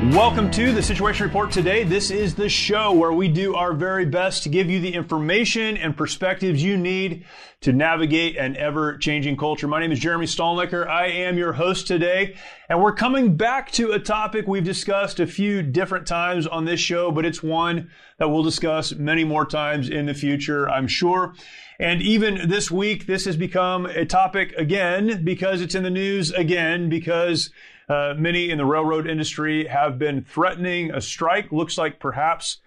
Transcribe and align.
Welcome 0.00 0.52
to 0.52 0.72
the 0.72 0.80
Situation 0.80 1.26
Report 1.26 1.50
today. 1.50 1.82
This 1.82 2.12
is 2.12 2.36
the 2.36 2.48
show 2.48 2.92
where 2.92 3.12
we 3.12 3.26
do 3.26 3.56
our 3.56 3.72
very 3.72 4.06
best 4.06 4.44
to 4.44 4.48
give 4.48 4.70
you 4.70 4.78
the 4.78 4.94
information 4.94 5.76
and 5.76 5.96
perspectives 5.96 6.62
you 6.62 6.76
need 6.76 7.24
to 7.62 7.72
navigate 7.72 8.36
an 8.36 8.56
ever 8.56 8.96
changing 8.98 9.36
culture. 9.36 9.66
My 9.66 9.80
name 9.80 9.90
is 9.90 9.98
Jeremy 9.98 10.26
Stalnecker. 10.26 10.86
I 10.86 11.08
am 11.08 11.36
your 11.36 11.52
host 11.52 11.88
today, 11.88 12.36
and 12.68 12.80
we're 12.80 12.94
coming 12.94 13.36
back 13.36 13.72
to 13.72 13.90
a 13.90 13.98
topic 13.98 14.46
we've 14.46 14.62
discussed 14.62 15.18
a 15.18 15.26
few 15.26 15.62
different 15.62 16.06
times 16.06 16.46
on 16.46 16.64
this 16.64 16.78
show, 16.78 17.10
but 17.10 17.26
it's 17.26 17.42
one 17.42 17.90
that 18.18 18.28
we'll 18.28 18.44
discuss 18.44 18.94
many 18.94 19.24
more 19.24 19.44
times 19.44 19.88
in 19.88 20.06
the 20.06 20.14
future, 20.14 20.70
I'm 20.70 20.86
sure. 20.86 21.34
And 21.80 22.00
even 22.02 22.48
this 22.48 22.70
week, 22.70 23.06
this 23.06 23.24
has 23.24 23.36
become 23.36 23.86
a 23.86 24.04
topic 24.04 24.52
again 24.52 25.24
because 25.24 25.60
it's 25.60 25.74
in 25.74 25.82
the 25.82 25.90
news 25.90 26.30
again 26.30 26.88
because 26.88 27.50
uh, 27.88 28.14
many 28.16 28.50
in 28.50 28.58
the 28.58 28.66
railroad 28.66 29.08
industry 29.08 29.66
have 29.66 29.98
been 29.98 30.22
threatening 30.22 30.90
a 30.90 31.00
strike. 31.00 31.52
Looks 31.52 31.78
like 31.78 32.00
perhaps 32.00 32.58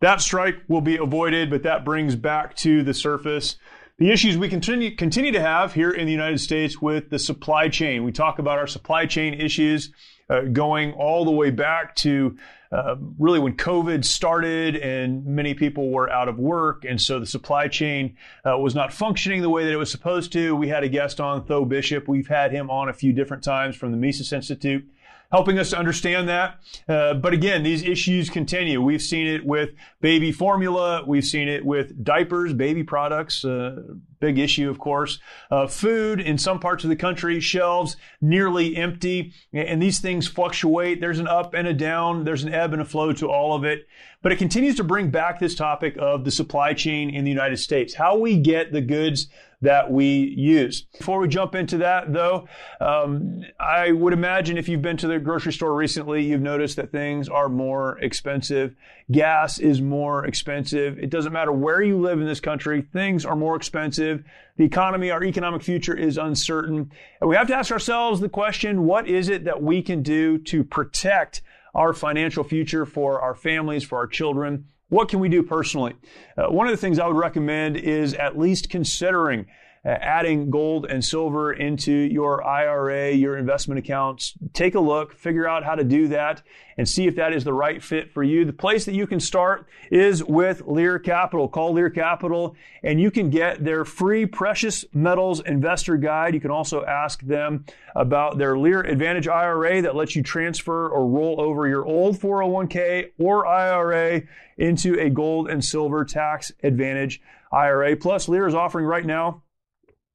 that 0.00 0.20
strike 0.20 0.56
will 0.68 0.80
be 0.80 0.96
avoided, 0.96 1.50
but 1.50 1.62
that 1.64 1.84
brings 1.84 2.16
back 2.16 2.56
to 2.56 2.82
the 2.82 2.94
surface 2.94 3.56
the 4.00 4.10
issues 4.10 4.38
we 4.38 4.48
continue, 4.48 4.96
continue 4.96 5.30
to 5.30 5.42
have 5.42 5.74
here 5.74 5.90
in 5.90 6.06
the 6.06 6.12
United 6.12 6.40
States 6.40 6.80
with 6.80 7.10
the 7.10 7.18
supply 7.18 7.68
chain. 7.68 8.02
We 8.02 8.12
talk 8.12 8.38
about 8.38 8.58
our 8.58 8.66
supply 8.66 9.04
chain 9.04 9.34
issues 9.34 9.92
uh, 10.30 10.42
going 10.42 10.92
all 10.92 11.24
the 11.24 11.30
way 11.30 11.50
back 11.50 11.94
to 11.96 12.36
uh, 12.72 12.94
really 13.18 13.40
when 13.40 13.56
COVID 13.56 14.04
started 14.04 14.76
and 14.76 15.26
many 15.26 15.54
people 15.54 15.90
were 15.90 16.08
out 16.08 16.28
of 16.28 16.38
work. 16.38 16.84
And 16.84 17.00
so 17.00 17.18
the 17.18 17.26
supply 17.26 17.66
chain 17.66 18.16
uh, 18.44 18.56
was 18.58 18.74
not 18.74 18.92
functioning 18.92 19.42
the 19.42 19.50
way 19.50 19.64
that 19.64 19.72
it 19.72 19.76
was 19.76 19.90
supposed 19.90 20.32
to. 20.32 20.54
We 20.54 20.68
had 20.68 20.84
a 20.84 20.88
guest 20.88 21.20
on, 21.20 21.44
Tho 21.46 21.64
Bishop. 21.64 22.06
We've 22.06 22.28
had 22.28 22.52
him 22.52 22.70
on 22.70 22.88
a 22.88 22.92
few 22.92 23.12
different 23.12 23.42
times 23.42 23.74
from 23.74 23.90
the 23.90 23.96
Mises 23.96 24.32
Institute 24.32 24.88
helping 25.32 25.58
us 25.58 25.70
to 25.70 25.78
understand 25.78 26.28
that. 26.28 26.58
Uh, 26.88 27.14
but 27.14 27.32
again, 27.32 27.62
these 27.62 27.82
issues 27.82 28.28
continue. 28.28 28.82
We've 28.82 29.02
seen 29.02 29.26
it 29.26 29.44
with 29.44 29.70
baby 30.00 30.32
formula. 30.32 31.04
We've 31.06 31.24
seen 31.24 31.48
it 31.48 31.64
with 31.64 32.02
diapers, 32.04 32.52
baby 32.52 32.82
products, 32.82 33.44
uh, 33.44 33.82
big 34.20 34.38
issue, 34.38 34.70
of 34.70 34.78
course. 34.78 35.18
Uh, 35.50 35.66
food 35.66 36.20
in 36.20 36.38
some 36.38 36.60
parts 36.60 36.84
of 36.84 36.90
the 36.90 36.96
country, 36.96 37.40
shelves 37.40 37.96
nearly 38.20 38.76
empty, 38.76 39.32
and 39.52 39.82
these 39.82 39.98
things 39.98 40.28
fluctuate. 40.28 41.00
There's 41.00 41.18
an 41.18 41.26
up 41.26 41.54
and 41.54 41.66
a 41.66 41.74
down. 41.74 42.24
There's 42.24 42.44
an 42.44 42.54
ebb 42.54 42.72
and 42.72 42.82
a 42.82 42.84
flow 42.84 43.12
to 43.14 43.28
all 43.28 43.54
of 43.54 43.64
it. 43.64 43.88
But 44.22 44.32
it 44.32 44.36
continues 44.36 44.76
to 44.76 44.84
bring 44.84 45.10
back 45.10 45.40
this 45.40 45.54
topic 45.54 45.96
of 45.98 46.24
the 46.24 46.30
supply 46.30 46.74
chain 46.74 47.08
in 47.10 47.24
the 47.24 47.30
United 47.30 47.56
States, 47.56 47.94
how 47.94 48.18
we 48.18 48.36
get 48.36 48.72
the 48.72 48.82
goods 48.82 49.28
that 49.62 49.90
we 49.90 50.34
use. 50.36 50.82
Before 50.98 51.20
we 51.20 51.28
jump 51.28 51.54
into 51.54 51.78
that, 51.78 52.12
though, 52.12 52.48
um, 52.80 53.42
I 53.58 53.92
would 53.92 54.12
imagine 54.12 54.56
if 54.56 54.68
you've 54.68 54.82
been 54.82 54.96
to 54.98 55.06
the 55.06 55.18
grocery 55.18 55.52
store 55.52 55.74
recently, 55.74 56.22
you've 56.24 56.40
noticed 56.40 56.76
that 56.76 56.92
things 56.92 57.28
are 57.28 57.48
more 57.48 57.98
expensive. 58.00 58.74
Gas 59.10 59.58
is 59.58 59.82
more 59.82 60.24
expensive. 60.24 60.98
It 60.98 61.10
doesn't 61.10 61.32
matter 61.32 61.52
where 61.52 61.82
you 61.82 61.98
live 61.98 62.20
in 62.20 62.26
this 62.26 62.40
country, 62.40 62.86
things 62.92 63.26
are 63.26 63.36
more 63.36 63.56
expensive. 63.56 64.09
The 64.56 64.64
economy, 64.64 65.10
our 65.10 65.24
economic 65.24 65.62
future 65.62 65.96
is 65.96 66.18
uncertain. 66.18 66.90
And 67.20 67.30
we 67.30 67.36
have 67.36 67.48
to 67.48 67.54
ask 67.54 67.70
ourselves 67.70 68.20
the 68.20 68.28
question 68.28 68.84
what 68.84 69.08
is 69.08 69.28
it 69.28 69.44
that 69.44 69.62
we 69.62 69.82
can 69.82 70.02
do 70.02 70.38
to 70.38 70.64
protect 70.64 71.42
our 71.74 71.92
financial 71.92 72.44
future 72.44 72.84
for 72.84 73.20
our 73.20 73.34
families, 73.34 73.84
for 73.84 73.98
our 73.98 74.06
children? 74.06 74.66
What 74.88 75.08
can 75.08 75.20
we 75.20 75.28
do 75.28 75.42
personally? 75.42 75.94
Uh, 76.36 76.46
one 76.48 76.66
of 76.66 76.72
the 76.72 76.76
things 76.76 76.98
I 76.98 77.06
would 77.06 77.16
recommend 77.16 77.76
is 77.76 78.14
at 78.14 78.38
least 78.38 78.70
considering 78.70 79.46
Uh, 79.82 79.88
adding 79.88 80.50
gold 80.50 80.84
and 80.84 81.02
silver 81.02 81.54
into 81.54 81.90
your 81.90 82.46
IRA, 82.46 83.12
your 83.12 83.38
investment 83.38 83.78
accounts. 83.78 84.34
Take 84.52 84.74
a 84.74 84.80
look, 84.80 85.14
figure 85.14 85.48
out 85.48 85.64
how 85.64 85.74
to 85.74 85.82
do 85.82 86.08
that, 86.08 86.42
and 86.76 86.86
see 86.86 87.06
if 87.06 87.16
that 87.16 87.32
is 87.32 87.44
the 87.44 87.54
right 87.54 87.82
fit 87.82 88.12
for 88.12 88.22
you. 88.22 88.44
The 88.44 88.52
place 88.52 88.84
that 88.84 88.92
you 88.92 89.06
can 89.06 89.20
start 89.20 89.66
is 89.90 90.22
with 90.22 90.60
Lear 90.66 90.98
Capital. 90.98 91.48
Call 91.48 91.72
Lear 91.72 91.88
Capital, 91.88 92.54
and 92.82 93.00
you 93.00 93.10
can 93.10 93.30
get 93.30 93.64
their 93.64 93.86
free 93.86 94.26
precious 94.26 94.84
metals 94.92 95.40
investor 95.40 95.96
guide. 95.96 96.34
You 96.34 96.42
can 96.42 96.50
also 96.50 96.84
ask 96.84 97.22
them 97.22 97.64
about 97.96 98.36
their 98.36 98.58
Lear 98.58 98.82
Advantage 98.82 99.28
IRA 99.28 99.80
that 99.80 99.96
lets 99.96 100.14
you 100.14 100.22
transfer 100.22 100.90
or 100.90 101.08
roll 101.08 101.40
over 101.40 101.66
your 101.66 101.86
old 101.86 102.18
401k 102.18 103.12
or 103.18 103.46
IRA 103.46 104.20
into 104.58 105.00
a 105.00 105.08
gold 105.08 105.48
and 105.48 105.64
silver 105.64 106.04
tax 106.04 106.52
advantage 106.62 107.22
IRA. 107.50 107.96
Plus, 107.96 108.28
Lear 108.28 108.46
is 108.46 108.54
offering 108.54 108.84
right 108.84 109.06
now 109.06 109.42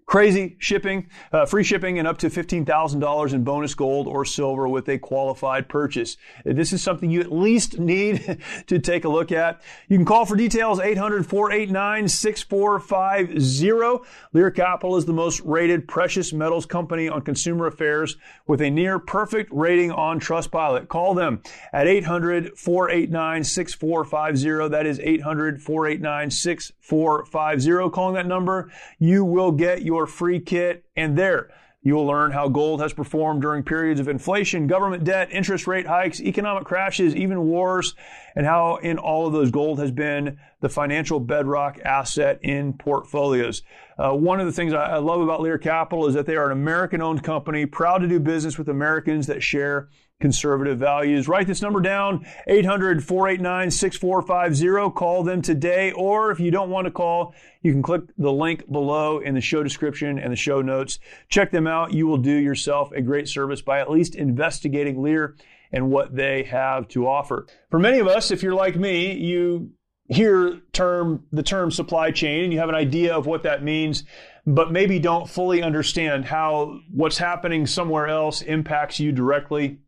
Crazy 0.07 0.55
shipping, 0.59 1.09
uh, 1.31 1.47
free 1.47 1.63
shipping, 1.63 1.97
and 1.97 2.07
up 2.07 2.19
to 2.19 2.29
$15,000 2.29 3.33
in 3.33 3.43
bonus 3.43 3.73
gold 3.73 4.07
or 4.07 4.23
silver 4.23 4.67
with 4.67 4.87
a 4.87 4.99
qualified 4.99 5.67
purchase. 5.67 6.15
This 6.45 6.73
is 6.73 6.83
something 6.83 7.09
you 7.09 7.21
at 7.21 7.31
least 7.31 7.79
need 7.79 8.39
to 8.67 8.77
take 8.77 9.05
a 9.05 9.09
look 9.09 9.31
at. 9.31 9.63
You 9.89 9.97
can 9.97 10.05
call 10.05 10.27
for 10.27 10.35
details 10.35 10.79
800 10.79 11.25
489 11.25 12.07
6450. 12.07 14.07
Lear 14.31 14.51
Capital 14.51 14.95
is 14.95 15.05
the 15.05 15.13
most 15.13 15.41
rated 15.41 15.87
precious 15.87 16.31
metals 16.31 16.67
company 16.67 17.09
on 17.09 17.23
consumer 17.23 17.65
affairs 17.65 18.15
with 18.45 18.61
a 18.61 18.69
near 18.69 18.99
perfect 18.99 19.51
rating 19.51 19.91
on 19.91 20.19
Trustpilot. 20.19 20.87
Call 20.87 21.15
them 21.15 21.41
at 21.73 21.87
800 21.87 22.59
489 22.59 23.43
6450. 23.43 24.69
That 24.69 24.85
is 24.85 24.99
800 24.99 25.63
489 25.63 26.29
6450. 26.29 27.89
Calling 27.89 28.13
that 28.13 28.27
number, 28.27 28.71
you 28.99 29.25
will 29.25 29.51
get 29.51 29.81
your 29.81 29.94
your 29.95 30.07
free 30.07 30.39
kit, 30.39 30.85
and 30.95 31.17
there 31.17 31.49
you 31.85 31.93
will 31.93 32.07
learn 32.07 32.31
how 32.31 32.49
gold 32.49 32.81
has 32.81 32.93
performed 32.93 33.43
during 33.43 33.61
periods 33.61 33.99
of 33.99 34.07
inflation, 34.07 34.65
government 34.65 35.03
debt, 35.03 35.29
interest 35.31 35.67
rate 35.67 35.85
hikes, 35.85 36.19
economic 36.19 36.65
crashes, 36.65 37.15
even 37.15 37.43
wars, 37.43 37.93
and 38.35 38.47
how 38.47 38.77
in 38.77 38.97
all 38.97 39.27
of 39.27 39.33
those 39.33 39.51
gold 39.51 39.77
has 39.77 39.91
been 39.91 40.39
the 40.61 40.67
financial 40.67 41.19
bedrock 41.19 41.77
asset 41.85 42.39
in 42.41 42.73
portfolios. 42.73 43.61
Uh, 43.99 44.13
one 44.13 44.39
of 44.39 44.47
the 44.47 44.51
things 44.51 44.73
I, 44.73 44.93
I 44.93 44.97
love 44.97 45.21
about 45.21 45.41
Lear 45.41 45.59
Capital 45.59 46.07
is 46.07 46.15
that 46.15 46.25
they 46.25 46.35
are 46.35 46.47
an 46.47 46.53
American 46.53 47.03
owned 47.03 47.23
company, 47.23 47.67
proud 47.67 47.99
to 47.99 48.07
do 48.07 48.19
business 48.19 48.57
with 48.57 48.67
Americans 48.67 49.27
that 49.27 49.43
share 49.43 49.87
conservative 50.21 50.79
values. 50.79 51.27
Write 51.27 51.47
this 51.47 51.61
number 51.61 51.81
down 51.81 52.25
800 52.47 53.03
489 53.03 53.71
6450. 53.71 54.93
Call 54.95 55.23
them 55.23 55.41
today, 55.41 55.91
or 55.91 56.31
if 56.31 56.39
you 56.39 56.51
don't 56.51 56.69
want 56.69 56.85
to 56.85 56.91
call, 56.91 57.33
you 57.61 57.71
can 57.71 57.81
click 57.81 58.01
the 58.17 58.31
link 58.31 58.69
below 58.71 59.19
in 59.19 59.35
the 59.35 59.41
show 59.41 59.63
description 59.63 60.17
and 60.17 60.31
the 60.31 60.37
show 60.37 60.61
notes. 60.61 60.99
Check 61.29 61.51
them 61.51 61.67
out. 61.67 61.93
You 61.93 62.07
will 62.07 62.17
do 62.17 62.35
yourself 62.35 62.91
a 62.91 63.01
great 63.01 63.27
service 63.27 63.61
by 63.61 63.79
at 63.79 63.91
least 63.91 64.15
investigating 64.15 65.01
Lear 65.01 65.35
and 65.71 65.91
what 65.91 66.15
they 66.15 66.43
have 66.43 66.87
to 66.89 67.07
offer. 67.07 67.47
For 67.69 67.79
many 67.79 67.99
of 67.99 68.07
us, 68.07 68.31
if 68.31 68.41
you're 68.41 68.53
like 68.53 68.77
me, 68.77 69.13
you 69.13 69.71
hear 70.07 70.61
term 70.71 71.25
the 71.31 71.43
term 71.43 71.71
supply 71.71 72.11
chain 72.11 72.43
and 72.43 72.53
you 72.53 72.59
have 72.59 72.69
an 72.69 72.75
idea 72.75 73.15
of 73.15 73.25
what 73.25 73.43
that 73.43 73.63
means 73.63 74.03
but 74.45 74.71
maybe 74.71 74.99
don't 74.99 75.27
fully 75.27 75.63
understand 75.63 76.25
how 76.25 76.79
what's 76.91 77.17
happening 77.17 77.65
somewhere 77.65 78.07
else 78.07 78.43
impacts 78.43 78.99
you 78.99 79.11
directly 79.11 79.79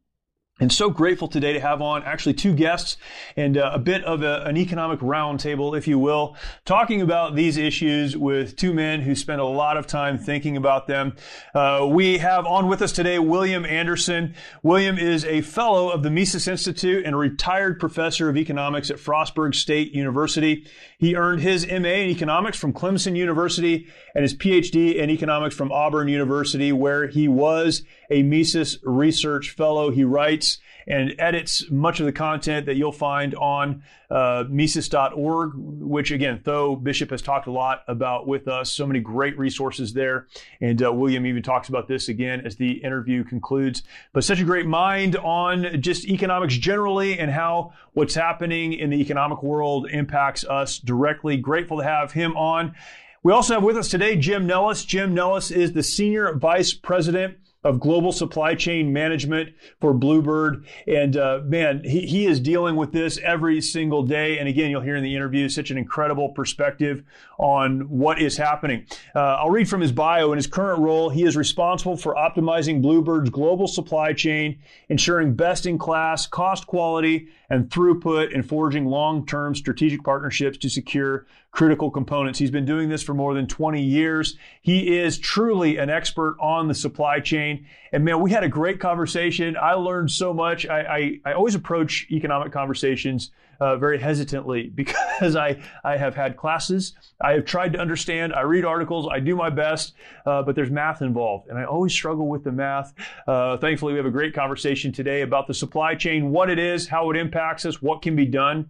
and 0.60 0.74
so 0.74 0.90
grateful 0.90 1.28
today 1.28 1.54
to 1.54 1.60
have 1.60 1.82
on 1.82 2.04
actually 2.04 2.34
two 2.34 2.54
guests 2.54 2.98
and 3.36 3.58
uh, 3.58 3.72
a 3.74 3.80
bit 3.80 4.04
of 4.04 4.24
a, 4.24 4.44
an 4.44 4.58
economic 4.58 5.00
roundtable, 5.00 5.78
if 5.78 5.88
you 5.88 6.00
will, 6.00 6.36
talking 6.66 7.02
about 7.02 7.36
these 7.36 7.58
issues 7.58 8.18
with 8.18 8.56
two 8.56 8.74
men 8.74 9.02
who 9.02 9.16
spend 9.16 9.40
a 9.40 9.46
lot 9.46 9.78
of 9.78 9.86
time 9.86 10.18
thinking 10.18 10.58
about 10.58 10.88
them. 10.88 11.16
Uh, 11.54 11.88
we 11.90 12.18
have 12.18 12.46
on 12.46 12.68
with 12.68 12.82
us 12.82 12.92
today 12.92 13.20
William 13.20 13.66
Anderson. 13.66 14.34
William 14.64 14.98
is 14.98 15.26
a 15.26 15.42
fellow 15.42 15.90
of 15.90 16.02
the 16.02 16.10
Mises 16.10 16.48
Institute 16.48 17.06
and 17.06 17.14
a 17.14 17.18
retired 17.18 17.80
professor 17.80 18.30
of 18.30 18.38
economics 18.38 18.90
at 18.90 18.98
Frostburg 18.98 19.54
State 19.54 19.94
University. 19.94 20.68
He 21.00 21.16
earned 21.16 21.42
his 21.42 21.68
MA 21.68 21.74
in 21.74 22.10
economics 22.10 22.58
from 22.58 22.74
Clemson 22.74 23.16
University 23.16 23.88
and 24.16 24.24
his 24.24 24.34
PhD 24.34 24.96
in 24.96 25.12
economics 25.12 25.56
from 25.56 25.72
Auburn 25.72 26.08
University, 26.08 26.72
where 26.72 27.08
he 27.08 27.28
was 27.28 27.84
a 28.10 28.24
Mises 28.24 28.80
Research 28.84 29.52
Fellow. 29.52 29.92
He 29.92 30.04
writes 30.04 30.58
and 30.88 31.14
edits 31.20 31.70
much 31.70 32.00
of 32.00 32.06
the 32.06 32.12
content 32.12 32.66
that 32.66 32.76
you'll 32.76 32.92
find 32.94 33.36
on 33.36 33.84
uh, 34.10 34.46
Mises.org, 34.50 35.52
which 35.56 36.12
again, 36.12 36.40
Tho 36.44 36.78
Bishop 36.78 37.10
has 37.12 37.22
talked 37.22 37.48
a 37.48 37.52
lot 37.52 37.84
about 37.88 38.26
with 38.26 38.48
us. 38.48 38.72
So 38.72 38.88
many 38.88 39.02
great 39.02 39.38
resources 39.38 39.94
there. 39.94 40.28
And 40.62 40.82
uh, 40.82 40.94
William 40.94 41.26
even 41.26 41.44
talks 41.44 41.68
about 41.68 41.90
this 41.90 42.08
again 42.08 42.42
as 42.46 42.56
the 42.56 42.72
interview 42.84 43.26
concludes. 43.26 43.84
But 44.14 44.24
such 44.24 44.40
a 44.40 44.46
great 44.46 44.66
mind 44.66 45.18
on 45.18 45.82
just 45.82 46.06
economics 46.06 46.56
generally 46.56 47.20
and 47.20 47.30
how 47.30 47.74
what's 47.94 48.16
happening 48.16 48.74
in 48.74 48.90
the 48.90 49.02
economic 49.02 49.44
world 49.44 49.90
impacts 49.92 50.46
us 50.46 50.80
directly. 50.80 51.36
Grateful 51.36 51.80
to 51.80 51.84
have 51.84 52.14
him 52.14 52.38
on. 52.38 52.76
We 53.24 53.34
also 53.34 53.56
have 53.56 53.64
with 53.64 53.76
us 53.76 53.90
today 53.90 54.16
Jim 54.16 54.48
Nellis. 54.48 54.86
Jim 54.86 55.14
Nellis 55.14 55.52
is 55.52 55.74
the 55.74 55.84
Senior 55.84 56.34
Vice 56.34 56.74
President 56.74 57.38
of 57.68 57.82
global 57.82 58.14
supply 58.14 58.56
chain 58.56 58.94
management 58.94 59.54
for 59.82 59.94
Bluebird. 59.94 60.66
And 60.88 61.18
uh, 61.18 61.42
man, 61.44 61.84
he, 61.84 62.06
he 62.06 62.26
is 62.26 62.40
dealing 62.40 62.78
with 62.78 62.94
this 62.94 63.20
every 63.24 63.62
single 63.62 64.04
day. 64.04 64.40
And 64.40 64.48
again, 64.48 64.72
you'll 64.72 64.82
hear 64.82 64.96
in 64.96 65.04
the 65.04 65.16
interview 65.16 65.50
such 65.50 65.70
an 65.70 65.78
incredible 65.78 66.30
perspective 66.30 67.04
on 67.38 67.82
what 67.90 68.22
is 68.22 68.38
happening. 68.38 68.86
Uh, 69.14 69.36
I'll 69.36 69.50
read 69.50 69.70
from 69.70 69.82
his 69.82 69.92
bio. 69.92 70.32
In 70.32 70.38
his 70.38 70.48
current 70.48 70.82
role, 70.82 71.10
he 71.10 71.24
is 71.24 71.36
responsible 71.36 71.98
for 71.98 72.16
optimizing 72.16 72.82
Bluebird's 72.82 73.30
global 73.30 73.68
supply 73.68 74.14
chain, 74.14 74.60
ensuring 74.88 75.36
best 75.36 75.66
in 75.66 75.78
class 75.78 76.26
cost 76.26 76.68
quality 76.68 77.28
and 77.50 77.70
throughput, 77.70 78.34
and 78.34 78.48
forging 78.48 78.86
long 78.86 79.26
term 79.26 79.56
strategic 79.56 80.04
partnerships 80.04 80.58
to 80.60 80.70
secure 80.70 81.26
critical 81.58 81.90
components. 81.90 82.38
He's 82.38 82.52
been 82.52 82.66
doing 82.66 82.88
this 82.88 83.02
for 83.02 83.16
more 83.16 83.34
than 83.34 83.48
20 83.48 83.82
years. 83.82 84.38
He 84.62 84.96
is 85.00 85.18
truly 85.18 85.78
an 85.78 85.90
expert 85.90 86.38
on 86.40 86.68
the 86.68 86.76
supply 86.76 87.20
chain. 87.20 87.57
And 87.92 88.04
man, 88.04 88.22
we 88.22 88.32
had 88.32 88.44
a 88.44 88.50
great 88.50 88.80
conversation. 88.80 89.56
I 89.56 89.74
learned 89.74 90.12
so 90.12 90.34
much. 90.34 90.66
I, 90.66 90.82
I, 90.82 91.20
I 91.26 91.34
always 91.34 91.56
approach 91.56 92.08
economic 92.12 92.52
conversations 92.52 93.32
uh, 93.60 93.78
very 93.78 94.00
hesitantly 94.00 94.70
because 94.76 95.36
I, 95.36 95.62
I 95.84 95.98
have 95.98 96.16
had 96.16 96.38
classes. 96.38 96.94
I 97.22 97.34
have 97.34 97.46
tried 97.46 97.74
to 97.74 97.80
understand. 97.80 98.34
I 98.34 98.42
read 98.42 98.66
articles. 98.66 99.08
I 99.12 99.20
do 99.20 99.36
my 99.36 99.50
best, 99.50 99.94
uh, 100.26 100.44
but 100.44 100.56
there's 100.56 100.72
math 100.72 101.02
involved. 101.02 101.48
And 101.50 101.58
I 101.58 101.64
always 101.64 101.94
struggle 101.94 102.28
with 102.28 102.44
the 102.44 102.52
math. 102.52 102.94
Uh, 103.28 103.58
thankfully, 103.58 103.94
we 103.94 103.98
have 103.98 104.06
a 104.06 104.12
great 104.12 104.34
conversation 104.34 104.92
today 104.92 105.22
about 105.22 105.48
the 105.48 105.54
supply 105.54 105.96
chain, 105.96 106.32
what 106.32 106.50
it 106.50 106.60
is, 106.60 106.88
how 106.88 107.10
it 107.10 107.18
impacts 107.18 107.66
us, 107.66 107.82
what 107.82 108.02
can 108.02 108.16
be 108.16 108.26
done 108.26 108.70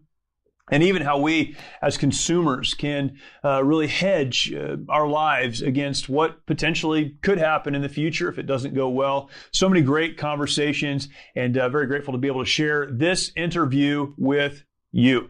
and 0.69 0.83
even 0.83 1.01
how 1.01 1.19
we 1.19 1.55
as 1.81 1.97
consumers 1.97 2.73
can 2.73 3.17
uh, 3.43 3.63
really 3.63 3.87
hedge 3.87 4.53
uh, 4.53 4.77
our 4.89 5.07
lives 5.07 5.61
against 5.61 6.09
what 6.09 6.45
potentially 6.45 7.17
could 7.21 7.37
happen 7.37 7.75
in 7.75 7.81
the 7.81 7.89
future 7.89 8.29
if 8.29 8.37
it 8.37 8.45
doesn't 8.47 8.73
go 8.73 8.89
well. 8.89 9.29
So 9.51 9.69
many 9.69 9.81
great 9.81 10.17
conversations, 10.17 11.07
and 11.35 11.57
uh, 11.57 11.69
very 11.69 11.87
grateful 11.87 12.13
to 12.13 12.17
be 12.17 12.27
able 12.27 12.43
to 12.43 12.49
share 12.49 12.89
this 12.91 13.31
interview 13.35 14.13
with 14.17 14.63
you. 14.91 15.29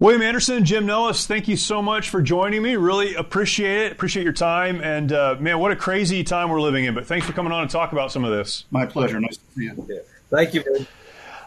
William 0.00 0.22
Anderson, 0.22 0.64
Jim 0.64 0.86
Nellis, 0.86 1.26
thank 1.26 1.46
you 1.46 1.56
so 1.56 1.80
much 1.80 2.10
for 2.10 2.20
joining 2.20 2.62
me. 2.62 2.74
Really 2.74 3.14
appreciate 3.14 3.86
it. 3.86 3.92
Appreciate 3.92 4.24
your 4.24 4.32
time. 4.32 4.80
And 4.80 5.12
uh, 5.12 5.36
man, 5.38 5.60
what 5.60 5.70
a 5.70 5.76
crazy 5.76 6.24
time 6.24 6.50
we're 6.50 6.60
living 6.60 6.84
in. 6.84 6.94
But 6.94 7.06
thanks 7.06 7.26
for 7.26 7.32
coming 7.32 7.52
on 7.52 7.62
and 7.62 7.70
talk 7.70 7.92
about 7.92 8.10
some 8.10 8.24
of 8.24 8.32
this. 8.32 8.64
My 8.72 8.86
pleasure. 8.86 9.20
Nice 9.20 9.36
to 9.36 9.44
see 9.54 9.64
you. 9.64 9.86
Yeah. 9.88 9.98
Thank 10.30 10.54
you. 10.54 10.86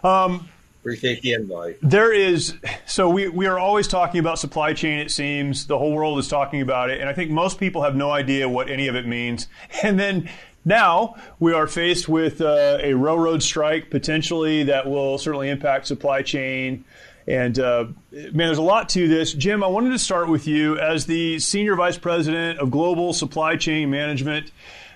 Um, 0.03 0.47
Appreciate 0.79 1.21
the 1.21 1.33
invite. 1.33 1.77
There 1.81 2.13
is, 2.13 2.55
so 2.85 3.09
we, 3.09 3.27
we 3.27 3.47
are 3.47 3.59
always 3.59 3.89
talking 3.89 4.21
about 4.21 4.39
supply 4.39 4.71
chain, 4.71 4.99
it 4.99 5.11
seems. 5.11 5.67
The 5.67 5.77
whole 5.77 5.91
world 5.91 6.17
is 6.17 6.29
talking 6.29 6.61
about 6.61 6.89
it. 6.89 7.01
And 7.01 7.09
I 7.09 7.13
think 7.13 7.29
most 7.29 7.59
people 7.59 7.81
have 7.81 7.97
no 7.97 8.11
idea 8.11 8.47
what 8.47 8.69
any 8.69 8.87
of 8.87 8.95
it 8.95 9.05
means. 9.05 9.49
And 9.83 9.99
then 9.99 10.29
now 10.63 11.15
we 11.39 11.53
are 11.53 11.67
faced 11.67 12.07
with 12.07 12.39
uh, 12.39 12.77
a 12.81 12.93
railroad 12.93 13.43
strike 13.43 13.91
potentially 13.91 14.63
that 14.63 14.87
will 14.87 15.17
certainly 15.17 15.49
impact 15.49 15.87
supply 15.87 16.21
chain. 16.21 16.85
And 17.27 17.59
uh, 17.59 17.87
man, 18.11 18.31
there's 18.33 18.57
a 18.57 18.61
lot 18.61 18.89
to 18.89 19.07
this. 19.07 19.33
Jim, 19.33 19.63
I 19.63 19.67
wanted 19.67 19.89
to 19.89 19.99
start 19.99 20.29
with 20.29 20.47
you 20.47 20.79
as 20.79 21.05
the 21.05 21.39
Senior 21.39 21.75
Vice 21.75 21.97
President 21.97 22.59
of 22.59 22.71
Global 22.71 23.11
Supply 23.11 23.57
Chain 23.57 23.89
Management. 23.89 24.51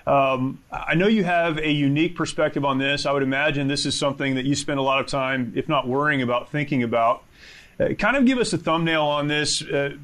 Um, 0.06 0.58
I 0.72 0.94
know 0.94 1.06
you 1.06 1.24
have 1.24 1.58
a 1.58 1.70
unique 1.70 2.16
perspective 2.16 2.64
on 2.64 2.78
this. 2.78 3.06
I 3.06 3.12
would 3.12 3.22
imagine 3.22 3.68
this 3.68 3.86
is 3.86 3.96
something 3.96 4.34
that 4.36 4.46
you 4.46 4.54
spend 4.54 4.78
a 4.78 4.82
lot 4.82 5.00
of 5.00 5.06
time, 5.06 5.52
if 5.54 5.68
not 5.68 5.86
worrying 5.86 6.22
about, 6.22 6.50
thinking 6.50 6.82
about. 6.82 7.22
Uh, 7.78 7.88
kind 7.98 8.16
of 8.16 8.24
give 8.24 8.38
us 8.38 8.52
a 8.52 8.58
thumbnail 8.58 9.02
on 9.02 9.28
this, 9.28 9.62
uh, 9.62 9.94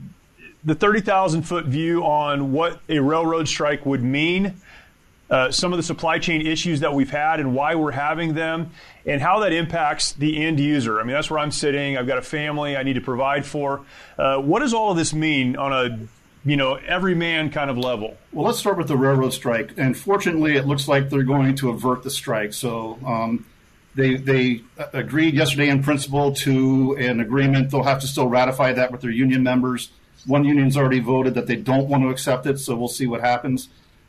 the 0.64 0.74
30,000 0.74 1.42
foot 1.42 1.64
view 1.64 2.04
on 2.04 2.52
what 2.52 2.80
a 2.88 2.98
railroad 2.98 3.48
strike 3.48 3.86
would 3.86 4.02
mean, 4.02 4.54
uh, 5.30 5.50
some 5.50 5.72
of 5.72 5.76
the 5.76 5.82
supply 5.82 6.18
chain 6.18 6.46
issues 6.46 6.80
that 6.80 6.94
we've 6.94 7.10
had 7.10 7.40
and 7.40 7.54
why 7.54 7.74
we're 7.74 7.92
having 7.92 8.34
them, 8.34 8.70
and 9.06 9.20
how 9.20 9.40
that 9.40 9.52
impacts 9.52 10.12
the 10.12 10.44
end 10.44 10.60
user. 10.60 11.00
I 11.00 11.04
mean, 11.04 11.12
that's 11.12 11.30
where 11.30 11.38
I'm 11.38 11.50
sitting. 11.50 11.96
I've 11.96 12.06
got 12.06 12.18
a 12.18 12.22
family 12.22 12.76
I 12.76 12.82
need 12.82 12.94
to 12.94 13.00
provide 13.00 13.44
for. 13.44 13.82
Uh, 14.16 14.38
what 14.38 14.60
does 14.60 14.74
all 14.74 14.90
of 14.90 14.96
this 14.96 15.12
mean 15.12 15.56
on 15.56 15.72
a 15.72 15.98
you 16.44 16.56
know, 16.56 16.74
every 16.74 17.14
man 17.14 17.50
kind 17.50 17.70
of 17.70 17.76
level? 17.76 18.16
Well, 18.32 18.46
let's 18.46 18.58
start 18.58 18.78
with 18.78 18.88
the 18.88 18.96
railroad 18.96 19.32
strike. 19.34 19.74
And 19.76 19.96
fortunately, 19.96 20.56
it 20.56 20.66
looks 20.66 20.88
like 20.88 21.10
they're 21.10 21.22
going 21.22 21.56
to 21.56 21.70
avert 21.70 22.02
the 22.02 22.10
strike. 22.10 22.52
So 22.52 22.98
um, 23.04 23.44
they, 23.94 24.14
they 24.14 24.62
agreed 24.92 25.34
yesterday 25.34 25.68
in 25.68 25.82
principle 25.82 26.32
to 26.36 26.96
an 26.98 27.20
agreement. 27.20 27.70
They'll 27.70 27.82
have 27.82 28.00
to 28.00 28.06
still 28.06 28.28
ratify 28.28 28.72
that 28.74 28.92
with 28.92 29.00
their 29.00 29.10
union 29.10 29.42
members. 29.42 29.90
One 30.26 30.44
union's 30.44 30.76
already 30.76 31.00
voted 31.00 31.34
that 31.34 31.46
they 31.46 31.56
don't 31.56 31.88
want 31.88 32.02
to 32.04 32.08
accept 32.08 32.46
it, 32.46 32.58
so 32.58 32.76
we'll 32.76 32.88
see 32.88 33.06
what 33.06 33.20
happens. 33.20 33.68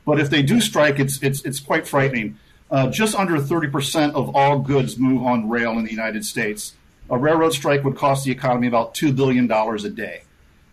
But 0.10 0.20
if 0.20 0.32
they 0.32 0.42
do 0.42 0.60
strike, 0.60 0.98
it's, 0.98 1.22
it's, 1.22 1.46
it's 1.46 1.60
quite 1.60 1.88
frightening. 1.88 2.40
Uh, 2.72 2.90
just 2.90 3.14
under 3.14 3.38
30% 3.38 4.14
of 4.14 4.36
all 4.36 4.58
goods 4.58 4.98
move 4.98 5.22
on 5.24 5.48
rail 5.48 5.74
in 5.74 5.86
the 5.86 5.92
United 5.92 6.26
States. 6.26 6.74
A 7.12 7.18
railroad 7.18 7.54
strike 7.54 7.84
would 7.84 7.96
cost 7.96 8.26
the 8.26 8.32
economy 8.32 8.66
about 8.66 8.96
$2 8.96 9.16
billion 9.16 9.52
a 9.52 9.90
day 9.90 10.24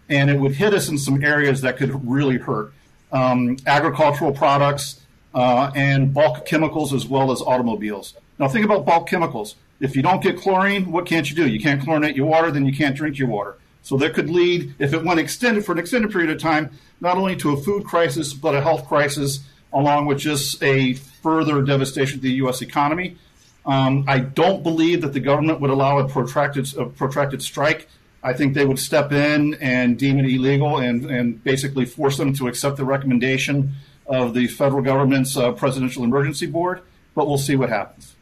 and 0.08 0.30
it 0.30 0.38
would 0.38 0.52
hit 0.52 0.72
us 0.72 0.88
in 0.88 0.96
some 0.96 1.22
areas 1.22 1.60
that 1.60 1.76
could 1.76 2.08
really 2.08 2.38
hurt 2.38 2.72
um, 3.12 3.58
agricultural 3.66 4.32
products 4.32 5.02
uh, 5.34 5.70
and 5.74 6.14
bulk 6.14 6.46
chemicals 6.46 6.94
as 6.94 7.06
well 7.06 7.30
as 7.30 7.42
automobiles. 7.42 8.14
Now, 8.38 8.48
think 8.48 8.64
about 8.64 8.86
bulk 8.86 9.06
chemicals. 9.06 9.56
If 9.80 9.96
you 9.96 10.02
don't 10.02 10.22
get 10.22 10.38
chlorine, 10.38 10.90
what 10.90 11.04
can't 11.04 11.28
you 11.28 11.36
do? 11.36 11.46
You 11.46 11.60
can't 11.60 11.82
chlorinate 11.82 12.16
your 12.16 12.26
water, 12.26 12.50
then 12.50 12.64
you 12.64 12.74
can't 12.74 12.96
drink 12.96 13.18
your 13.18 13.28
water. 13.28 13.56
So 13.86 13.96
that 13.98 14.14
could 14.14 14.28
lead, 14.28 14.74
if 14.80 14.92
it 14.92 15.04
went 15.04 15.20
extended 15.20 15.64
for 15.64 15.70
an 15.70 15.78
extended 15.78 16.10
period 16.10 16.28
of 16.30 16.40
time, 16.40 16.70
not 17.00 17.16
only 17.16 17.36
to 17.36 17.52
a 17.52 17.56
food 17.56 17.84
crisis, 17.84 18.34
but 18.34 18.52
a 18.52 18.60
health 18.60 18.88
crisis, 18.88 19.44
along 19.72 20.06
with 20.06 20.18
just 20.18 20.60
a 20.60 20.94
further 20.94 21.62
devastation 21.62 22.16
to 22.18 22.22
the 22.22 22.32
U.S. 22.42 22.62
economy. 22.62 23.16
Um, 23.64 24.04
I 24.08 24.18
don't 24.18 24.64
believe 24.64 25.02
that 25.02 25.12
the 25.12 25.20
government 25.20 25.60
would 25.60 25.70
allow 25.70 26.00
a 26.00 26.08
protracted, 26.08 26.76
a 26.76 26.86
protracted 26.86 27.44
strike. 27.44 27.86
I 28.24 28.32
think 28.32 28.54
they 28.54 28.64
would 28.64 28.80
step 28.80 29.12
in 29.12 29.54
and 29.60 29.96
deem 29.96 30.18
it 30.18 30.24
illegal 30.24 30.78
and, 30.78 31.08
and 31.08 31.44
basically 31.44 31.84
force 31.84 32.16
them 32.16 32.32
to 32.34 32.48
accept 32.48 32.78
the 32.78 32.84
recommendation 32.84 33.74
of 34.08 34.34
the 34.34 34.48
federal 34.48 34.82
government's 34.82 35.36
uh, 35.36 35.52
presidential 35.52 36.02
emergency 36.02 36.46
board. 36.46 36.80
But 37.14 37.28
we'll 37.28 37.38
see 37.38 37.54
what 37.54 37.68
happens. 37.68 38.16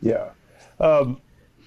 Yeah. 0.00 0.28
Um, 0.78 1.20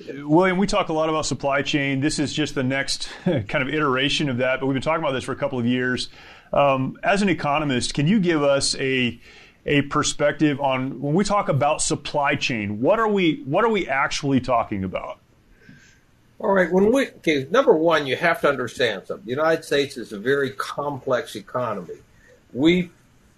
William, 0.08 0.58
we 0.58 0.68
talk 0.68 0.90
a 0.90 0.94
lot 0.94 1.10
about 1.10 1.26
supply 1.26 1.62
chain. 1.62 2.00
This 2.00 2.20
is 2.20 2.34
just 2.34 2.56
the 2.56 2.64
next 2.64 3.10
kind 3.26 3.56
of 3.56 3.70
iteration 3.70 4.30
of 4.30 4.38
that, 4.38 4.60
but 4.60 4.68
we've 4.68 4.74
been 4.74 4.82
talking 4.82 5.04
about 5.04 5.14
this 5.14 5.24
for 5.24 5.34
a 5.34 5.38
couple 5.38 5.60
of 5.60 5.66
years. 5.66 6.10
Um, 6.54 6.98
as 7.04 7.22
an 7.22 7.30
economist, 7.30 7.94
can 7.94 8.08
you 8.08 8.20
give 8.20 8.42
us 8.44 8.76
a 8.78 9.20
a 9.66 9.82
perspective 9.84 10.60
on 10.60 11.02
when 11.02 11.14
we 11.14 11.24
talk 11.24 11.50
about 11.50 11.82
supply 11.82 12.36
chain? 12.36 12.82
What 12.82 13.00
are 13.00 13.08
we 13.08 13.44
what 13.46 13.66
are 13.66 13.70
we 13.70 13.88
actually 13.88 14.40
talking 14.40 14.84
about? 14.84 15.20
All 16.40 16.54
right. 16.54 16.72
When 16.72 16.92
we 16.92 17.08
okay, 17.08 17.48
number 17.52 17.76
one, 17.76 18.08
you 18.08 18.16
have 18.16 18.42
to 18.42 18.50
understand 18.50 19.08
something. 19.08 19.26
The 19.26 19.32
United 19.32 19.66
States 19.66 19.98
is 19.98 20.14
a 20.14 20.20
very 20.20 20.52
complex 20.52 21.36
economy. 21.36 22.00
We, 22.54 22.92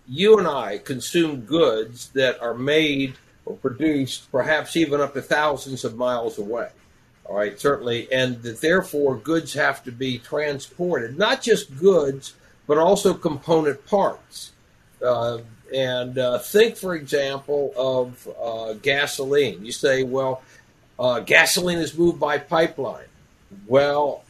you 0.07 0.37
and 0.37 0.47
I, 0.47 0.77
consume 0.77 1.41
goods 1.41 2.09
that 2.09 2.39
are 2.39 2.53
made 2.53 3.15
or 3.45 3.55
produced 3.55 4.31
perhaps 4.31 4.75
even 4.75 5.01
up 5.01 5.13
to 5.13 5.21
thousands 5.21 5.83
of 5.83 5.95
miles 5.95 6.37
away. 6.37 6.69
All 7.25 7.37
right, 7.37 7.59
certainly, 7.59 8.11
and 8.11 8.41
that 8.43 8.61
therefore 8.61 9.15
goods 9.15 9.53
have 9.53 9.83
to 9.85 9.91
be 9.91 10.17
transported, 10.17 11.17
not 11.17 11.41
just 11.41 11.77
goods, 11.77 12.33
but 12.67 12.77
also 12.77 13.13
component 13.13 13.85
parts. 13.85 14.51
Uh, 15.03 15.39
and 15.73 16.17
uh, 16.17 16.39
think, 16.39 16.75
for 16.75 16.95
example, 16.95 17.73
of 17.77 18.27
uh, 18.41 18.73
gasoline. 18.73 19.63
You 19.63 19.71
say, 19.71 20.03
well, 20.03 20.41
uh, 20.99 21.21
gasoline 21.21 21.79
is 21.79 21.97
moved 21.97 22.19
by 22.19 22.37
pipeline. 22.37 23.05
Well, 23.67 24.23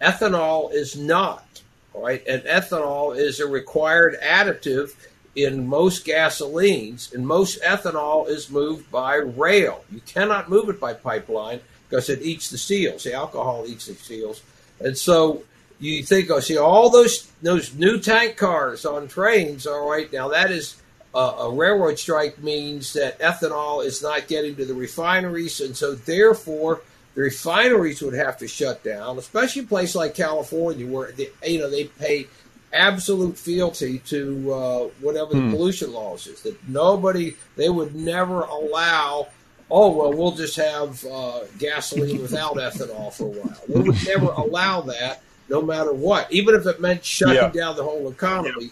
ethanol 0.00 0.72
is 0.72 0.96
not. 0.96 1.62
All 1.94 2.04
right, 2.04 2.24
and 2.26 2.42
ethanol 2.42 3.16
is 3.16 3.40
a 3.40 3.46
required 3.46 4.16
additive 4.22 4.94
in 5.38 5.68
most 5.68 6.04
gasolines, 6.04 7.14
and 7.14 7.26
most 7.26 7.62
ethanol 7.62 8.28
is 8.28 8.50
moved 8.50 8.90
by 8.90 9.14
rail. 9.14 9.84
You 9.92 10.00
cannot 10.00 10.50
move 10.50 10.68
it 10.68 10.80
by 10.80 10.94
pipeline 10.94 11.60
because 11.88 12.10
it 12.10 12.22
eats 12.22 12.50
the 12.50 12.58
seals. 12.58 13.04
The 13.04 13.14
alcohol 13.14 13.64
eats 13.66 13.86
the 13.86 13.94
seals, 13.94 14.42
and 14.80 14.98
so 14.98 15.44
you 15.78 16.02
think, 16.02 16.28
oh, 16.30 16.40
see, 16.40 16.58
all 16.58 16.90
those 16.90 17.30
those 17.40 17.72
new 17.74 18.00
tank 18.00 18.36
cars 18.36 18.84
on 18.84 19.06
trains. 19.06 19.66
All 19.66 19.88
right, 19.88 20.12
now 20.12 20.28
that 20.28 20.50
is 20.50 20.82
uh, 21.14 21.36
a 21.38 21.50
railroad 21.50 21.98
strike 21.98 22.42
means 22.42 22.92
that 22.94 23.18
ethanol 23.20 23.84
is 23.84 24.02
not 24.02 24.26
getting 24.26 24.56
to 24.56 24.64
the 24.64 24.74
refineries, 24.74 25.60
and 25.60 25.76
so 25.76 25.94
therefore 25.94 26.82
the 27.14 27.22
refineries 27.22 28.02
would 28.02 28.14
have 28.14 28.38
to 28.38 28.48
shut 28.48 28.82
down, 28.82 29.18
especially 29.18 29.62
a 29.62 29.66
place 29.66 29.94
like 29.94 30.14
California 30.14 30.86
where 30.86 31.12
they, 31.12 31.30
you 31.46 31.60
know 31.60 31.70
they 31.70 31.84
pay 31.84 32.26
absolute 32.72 33.38
fealty 33.38 33.98
to 34.00 34.52
uh, 34.52 34.78
whatever 35.00 35.34
the 35.34 35.40
hmm. 35.40 35.50
pollution 35.50 35.92
laws 35.92 36.26
is. 36.26 36.42
That 36.42 36.56
nobody 36.68 37.36
they 37.56 37.68
would 37.68 37.94
never 37.94 38.42
allow. 38.42 39.28
Oh 39.70 39.90
well, 39.90 40.12
we'll 40.12 40.32
just 40.32 40.56
have 40.56 41.04
uh, 41.04 41.40
gasoline 41.58 42.22
without 42.22 42.56
ethanol 42.56 43.12
for 43.12 43.24
a 43.24 43.40
while. 43.40 43.60
They 43.68 43.80
would 43.80 44.06
never 44.06 44.26
allow 44.26 44.80
that, 44.82 45.22
no 45.48 45.62
matter 45.62 45.92
what, 45.92 46.30
even 46.32 46.54
if 46.54 46.66
it 46.66 46.80
meant 46.80 47.04
shutting 47.04 47.36
yeah. 47.36 47.50
down 47.50 47.76
the 47.76 47.84
whole 47.84 48.08
economy. 48.10 48.64
Yeah 48.64 48.70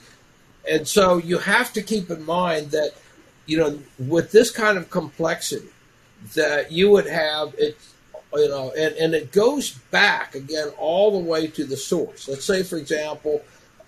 and 0.69 0.87
so 0.87 1.19
you 1.19 1.39
have 1.39 1.73
to 1.75 1.83
keep 1.83 2.11
in 2.11 2.25
mind 2.25 2.73
that, 2.73 2.93
you 3.47 3.59
know, 3.59 3.79
with 3.99 4.33
this 4.33 4.51
kind 4.51 4.77
of 4.77 4.91
complexity, 4.91 5.69
that 6.35 6.73
you 6.73 6.91
would 6.91 7.07
have 7.07 7.55
it, 7.57 7.79
you 8.35 8.49
know, 8.49 8.73
and, 8.77 8.95
and 8.97 9.15
it 9.15 9.33
goes 9.33 9.73
back 9.91 10.35
again 10.35 10.69
all 10.79 11.13
the 11.13 11.25
way 11.25 11.47
to 11.47 11.65
the 11.65 11.77
source. 11.77 12.29
Let's 12.29 12.45
say, 12.45 12.63
for 12.63 12.77
example, 12.77 13.43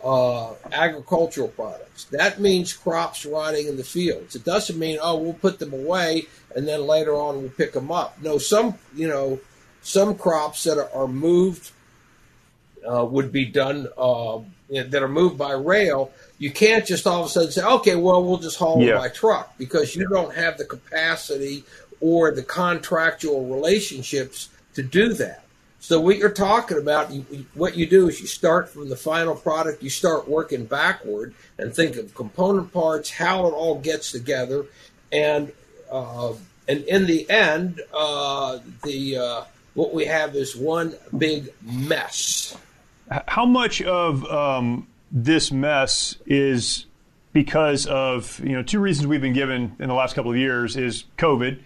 uh, 0.04 0.52
agricultural 0.72 1.48
products. 1.48 2.04
That 2.04 2.40
means 2.40 2.72
crops 2.72 3.26
rotting 3.26 3.66
in 3.66 3.76
the 3.76 3.84
fields. 3.84 4.36
It 4.36 4.44
doesn't 4.44 4.78
mean, 4.78 4.98
oh, 5.02 5.16
we'll 5.16 5.34
put 5.34 5.58
them 5.58 5.72
away 5.72 6.26
and 6.54 6.66
then 6.66 6.86
later 6.86 7.14
on 7.14 7.40
we'll 7.40 7.50
pick 7.50 7.72
them 7.72 7.90
up. 7.90 8.20
No, 8.22 8.38
some, 8.38 8.74
you 8.94 9.08
know, 9.08 9.40
some 9.82 10.16
crops 10.16 10.64
that 10.64 10.78
are, 10.78 10.90
are 10.92 11.08
moved 11.08 11.72
uh, 12.88 13.04
would 13.04 13.32
be 13.32 13.44
done, 13.44 13.88
uh, 13.96 14.38
that 14.70 15.02
are 15.02 15.08
moved 15.08 15.38
by 15.38 15.52
rail 15.52 16.12
you 16.38 16.52
can't 16.52 16.86
just 16.86 17.06
all 17.06 17.20
of 17.20 17.26
a 17.26 17.28
sudden 17.28 17.50
say, 17.50 17.64
okay, 17.64 17.96
well, 17.96 18.24
we'll 18.24 18.38
just 18.38 18.58
haul 18.58 18.80
yeah. 18.80 18.94
it 18.94 18.98
by 18.98 19.08
truck 19.08 19.58
because 19.58 19.94
you 19.94 20.08
don't 20.08 20.34
have 20.34 20.56
the 20.56 20.64
capacity 20.64 21.64
or 22.00 22.30
the 22.30 22.44
contractual 22.44 23.46
relationships 23.46 24.48
to 24.74 24.82
do 24.82 25.12
that. 25.14 25.44
So 25.80 26.00
what 26.00 26.16
you're 26.16 26.30
talking 26.30 26.78
about, 26.78 27.12
you, 27.12 27.24
what 27.54 27.76
you 27.76 27.86
do 27.86 28.08
is 28.08 28.20
you 28.20 28.26
start 28.26 28.68
from 28.68 28.88
the 28.88 28.96
final 28.96 29.34
product, 29.34 29.82
you 29.82 29.90
start 29.90 30.28
working 30.28 30.64
backward 30.64 31.34
and 31.56 31.74
think 31.74 31.96
of 31.96 32.14
component 32.14 32.72
parts, 32.72 33.10
how 33.10 33.46
it 33.46 33.52
all 33.52 33.78
gets 33.78 34.10
together, 34.10 34.66
and 35.12 35.52
uh, 35.90 36.32
and 36.66 36.84
in 36.84 37.06
the 37.06 37.28
end, 37.30 37.80
uh, 37.94 38.58
the 38.84 39.16
uh, 39.16 39.44
what 39.74 39.94
we 39.94 40.04
have 40.06 40.34
is 40.34 40.56
one 40.56 40.94
big 41.16 41.52
mess. 41.62 42.56
How 43.26 43.46
much 43.46 43.80
of 43.80 44.24
um 44.26 44.86
this 45.10 45.50
mess 45.50 46.16
is 46.26 46.86
because 47.32 47.86
of 47.86 48.40
you 48.40 48.52
know 48.52 48.62
two 48.62 48.80
reasons 48.80 49.06
we've 49.06 49.20
been 49.20 49.32
given 49.32 49.76
in 49.78 49.88
the 49.88 49.94
last 49.94 50.14
couple 50.14 50.30
of 50.30 50.36
years 50.36 50.76
is 50.76 51.04
COVID, 51.16 51.60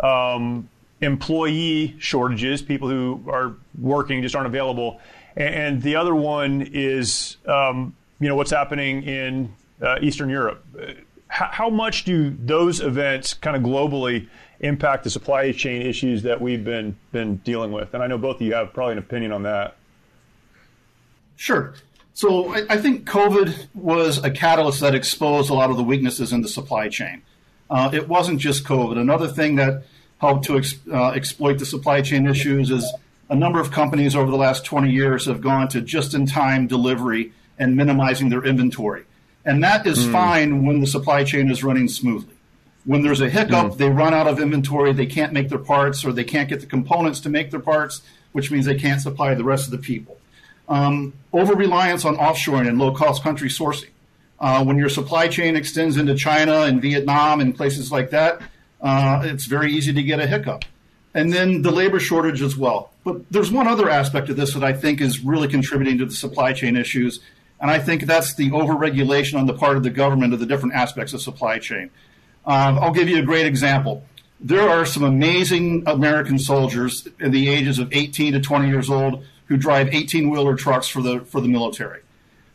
um, 0.00 0.68
employee 1.00 1.96
shortages, 1.98 2.62
people 2.62 2.88
who 2.88 3.24
are 3.28 3.54
working 3.78 4.22
just 4.22 4.34
aren't 4.34 4.46
available, 4.46 5.00
and, 5.36 5.82
the 5.82 5.96
other 5.96 6.14
one 6.14 6.62
is 6.62 7.36
um, 7.46 7.94
you 8.20 8.28
know 8.28 8.36
what's 8.36 8.52
happening 8.52 9.02
in 9.02 9.52
uh, 9.82 9.98
Eastern 10.00 10.30
Europe. 10.30 10.64
How, 11.26 11.46
how 11.50 11.70
much 11.70 12.04
do 12.04 12.30
those 12.30 12.80
events 12.80 13.34
kind 13.34 13.56
of 13.56 13.62
globally 13.62 14.28
impact 14.60 15.04
the 15.04 15.10
supply 15.10 15.50
chain 15.52 15.82
issues 15.82 16.22
that 16.22 16.40
we've 16.40 16.64
been 16.64 16.96
been 17.10 17.36
dealing 17.38 17.72
with? 17.72 17.94
And 17.94 18.02
I 18.02 18.06
know 18.06 18.18
both 18.18 18.36
of 18.36 18.42
you 18.42 18.54
have 18.54 18.72
probably 18.72 18.92
an 18.92 18.98
opinion 18.98 19.32
on 19.32 19.42
that. 19.42 19.76
Sure. 21.36 21.74
So 22.12 22.54
I, 22.54 22.64
I, 22.70 22.76
think 22.78 23.08
COVID 23.08 23.68
was 23.74 24.22
a 24.22 24.30
catalyst 24.30 24.80
that 24.80 24.94
exposed 24.94 25.50
a 25.50 25.54
lot 25.54 25.70
of 25.70 25.76
the 25.76 25.82
weaknesses 25.82 26.32
in 26.32 26.42
the 26.42 26.48
supply 26.48 26.88
chain. 26.88 27.22
Uh, 27.68 27.90
it 27.92 28.08
wasn't 28.08 28.38
just 28.38 28.62
COVID. 28.64 28.96
Another 28.96 29.26
thing 29.26 29.56
that 29.56 29.82
helped 30.24 30.44
to 30.46 30.58
ex, 30.58 30.74
uh, 30.90 31.10
exploit 31.10 31.58
the 31.58 31.66
supply 31.66 32.00
chain 32.02 32.26
issues 32.26 32.70
is 32.70 32.92
a 33.30 33.36
number 33.36 33.60
of 33.60 33.70
companies 33.70 34.14
over 34.14 34.30
the 34.30 34.36
last 34.36 34.64
20 34.64 34.90
years 34.90 35.26
have 35.26 35.40
gone 35.40 35.68
to 35.68 35.80
just-in-time 35.80 36.66
delivery 36.66 37.32
and 37.58 37.76
minimizing 37.76 38.28
their 38.28 38.44
inventory. 38.44 39.04
And 39.44 39.62
that 39.62 39.86
is 39.86 39.98
mm. 40.06 40.12
fine 40.12 40.66
when 40.66 40.80
the 40.80 40.86
supply 40.86 41.24
chain 41.24 41.50
is 41.50 41.62
running 41.62 41.88
smoothly. 41.88 42.34
When 42.84 43.02
there's 43.02 43.20
a 43.20 43.30
hiccup, 43.30 43.72
mm. 43.72 43.76
they 43.76 43.88
run 43.88 44.12
out 44.12 44.26
of 44.26 44.40
inventory, 44.40 44.92
they 44.92 45.06
can't 45.06 45.32
make 45.32 45.48
their 45.48 45.58
parts, 45.58 46.04
or 46.04 46.12
they 46.12 46.24
can't 46.24 46.48
get 46.48 46.60
the 46.60 46.66
components 46.66 47.20
to 47.20 47.30
make 47.30 47.50
their 47.50 47.60
parts, 47.60 48.02
which 48.32 48.50
means 48.50 48.66
they 48.66 48.74
can't 48.74 49.00
supply 49.00 49.34
the 49.34 49.44
rest 49.44 49.66
of 49.66 49.70
the 49.70 49.78
people 49.78 50.18
um, 50.68 51.12
over 51.32 51.54
reliance 51.54 52.04
on 52.04 52.16
offshoring 52.16 52.68
and 52.68 52.78
low 52.78 52.92
cost 52.92 53.22
country 53.22 53.48
sourcing. 53.48 53.90
Uh, 54.40 54.64
when 54.64 54.76
your 54.76 54.88
supply 54.88 55.28
chain 55.28 55.56
extends 55.56 55.96
into 55.96 56.14
China 56.14 56.62
and 56.62 56.82
Vietnam 56.82 57.40
and 57.40 57.56
places 57.56 57.92
like 57.92 58.10
that, 58.10 58.40
uh, 58.84 59.22
it's 59.24 59.46
very 59.46 59.72
easy 59.72 59.92
to 59.92 60.02
get 60.02 60.20
a 60.20 60.26
hiccup. 60.26 60.64
And 61.14 61.32
then 61.32 61.62
the 61.62 61.70
labor 61.70 61.98
shortage 61.98 62.42
as 62.42 62.56
well. 62.56 62.92
But 63.02 63.30
there's 63.30 63.50
one 63.50 63.66
other 63.66 63.88
aspect 63.88 64.28
of 64.28 64.36
this 64.36 64.52
that 64.54 64.62
I 64.62 64.72
think 64.72 65.00
is 65.00 65.20
really 65.20 65.48
contributing 65.48 65.98
to 65.98 66.06
the 66.06 66.14
supply 66.14 66.52
chain 66.52 66.76
issues, 66.76 67.20
and 67.60 67.70
I 67.70 67.78
think 67.78 68.02
that's 68.02 68.34
the 68.34 68.50
overregulation 68.50 69.38
on 69.38 69.46
the 69.46 69.54
part 69.54 69.76
of 69.76 69.82
the 69.84 69.90
government 69.90 70.34
of 70.34 70.40
the 70.40 70.46
different 70.46 70.74
aspects 70.74 71.14
of 71.14 71.22
supply 71.22 71.58
chain. 71.58 71.90
Um, 72.46 72.78
I'll 72.78 72.92
give 72.92 73.08
you 73.08 73.18
a 73.18 73.22
great 73.22 73.46
example. 73.46 74.04
There 74.40 74.68
are 74.68 74.84
some 74.84 75.04
amazing 75.04 75.84
American 75.86 76.38
soldiers 76.38 77.08
in 77.18 77.30
the 77.30 77.48
ages 77.48 77.78
of 77.78 77.92
18 77.92 78.34
to 78.34 78.40
20 78.40 78.68
years 78.68 78.90
old 78.90 79.24
who 79.46 79.56
drive 79.56 79.94
18 79.94 80.28
wheeler 80.28 80.56
trucks 80.56 80.88
for 80.88 81.00
the, 81.00 81.20
for 81.20 81.40
the 81.40 81.48
military. 81.48 82.00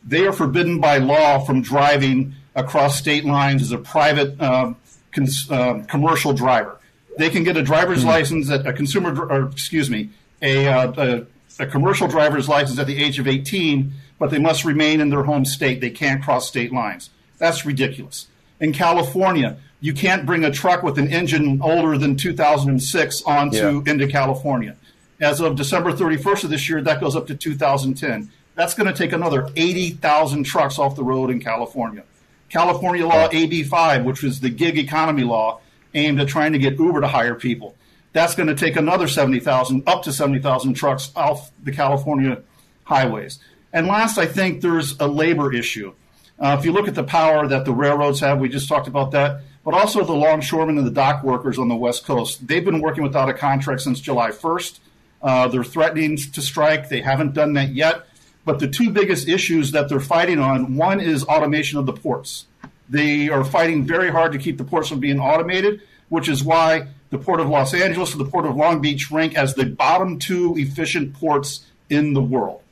They 0.06 0.26
are 0.26 0.32
forbidden 0.32 0.80
by 0.80 0.98
law 0.98 1.40
from 1.40 1.62
driving 1.62 2.34
across 2.54 2.98
state 2.98 3.24
lines 3.24 3.62
as 3.62 3.72
a 3.72 3.78
private 3.78 4.40
uh, 4.40 4.74
cons- 5.12 5.50
uh, 5.50 5.84
commercial 5.88 6.32
driver. 6.32 6.78
They 7.18 7.30
can 7.30 7.44
get 7.44 7.56
a 7.56 7.62
driver's 7.62 8.00
mm-hmm. 8.00 8.08
license 8.08 8.50
at 8.50 8.66
a 8.66 8.72
consumer, 8.72 9.26
or 9.26 9.46
excuse 9.46 9.90
me, 9.90 10.10
a, 10.42 10.66
uh, 10.66 11.26
a, 11.58 11.62
a 11.64 11.66
commercial 11.66 12.08
driver's 12.08 12.48
license 12.48 12.78
at 12.78 12.86
the 12.86 13.02
age 13.02 13.18
of 13.18 13.28
18, 13.28 13.92
but 14.18 14.30
they 14.30 14.38
must 14.38 14.64
remain 14.64 15.00
in 15.00 15.10
their 15.10 15.24
home 15.24 15.44
state. 15.44 15.80
They 15.80 15.90
can't 15.90 16.22
cross 16.22 16.48
state 16.48 16.72
lines. 16.72 17.10
That's 17.38 17.66
ridiculous. 17.66 18.28
In 18.60 18.72
California, 18.72 19.56
you 19.80 19.94
can't 19.94 20.26
bring 20.26 20.44
a 20.44 20.50
truck 20.50 20.82
with 20.82 20.98
an 20.98 21.08
engine 21.08 21.60
older 21.62 21.96
than 21.96 22.16
2006 22.16 23.22
onto 23.22 23.56
yeah. 23.56 23.92
into 23.92 24.06
California. 24.06 24.76
As 25.20 25.40
of 25.40 25.56
December 25.56 25.92
31st 25.92 26.44
of 26.44 26.50
this 26.50 26.68
year, 26.68 26.82
that 26.82 27.00
goes 27.00 27.16
up 27.16 27.26
to 27.26 27.34
2010. 27.34 28.30
That's 28.54 28.74
going 28.74 28.86
to 28.86 28.92
take 28.92 29.12
another 29.12 29.48
80,000 29.56 30.44
trucks 30.44 30.78
off 30.78 30.96
the 30.96 31.04
road 31.04 31.30
in 31.30 31.40
California. 31.40 32.04
California 32.50 33.06
law 33.06 33.28
AB5, 33.28 34.04
which 34.04 34.22
was 34.22 34.40
the 34.40 34.50
gig 34.50 34.76
economy 34.76 35.22
law 35.22 35.60
aimed 35.94 36.20
at 36.20 36.28
trying 36.28 36.52
to 36.52 36.58
get 36.58 36.78
Uber 36.78 37.00
to 37.00 37.08
hire 37.08 37.34
people, 37.34 37.76
that's 38.12 38.34
going 38.34 38.48
to 38.48 38.54
take 38.54 38.76
another 38.76 39.08
70,000, 39.08 39.84
up 39.86 40.02
to 40.02 40.12
70,000 40.12 40.74
trucks 40.74 41.12
off 41.14 41.50
the 41.62 41.72
California 41.72 42.42
highways. 42.84 43.38
And 43.72 43.86
last, 43.86 44.18
I 44.18 44.26
think 44.26 44.60
there's 44.60 44.98
a 44.98 45.06
labor 45.06 45.52
issue. 45.54 45.94
Uh, 46.38 46.56
if 46.58 46.64
you 46.64 46.72
look 46.72 46.88
at 46.88 46.94
the 46.94 47.04
power 47.04 47.46
that 47.46 47.64
the 47.64 47.72
railroads 47.72 48.18
have, 48.20 48.40
we 48.40 48.48
just 48.48 48.68
talked 48.68 48.88
about 48.88 49.12
that. 49.12 49.42
but 49.64 49.74
also 49.74 50.02
the 50.02 50.12
longshoremen 50.12 50.78
and 50.78 50.86
the 50.86 50.90
dock 50.90 51.22
workers 51.22 51.58
on 51.58 51.68
the 51.68 51.76
West 51.76 52.04
Coast. 52.06 52.46
They've 52.46 52.64
been 52.64 52.80
working 52.80 53.02
without 53.02 53.28
a 53.28 53.34
contract 53.34 53.82
since 53.82 54.00
July 54.00 54.30
1st. 54.30 54.78
Uh, 55.22 55.48
they're 55.48 55.62
threatening 55.62 56.16
to 56.16 56.40
strike. 56.40 56.88
They 56.88 57.02
haven't 57.02 57.34
done 57.34 57.52
that 57.52 57.74
yet. 57.74 58.06
But 58.44 58.58
the 58.58 58.68
two 58.68 58.90
biggest 58.90 59.28
issues 59.28 59.72
that 59.72 59.88
they're 59.88 60.00
fighting 60.00 60.38
on 60.38 60.76
one 60.76 61.00
is 61.00 61.24
automation 61.24 61.78
of 61.78 61.86
the 61.86 61.92
ports. 61.92 62.46
They 62.88 63.28
are 63.28 63.44
fighting 63.44 63.84
very 63.84 64.10
hard 64.10 64.32
to 64.32 64.38
keep 64.38 64.58
the 64.58 64.64
ports 64.64 64.88
from 64.88 64.98
being 64.98 65.20
automated, 65.20 65.82
which 66.08 66.28
is 66.28 66.42
why 66.42 66.88
the 67.10 67.18
Port 67.18 67.40
of 67.40 67.48
Los 67.48 67.74
Angeles 67.74 68.12
and 68.12 68.20
the 68.20 68.28
Port 68.28 68.46
of 68.46 68.56
Long 68.56 68.80
Beach 68.80 69.10
rank 69.10 69.36
as 69.36 69.54
the 69.54 69.66
bottom 69.66 70.18
two 70.18 70.54
efficient 70.56 71.14
ports 71.14 71.66
in 71.88 72.14
the 72.14 72.22
world. 72.22 72.62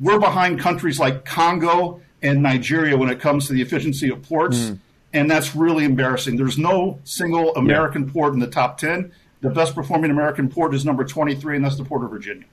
We're 0.00 0.20
behind 0.20 0.60
countries 0.60 1.00
like 1.00 1.24
Congo 1.24 2.00
and 2.22 2.42
Nigeria 2.42 2.96
when 2.96 3.10
it 3.10 3.20
comes 3.20 3.46
to 3.48 3.52
the 3.52 3.62
efficiency 3.62 4.10
of 4.10 4.22
ports. 4.22 4.56
Mm. 4.56 4.78
And 5.12 5.30
that's 5.30 5.56
really 5.56 5.84
embarrassing. 5.84 6.36
There's 6.36 6.58
no 6.58 6.98
single 7.04 7.54
American 7.56 8.06
yeah. 8.06 8.12
port 8.12 8.34
in 8.34 8.40
the 8.40 8.46
top 8.46 8.78
10. 8.78 9.10
The 9.40 9.50
best 9.50 9.74
performing 9.74 10.10
American 10.10 10.50
port 10.50 10.74
is 10.74 10.84
number 10.84 11.04
23, 11.04 11.56
and 11.56 11.64
that's 11.64 11.76
the 11.76 11.84
Port 11.84 12.04
of 12.04 12.10
Virginia. 12.10 12.44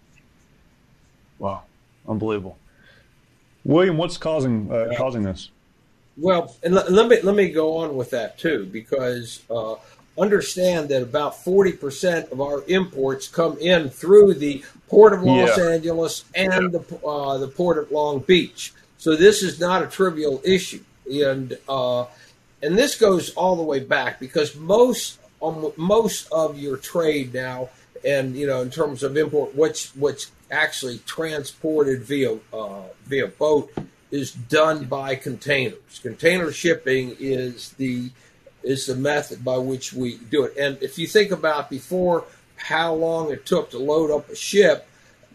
Wow. 1.38 1.64
Unbelievable. 2.08 2.58
William, 3.64 3.98
what's 3.98 4.18
causing 4.18 4.72
uh, 4.72 4.94
causing 4.98 5.24
this? 5.24 5.50
Well, 6.18 6.56
and 6.64 6.74
let, 6.76 6.92
let, 6.92 7.08
me 7.08 7.22
let 7.22 7.36
me 7.36 7.50
go 7.50 7.78
on 7.78 7.96
with 7.96 8.12
that 8.12 8.38
too, 8.38 8.70
because 8.72 9.42
uh, 9.50 9.76
understand 10.18 10.90
that 10.90 11.02
about 11.02 11.34
40% 11.34 12.32
of 12.32 12.40
our 12.42 12.64
imports 12.68 13.28
come 13.28 13.58
in 13.58 13.90
through 13.90 14.36
the 14.36 14.64
Port 14.88 15.14
of 15.14 15.24
Los 15.24 15.58
yeah. 15.58 15.72
Angeles 15.72 16.24
and 16.34 16.72
the, 16.72 17.06
uh, 17.06 17.38
the 17.38 17.48
Port 17.48 17.78
of 17.78 17.92
Long 17.92 18.20
Beach. 18.20 18.74
So 18.98 19.16
this 19.16 19.44
is 19.44 19.60
not 19.60 19.84
a 19.84 19.88
trivial 19.88 20.42
issue. 20.44 20.84
And, 21.12 21.58
uh, 21.68 22.06
and 22.62 22.78
this 22.78 22.96
goes 22.96 23.32
all 23.32 23.56
the 23.56 23.64
way 23.64 23.82
back 23.82 24.20
because 24.20 24.56
most, 24.56 25.20
um, 25.42 25.72
most 25.76 26.32
of 26.32 26.58
your 26.58 26.78
trade 26.78 27.34
now, 27.34 27.70
and, 28.06 28.36
you 28.36 28.48
know, 28.48 28.62
in 28.62 28.70
terms 28.70 29.04
of 29.04 29.18
import, 29.18 29.54
what's, 29.56 29.96
what's 29.96 30.32
actually 30.52 31.00
transported 31.00 32.04
via, 32.04 32.38
uh, 32.54 32.84
via 33.06 33.28
boat 33.28 33.72
is 34.12 34.32
done 34.32 34.86
by 34.86 35.16
containers. 35.16 36.00
Container 36.02 36.52
shipping 36.52 37.16
is 37.20 37.72
the 37.72 38.10
is 38.64 38.88
the 38.88 38.96
method 38.96 39.46
by 39.46 39.58
which 39.58 39.94
we 39.94 40.18
do 40.18 40.44
it. 40.44 40.58
And 40.58 40.82
if 40.82 40.98
you 40.98 41.06
think 41.06 41.30
about 41.32 41.70
before 41.70 42.26
how 42.56 42.96
long 42.96 43.32
it 43.32 43.46
took 43.46 43.70
to 43.72 43.78
load 43.78 44.10
up 44.10 44.28
a 44.30 44.36
ship 44.36 44.88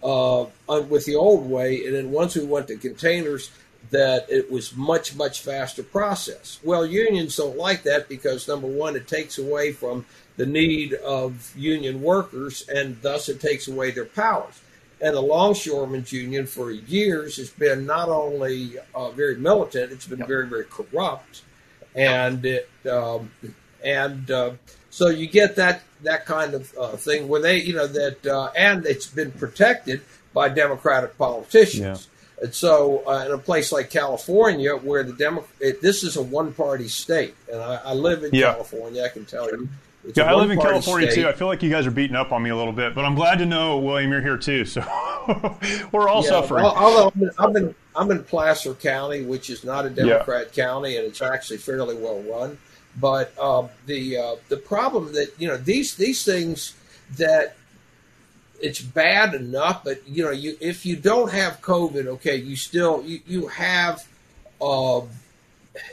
uh, 0.03 0.47
with 0.89 1.07
the 1.07 1.15
old 1.15 1.49
way, 1.49 1.85
and 1.85 1.95
then 1.95 2.11
once 2.11 2.35
we 2.35 2.45
went 2.45 2.67
to 2.69 2.77
containers, 2.77 3.51
that 3.91 4.27
it 4.31 4.51
was 4.51 4.77
much 4.77 5.15
much 5.17 5.41
faster 5.41 5.83
process. 5.83 6.59
Well, 6.63 6.85
unions 6.85 7.37
don't 7.37 7.57
like 7.57 7.83
that 7.85 8.09
because 8.09 8.49
number 8.49 8.67
one, 8.67 8.97
it 8.97 9.09
takes 9.09 9.39
away 9.39 9.73
from 9.73 10.05
the 10.37 10.47
need 10.47 10.95
of 10.95 11.53
union 11.57 12.03
workers, 12.03 12.69
and 12.69 13.01
thus 13.03 13.29
it 13.29 13.41
takes 13.41 13.69
away 13.69 13.91
their 13.91 14.05
powers. 14.07 14.61
And 15.03 15.17
the 15.17 15.23
Longshoremen's 15.23 16.13
Union 16.13 16.47
for 16.47 16.71
years 16.71 17.37
has 17.37 17.49
been 17.51 17.87
not 17.87 18.09
only 18.09 18.75
uh, 18.95 19.11
very 19.13 19.37
militant, 19.37 19.93
it's 19.93 20.07
been 20.07 20.27
very, 20.27 20.47
very 20.47 20.65
corrupt 20.65 21.43
and 21.95 22.45
it 22.45 22.69
um, 22.91 23.31
and 23.85 24.31
uh, 24.31 24.53
so 24.91 25.09
you 25.09 25.27
get 25.27 25.57
that 25.57 25.83
that 26.03 26.27
kind 26.27 26.55
of 26.55 26.73
uh, 26.79 26.97
thing 26.97 27.29
where 27.29 27.41
they 27.41 27.61
you 27.61 27.75
know 27.75 27.87
that 27.87 28.27
uh, 28.27 28.51
and 28.57 28.87
it's 28.87 29.07
been 29.07 29.33
protected 29.33 30.03
by 30.33 30.49
Democratic 30.49 31.17
politicians. 31.19 31.81
Yeah. 31.81 32.17
And 32.43 32.55
so, 32.55 33.07
uh, 33.07 33.27
in 33.27 33.33
a 33.33 33.39
place 33.39 33.71
like 33.71 33.91
California, 33.91 34.75
where 34.75 35.03
the 35.03 35.13
Demo- 35.13 35.45
it, 35.59 35.83
this 35.83 36.03
is 36.03 36.17
a 36.17 36.23
one-party 36.23 36.89
state, 36.89 37.35
and 37.53 37.61
I, 37.61 37.75
I 37.85 37.93
live 37.93 38.25
in 38.25 38.31
yeah. 38.33 38.53
California, 38.53 39.05
I 39.05 39.09
can 39.09 39.27
tell 39.27 39.51
you, 39.51 39.69
it's 40.05 40.17
yeah, 40.17 40.25
I 40.25 40.35
live 40.35 40.51
in 40.51 40.59
California 40.59 41.11
state. 41.11 41.23
too. 41.23 41.29
I 41.29 41.33
feel 41.33 41.47
like 41.47 41.63
you 41.63 41.71
guys 41.71 41.87
are 41.87 41.91
beating 41.91 42.17
up 42.17 42.33
on 42.33 42.43
me 42.43 42.51
a 42.51 42.57
little 42.57 42.73
bit, 42.73 42.95
but 42.95 43.05
I'm 43.05 43.15
glad 43.15 43.39
to 43.39 43.47
know, 43.47 43.79
William, 43.79 44.11
you're 44.11 44.23
here 44.23 44.39
too. 44.39 44.65
So 44.65 44.81
we're 45.93 46.09
all 46.09 46.23
yeah, 46.25 46.31
suffering. 46.31 46.65
Although 46.65 47.13
I'm 47.39 47.57
in, 47.57 47.75
I'm 47.95 48.11
in 48.11 48.25
Placer 48.25 48.75
County, 48.75 49.25
which 49.25 49.51
is 49.51 49.63
not 49.63 49.85
a 49.85 49.91
Democrat 49.91 50.49
yeah. 50.53 50.65
county, 50.65 50.97
and 50.97 51.07
it's 51.07 51.21
actually 51.21 51.59
fairly 51.59 51.97
well 51.97 52.23
run. 52.23 52.57
But 52.99 53.39
um, 53.39 53.69
the 53.87 54.17
uh, 54.17 54.37
the 54.49 54.57
problem 54.57 55.13
that 55.13 55.33
you 55.39 55.49
know 55.49 55.59
these 55.59 55.95
these 55.97 56.25
things 56.25 56.75
that 57.19 57.57
it's 58.63 58.81
bad 58.81 59.35
enough, 59.35 59.85
but 59.85 60.07
you 60.09 60.25
know 60.25 60.31
you 60.31 60.57
if 60.61 60.87
you 60.87 60.97
don't 60.97 61.31
have 61.31 61.61
COVID, 61.61 62.07
okay, 62.07 62.37
you 62.37 62.57
still 62.57 63.03
you 63.05 63.21
you 63.27 63.47
have. 63.49 64.07
Uh, 64.63 65.01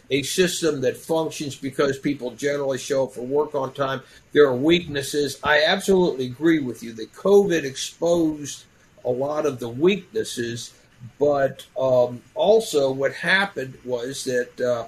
a 0.10 0.24
system 0.24 0.82
that 0.82 0.98
functions 0.98 1.56
because 1.56 2.00
people 2.00 2.32
generally 2.32 2.78
show 2.78 3.06
up 3.06 3.14
for 3.14 3.22
work 3.22 3.56
on 3.56 3.74
time. 3.74 4.02
There 4.32 4.46
are 4.48 4.56
weaknesses. 4.56 5.40
I 5.44 5.64
absolutely 5.64 6.26
agree 6.26 6.60
with 6.60 6.84
you 6.84 6.94
that 6.94 7.14
COVID 7.14 7.64
exposed 7.64 8.66
a 9.06 9.10
lot 9.10 9.46
of 9.46 9.60
the 9.60 9.70
weaknesses, 9.70 10.74
but 11.20 11.66
um, 11.80 12.22
also 12.36 12.92
what 12.92 13.14
happened 13.14 13.78
was 13.86 14.24
that 14.26 14.60
uh, 14.60 14.88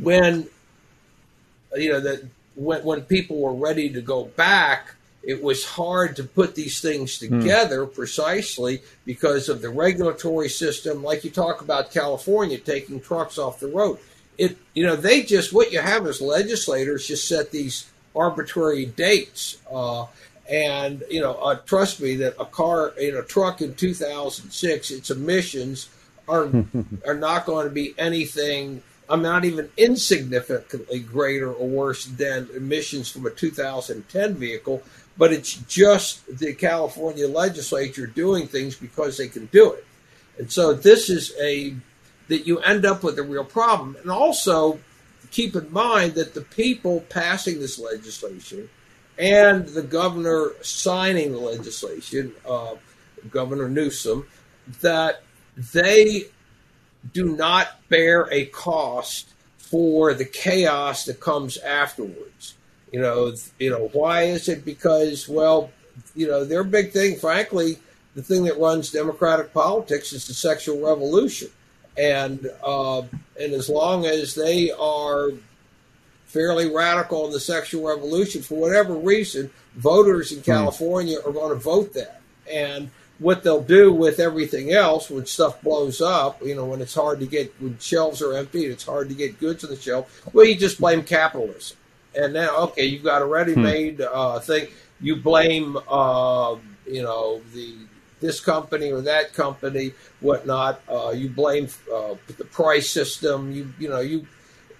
when 0.00 0.48
you 1.76 1.92
know 1.92 2.00
that 2.00 2.24
when 2.56 2.84
when 2.84 3.02
people 3.02 3.38
were 3.38 3.54
ready 3.54 3.88
to 3.90 4.00
go 4.00 4.24
back, 4.24 4.94
it 5.22 5.42
was 5.42 5.64
hard 5.64 6.16
to 6.16 6.24
put 6.24 6.54
these 6.54 6.80
things 6.80 7.18
hmm. 7.18 7.40
together 7.40 7.86
precisely 7.86 8.82
because 9.04 9.48
of 9.48 9.62
the 9.62 9.70
regulatory 9.70 10.48
system. 10.48 11.02
Like 11.02 11.24
you 11.24 11.30
talk 11.30 11.62
about 11.62 11.92
California 11.92 12.58
taking 12.58 13.00
trucks 13.00 13.38
off 13.38 13.60
the 13.60 13.68
road 13.68 13.98
it 14.38 14.56
you 14.74 14.84
know 14.84 14.96
they 14.96 15.22
just 15.22 15.52
what 15.52 15.72
you 15.72 15.80
have 15.80 16.06
is 16.06 16.20
legislators 16.20 17.06
just 17.06 17.28
set 17.28 17.50
these 17.50 17.90
arbitrary 18.14 18.86
dates 18.86 19.58
uh, 19.72 20.06
and 20.50 21.02
you 21.10 21.20
know 21.20 21.34
uh, 21.34 21.56
trust 21.66 22.00
me 22.00 22.16
that 22.16 22.34
a 22.40 22.44
car 22.44 22.88
in 22.98 23.16
a 23.16 23.22
truck 23.22 23.60
in 23.60 23.74
2006 23.74 24.90
its 24.90 25.10
emissions 25.10 25.88
are 26.28 26.50
are 27.06 27.14
not 27.14 27.46
going 27.46 27.66
to 27.66 27.72
be 27.72 27.94
anything 27.98 28.82
I'm 29.08 29.22
not 29.22 29.44
even 29.44 29.70
insignificantly 29.76 31.00
greater 31.00 31.52
or 31.52 31.68
worse 31.68 32.06
than 32.06 32.48
emissions 32.54 33.10
from 33.10 33.26
a 33.26 33.30
2010 33.30 34.34
vehicle, 34.34 34.82
but 35.18 35.32
it's 35.32 35.54
just 35.68 36.26
the 36.38 36.54
California 36.54 37.28
legislature 37.28 38.06
doing 38.06 38.46
things 38.46 38.76
because 38.76 39.16
they 39.16 39.28
can 39.28 39.46
do 39.46 39.72
it. 39.72 39.84
And 40.38 40.50
so 40.50 40.72
this 40.72 41.10
is 41.10 41.34
a 41.40 41.74
that 42.28 42.46
you 42.46 42.58
end 42.60 42.84
up 42.84 43.02
with 43.02 43.18
a 43.18 43.22
real 43.22 43.44
problem. 43.44 43.96
And 44.00 44.10
also 44.10 44.78
keep 45.30 45.56
in 45.56 45.72
mind 45.72 46.14
that 46.14 46.34
the 46.34 46.40
people 46.40 47.00
passing 47.08 47.60
this 47.60 47.78
legislation 47.78 48.68
and 49.18 49.66
the 49.68 49.82
governor 49.82 50.52
signing 50.62 51.32
the 51.32 51.38
legislation, 51.38 52.32
uh, 52.48 52.74
Governor 53.30 53.68
Newsom, 53.68 54.26
that 54.80 55.22
they 55.56 56.24
do 57.12 57.36
not 57.36 57.88
bear 57.88 58.28
a 58.32 58.46
cost 58.46 59.28
for 59.58 60.14
the 60.14 60.24
chaos 60.24 61.04
that 61.04 61.20
comes 61.20 61.58
afterwards. 61.58 62.54
You 62.92 63.00
know, 63.00 63.34
you 63.58 63.70
know 63.70 63.88
why 63.92 64.22
is 64.22 64.48
it? 64.48 64.64
Because 64.64 65.28
well, 65.28 65.70
you 66.14 66.26
know 66.26 66.44
their 66.44 66.64
big 66.64 66.92
thing, 66.92 67.16
frankly, 67.16 67.78
the 68.14 68.22
thing 68.22 68.44
that 68.44 68.58
runs 68.58 68.90
democratic 68.90 69.52
politics 69.52 70.12
is 70.12 70.26
the 70.26 70.34
sexual 70.34 70.80
revolution 70.80 71.50
and 71.96 72.50
uh, 72.64 73.02
and 73.40 73.52
as 73.52 73.68
long 73.68 74.06
as 74.06 74.34
they 74.34 74.70
are 74.70 75.30
fairly 76.26 76.68
radical 76.68 77.26
in 77.26 77.32
the 77.32 77.40
sexual 77.40 77.86
revolution 77.86 78.42
for 78.42 78.56
whatever 78.56 78.94
reason, 78.94 79.50
voters 79.76 80.32
in 80.32 80.38
hmm. 80.38 80.44
California 80.44 81.18
are 81.24 81.32
going 81.32 81.50
to 81.50 81.62
vote 81.62 81.94
that. 81.94 82.20
And 82.52 82.90
what 83.20 83.44
they'll 83.44 83.62
do 83.62 83.92
with 83.92 84.18
everything 84.18 84.72
else 84.72 85.08
when 85.08 85.24
stuff 85.26 85.62
blows 85.62 86.00
up, 86.00 86.42
you 86.42 86.56
know, 86.56 86.64
when 86.64 86.80
it's 86.80 86.94
hard 86.94 87.20
to 87.20 87.26
get 87.26 87.54
when 87.60 87.78
shelves 87.78 88.20
are 88.20 88.34
empty, 88.34 88.64
and 88.64 88.72
it's 88.72 88.84
hard 88.84 89.08
to 89.08 89.14
get 89.14 89.38
goods 89.38 89.64
on 89.64 89.70
the 89.70 89.76
shelf. 89.76 90.28
Well, 90.32 90.44
you 90.44 90.56
just 90.56 90.80
blame 90.80 91.04
capitalism. 91.04 91.76
And 92.16 92.32
now, 92.32 92.56
okay, 92.58 92.84
you've 92.84 93.04
got 93.04 93.22
a 93.22 93.26
ready-made 93.26 93.98
hmm. 93.98 94.04
uh, 94.12 94.40
thing. 94.40 94.68
You 95.00 95.16
blame, 95.16 95.76
uh, 95.88 96.56
you 96.86 97.02
know, 97.02 97.40
the 97.52 97.76
this 98.24 98.40
company 98.40 98.90
or 98.90 99.02
that 99.02 99.34
company, 99.34 99.92
whatnot. 100.20 100.80
Uh, 100.88 101.12
you 101.14 101.28
blame 101.28 101.68
uh, 101.92 102.14
the 102.38 102.44
price 102.44 102.90
system. 102.90 103.52
You 103.52 103.72
you 103.78 103.88
know 103.88 104.00
you 104.00 104.26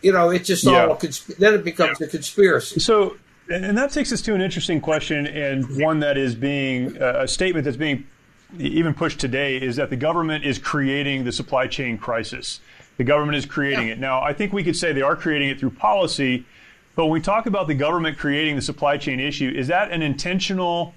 you 0.02 0.12
know 0.12 0.30
it's 0.30 0.48
just 0.48 0.64
yeah. 0.64 0.86
all 0.86 0.96
consp- 0.96 1.36
then 1.36 1.54
it 1.54 1.64
becomes 1.64 2.00
yeah. 2.00 2.06
a 2.06 2.10
conspiracy. 2.10 2.80
So. 2.80 3.16
And 3.50 3.76
that 3.76 3.90
takes 3.90 4.10
us 4.10 4.22
to 4.22 4.34
an 4.34 4.40
interesting 4.40 4.80
question, 4.80 5.26
and 5.26 5.78
one 5.78 6.00
that 6.00 6.16
is 6.16 6.34
being 6.34 6.96
uh, 6.96 7.24
a 7.24 7.28
statement 7.28 7.66
that's 7.66 7.76
being 7.76 8.06
even 8.58 8.94
pushed 8.94 9.20
today 9.20 9.60
is 9.60 9.76
that 9.76 9.90
the 9.90 9.96
government 9.96 10.46
is 10.46 10.58
creating 10.58 11.24
the 11.24 11.32
supply 11.32 11.66
chain 11.66 11.98
crisis. 11.98 12.60
The 12.96 13.04
government 13.04 13.36
is 13.36 13.44
creating 13.44 13.88
yeah. 13.88 13.92
it. 13.94 13.98
Now, 13.98 14.22
I 14.22 14.32
think 14.32 14.54
we 14.54 14.64
could 14.64 14.76
say 14.76 14.94
they 14.94 15.02
are 15.02 15.14
creating 15.14 15.50
it 15.50 15.60
through 15.60 15.72
policy, 15.72 16.46
but 16.96 17.04
when 17.04 17.12
we 17.12 17.20
talk 17.20 17.44
about 17.44 17.66
the 17.66 17.74
government 17.74 18.16
creating 18.16 18.56
the 18.56 18.62
supply 18.62 18.96
chain 18.96 19.20
issue, 19.20 19.52
is 19.54 19.66
that 19.68 19.90
an 19.90 20.00
intentional 20.00 20.94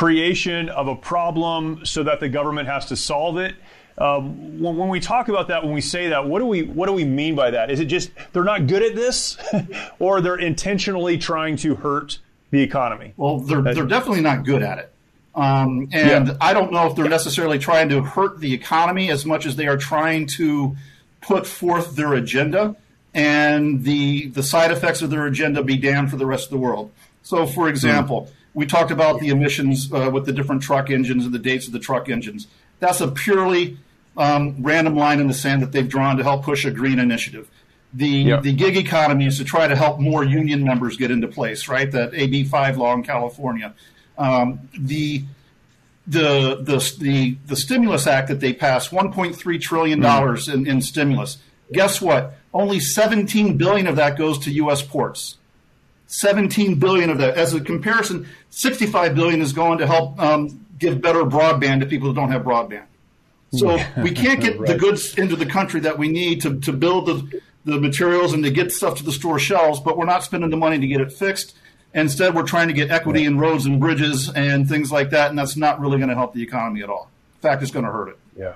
creation 0.00 0.70
of 0.70 0.88
a 0.88 0.96
problem 0.96 1.84
so 1.84 2.02
that 2.02 2.20
the 2.20 2.28
government 2.30 2.66
has 2.66 2.86
to 2.86 2.96
solve 2.96 3.36
it. 3.36 3.54
Um, 3.98 4.58
when, 4.58 4.74
when, 4.78 4.88
we 4.88 4.98
talk 4.98 5.28
about 5.28 5.48
that, 5.48 5.62
when 5.62 5.74
we 5.74 5.82
say 5.82 6.08
that, 6.08 6.26
what 6.26 6.38
do 6.38 6.46
we 6.46 6.62
what 6.62 6.86
do 6.86 6.94
we 6.94 7.04
mean 7.04 7.34
by 7.34 7.50
that? 7.50 7.70
Is 7.70 7.80
it 7.80 7.84
just 7.84 8.10
they're 8.32 8.42
not 8.42 8.66
good 8.66 8.82
at 8.82 8.94
this, 8.94 9.36
or 9.98 10.22
they're 10.22 10.38
intentionally 10.38 11.18
trying 11.18 11.56
to 11.58 11.74
hurt 11.74 12.18
the 12.50 12.62
economy? 12.62 13.12
Well, 13.18 13.40
they're 13.40 13.60
they're 13.60 13.84
definitely 13.84 14.22
not 14.22 14.46
good 14.46 14.62
at 14.62 14.78
it, 14.78 14.90
um, 15.34 15.90
and 15.92 16.28
yeah. 16.28 16.36
I 16.40 16.54
don't 16.54 16.72
know 16.72 16.86
if 16.86 16.96
they're 16.96 17.10
necessarily 17.10 17.58
trying 17.58 17.90
to 17.90 18.02
hurt 18.02 18.40
the 18.40 18.54
economy 18.54 19.10
as 19.10 19.26
much 19.26 19.44
as 19.44 19.56
they 19.56 19.66
are 19.66 19.76
trying 19.76 20.28
to 20.38 20.78
put 21.20 21.46
forth 21.46 21.94
their 21.94 22.14
agenda, 22.14 22.74
and 23.12 23.84
the 23.84 24.28
the 24.28 24.42
side 24.42 24.70
effects 24.70 25.02
of 25.02 25.10
their 25.10 25.26
agenda 25.26 25.62
be 25.62 25.76
damned 25.76 26.08
for 26.08 26.16
the 26.16 26.24
rest 26.24 26.44
of 26.44 26.52
the 26.52 26.58
world. 26.58 26.90
So, 27.22 27.46
for 27.46 27.68
example. 27.68 28.30
Mm 28.30 28.36
we 28.54 28.66
talked 28.66 28.90
about 28.90 29.20
the 29.20 29.28
emissions 29.28 29.92
uh, 29.92 30.10
with 30.12 30.26
the 30.26 30.32
different 30.32 30.62
truck 30.62 30.90
engines 30.90 31.24
and 31.24 31.32
the 31.32 31.38
dates 31.38 31.66
of 31.66 31.72
the 31.72 31.78
truck 31.78 32.08
engines. 32.08 32.46
That's 32.78 33.00
a 33.00 33.08
purely 33.08 33.78
um, 34.16 34.56
random 34.60 34.96
line 34.96 35.20
in 35.20 35.28
the 35.28 35.34
sand 35.34 35.62
that 35.62 35.72
they've 35.72 35.88
drawn 35.88 36.16
to 36.16 36.22
help 36.22 36.44
push 36.44 36.64
a 36.64 36.70
green 36.70 36.98
initiative. 36.98 37.48
The 37.92 38.08
yep. 38.08 38.42
the 38.42 38.52
gig 38.52 38.76
economy 38.76 39.26
is 39.26 39.38
to 39.38 39.44
try 39.44 39.66
to 39.66 39.74
help 39.74 39.98
more 39.98 40.24
union 40.24 40.62
members 40.62 40.96
get 40.96 41.10
into 41.10 41.26
place, 41.26 41.68
right? 41.68 41.90
That 41.90 42.14
AB 42.14 42.44
five 42.44 42.76
law 42.76 42.94
in 42.94 43.02
California. 43.02 43.74
Um, 44.16 44.68
the 44.78 45.24
the 46.06 46.56
the 46.56 46.96
the 47.00 47.36
the 47.46 47.56
stimulus 47.56 48.06
act 48.06 48.28
that 48.28 48.38
they 48.40 48.52
passed, 48.52 48.90
1.3 48.90 49.60
trillion 49.60 50.00
dollars 50.00 50.46
mm. 50.46 50.54
in, 50.54 50.66
in 50.66 50.82
stimulus. 50.82 51.38
Guess 51.72 52.00
what? 52.00 52.34
Only 52.52 52.80
17 52.80 53.56
billion 53.56 53.86
of 53.86 53.96
that 53.96 54.18
goes 54.18 54.38
to 54.40 54.50
U.S. 54.52 54.82
ports. 54.82 55.36
17 56.10 56.74
billion 56.74 57.08
of 57.08 57.18
that. 57.18 57.36
As 57.36 57.54
a 57.54 57.60
comparison, 57.60 58.28
65 58.50 59.14
billion 59.14 59.40
is 59.40 59.52
going 59.52 59.78
to 59.78 59.86
help 59.86 60.20
um, 60.20 60.66
give 60.78 61.00
better 61.00 61.22
broadband 61.22 61.80
to 61.80 61.86
people 61.86 62.08
who 62.08 62.14
don't 62.14 62.32
have 62.32 62.42
broadband. 62.42 62.84
So 63.52 63.78
we 64.02 64.10
can't 64.10 64.40
get 64.40 64.58
right. 64.60 64.68
the 64.68 64.76
goods 64.76 65.16
into 65.16 65.36
the 65.36 65.46
country 65.46 65.80
that 65.80 65.98
we 65.98 66.08
need 66.08 66.42
to, 66.42 66.58
to 66.60 66.72
build 66.72 67.06
the, 67.06 67.40
the 67.64 67.80
materials 67.80 68.32
and 68.32 68.42
to 68.42 68.50
get 68.50 68.72
stuff 68.72 68.98
to 68.98 69.04
the 69.04 69.12
store 69.12 69.38
shelves, 69.38 69.78
but 69.78 69.96
we're 69.96 70.04
not 70.04 70.24
spending 70.24 70.50
the 70.50 70.56
money 70.56 70.78
to 70.80 70.86
get 70.86 71.00
it 71.00 71.12
fixed. 71.12 71.56
Instead, 71.94 72.34
we're 72.34 72.44
trying 72.44 72.68
to 72.68 72.74
get 72.74 72.90
equity 72.90 73.24
in 73.24 73.38
roads 73.38 73.66
and 73.66 73.78
bridges 73.78 74.30
and 74.30 74.68
things 74.68 74.90
like 74.90 75.10
that, 75.10 75.30
and 75.30 75.38
that's 75.38 75.56
not 75.56 75.80
really 75.80 75.98
going 75.98 76.08
to 76.08 76.14
help 76.14 76.34
the 76.34 76.42
economy 76.42 76.82
at 76.82 76.90
all. 76.90 77.08
In 77.36 77.40
fact, 77.42 77.62
it's 77.62 77.72
going 77.72 77.84
to 77.84 77.90
hurt 77.90 78.08
it. 78.08 78.18
Yeah. 78.36 78.54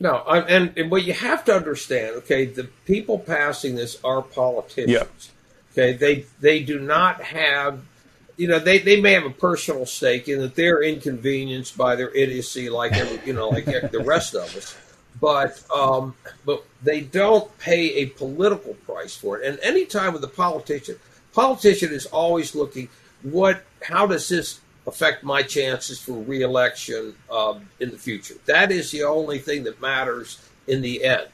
No, 0.00 0.22
and, 0.26 0.72
and 0.78 0.90
what 0.90 1.04
you 1.04 1.12
have 1.12 1.44
to 1.46 1.54
understand, 1.54 2.16
okay, 2.16 2.46
the 2.46 2.64
people 2.86 3.18
passing 3.18 3.74
this 3.74 3.98
are 4.04 4.22
politicians. 4.22 4.90
Yeah. 4.90 5.04
Okay, 5.78 5.92
they 5.92 6.26
they 6.40 6.64
do 6.64 6.80
not 6.80 7.22
have, 7.22 7.80
you 8.36 8.48
know, 8.48 8.58
they, 8.58 8.80
they 8.80 9.00
may 9.00 9.12
have 9.12 9.24
a 9.24 9.30
personal 9.30 9.86
stake 9.86 10.26
in 10.28 10.40
that 10.40 10.56
they're 10.56 10.82
inconvenienced 10.82 11.78
by 11.78 11.94
their 11.94 12.12
idiocy, 12.12 12.68
like 12.68 12.94
every, 12.94 13.24
you 13.24 13.32
know, 13.32 13.48
like 13.48 13.64
the 13.64 14.02
rest 14.04 14.34
of 14.34 14.56
us. 14.56 14.76
But 15.20 15.62
um, 15.72 16.16
but 16.44 16.64
they 16.82 17.02
don't 17.02 17.56
pay 17.58 17.94
a 17.94 18.06
political 18.06 18.74
price 18.74 19.14
for 19.16 19.38
it. 19.40 19.46
And 19.46 19.60
any 19.62 19.84
time 19.84 20.14
with 20.14 20.24
a 20.24 20.28
politician, 20.28 20.96
politician 21.32 21.92
is 21.92 22.06
always 22.06 22.56
looking 22.56 22.88
what 23.22 23.62
how 23.82 24.06
does 24.06 24.28
this 24.28 24.60
affect 24.84 25.22
my 25.22 25.42
chances 25.42 26.00
for 26.00 26.12
reelection 26.24 27.14
um, 27.30 27.68
in 27.78 27.92
the 27.92 27.98
future? 27.98 28.34
That 28.46 28.72
is 28.72 28.90
the 28.90 29.04
only 29.04 29.38
thing 29.38 29.62
that 29.64 29.80
matters 29.80 30.44
in 30.66 30.82
the 30.82 31.04
end. 31.04 31.28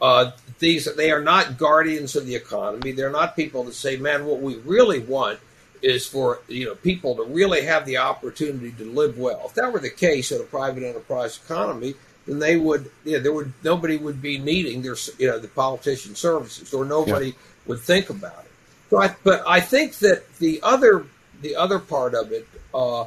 Uh, 0.00 0.30
these 0.58 0.92
they 0.96 1.10
are 1.10 1.22
not 1.22 1.58
guardians 1.58 2.16
of 2.16 2.26
the 2.26 2.34
economy. 2.34 2.92
They're 2.92 3.10
not 3.10 3.36
people 3.36 3.64
that 3.64 3.74
say, 3.74 3.96
"Man, 3.96 4.26
what 4.26 4.40
we 4.40 4.56
really 4.56 5.00
want 5.00 5.40
is 5.82 6.06
for 6.06 6.40
you 6.48 6.66
know 6.66 6.74
people 6.76 7.16
to 7.16 7.24
really 7.24 7.62
have 7.62 7.84
the 7.84 7.98
opportunity 7.98 8.72
to 8.72 8.84
live 8.84 9.18
well." 9.18 9.42
If 9.46 9.54
that 9.54 9.72
were 9.72 9.80
the 9.80 9.90
case 9.90 10.30
in 10.30 10.40
a 10.40 10.44
private 10.44 10.82
enterprise 10.82 11.40
economy, 11.44 11.94
then 12.26 12.38
they 12.38 12.56
would, 12.56 12.90
you 13.04 13.16
know, 13.16 13.20
there 13.20 13.32
would 13.32 13.52
nobody 13.64 13.96
would 13.96 14.22
be 14.22 14.38
needing 14.38 14.82
their 14.82 14.96
you 15.18 15.28
know 15.28 15.38
the 15.38 15.48
politician 15.48 16.14
services, 16.14 16.72
or 16.72 16.84
nobody 16.84 17.28
yeah. 17.28 17.32
would 17.66 17.80
think 17.80 18.10
about 18.10 18.44
it. 18.44 18.50
So, 18.90 18.98
I, 18.98 19.14
but 19.24 19.42
I 19.46 19.60
think 19.60 19.94
that 19.96 20.32
the 20.38 20.60
other 20.62 21.06
the 21.40 21.56
other 21.56 21.78
part 21.78 22.14
of 22.14 22.32
it, 22.32 22.46
uh, 22.74 23.04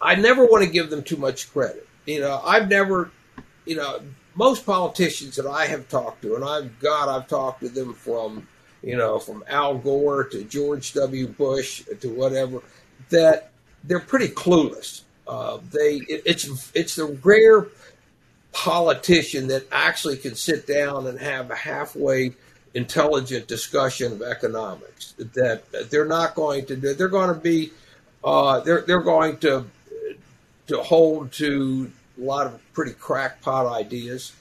I 0.00 0.14
never 0.14 0.44
want 0.44 0.64
to 0.64 0.70
give 0.70 0.90
them 0.90 1.02
too 1.02 1.16
much 1.16 1.52
credit. 1.52 1.86
You 2.06 2.20
know, 2.20 2.40
I've 2.44 2.68
never, 2.68 3.10
you 3.64 3.76
know, 3.76 4.00
most 4.38 4.64
politicians 4.64 5.34
that 5.34 5.46
I 5.46 5.66
have 5.66 5.88
talked 5.88 6.22
to, 6.22 6.36
and 6.36 6.44
I've 6.44 6.78
God, 6.78 7.08
I've 7.08 7.28
talked 7.28 7.60
to 7.60 7.68
them 7.68 7.92
from 7.92 8.46
you 8.82 8.96
know 8.96 9.18
from 9.18 9.42
Al 9.48 9.76
Gore 9.76 10.24
to 10.24 10.44
George 10.44 10.92
W. 10.94 11.26
Bush 11.26 11.82
to 12.00 12.08
whatever, 12.08 12.62
that 13.10 13.50
they're 13.82 13.98
pretty 13.98 14.28
clueless. 14.28 15.02
Uh, 15.26 15.58
they 15.72 15.96
it, 16.08 16.22
it's 16.24 16.70
it's 16.72 16.94
the 16.94 17.18
rare 17.24 17.66
politician 18.52 19.48
that 19.48 19.66
actually 19.72 20.16
can 20.16 20.36
sit 20.36 20.66
down 20.68 21.08
and 21.08 21.18
have 21.18 21.50
a 21.50 21.56
halfway 21.56 22.32
intelligent 22.74 23.48
discussion 23.48 24.12
of 24.12 24.22
economics. 24.22 25.14
That 25.34 25.90
they're 25.90 26.06
not 26.06 26.36
going 26.36 26.66
to 26.66 26.76
do. 26.76 26.94
They're 26.94 27.08
going 27.08 27.34
to 27.34 27.40
be. 27.40 27.72
Uh, 28.22 28.60
they're 28.60 28.82
they're 28.82 29.02
going 29.02 29.38
to 29.38 29.66
to 30.68 30.82
hold 30.82 31.32
to 31.32 31.90
a 32.18 32.22
lot 32.24 32.46
of 32.46 32.60
pretty 32.72 32.92
crackpot 32.92 33.66
ideas. 33.66 34.32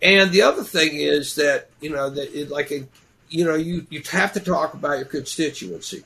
And 0.00 0.32
the 0.32 0.42
other 0.42 0.64
thing 0.64 0.96
is 0.96 1.36
that 1.36 1.68
you 1.80 1.90
know 1.90 2.10
that 2.10 2.38
it, 2.38 2.50
like 2.50 2.70
a, 2.72 2.86
you 3.30 3.44
know 3.44 3.54
you 3.54 3.86
you 3.88 4.02
have 4.10 4.32
to 4.34 4.40
talk 4.40 4.74
about 4.74 4.98
your 4.98 5.06
constituency. 5.06 6.04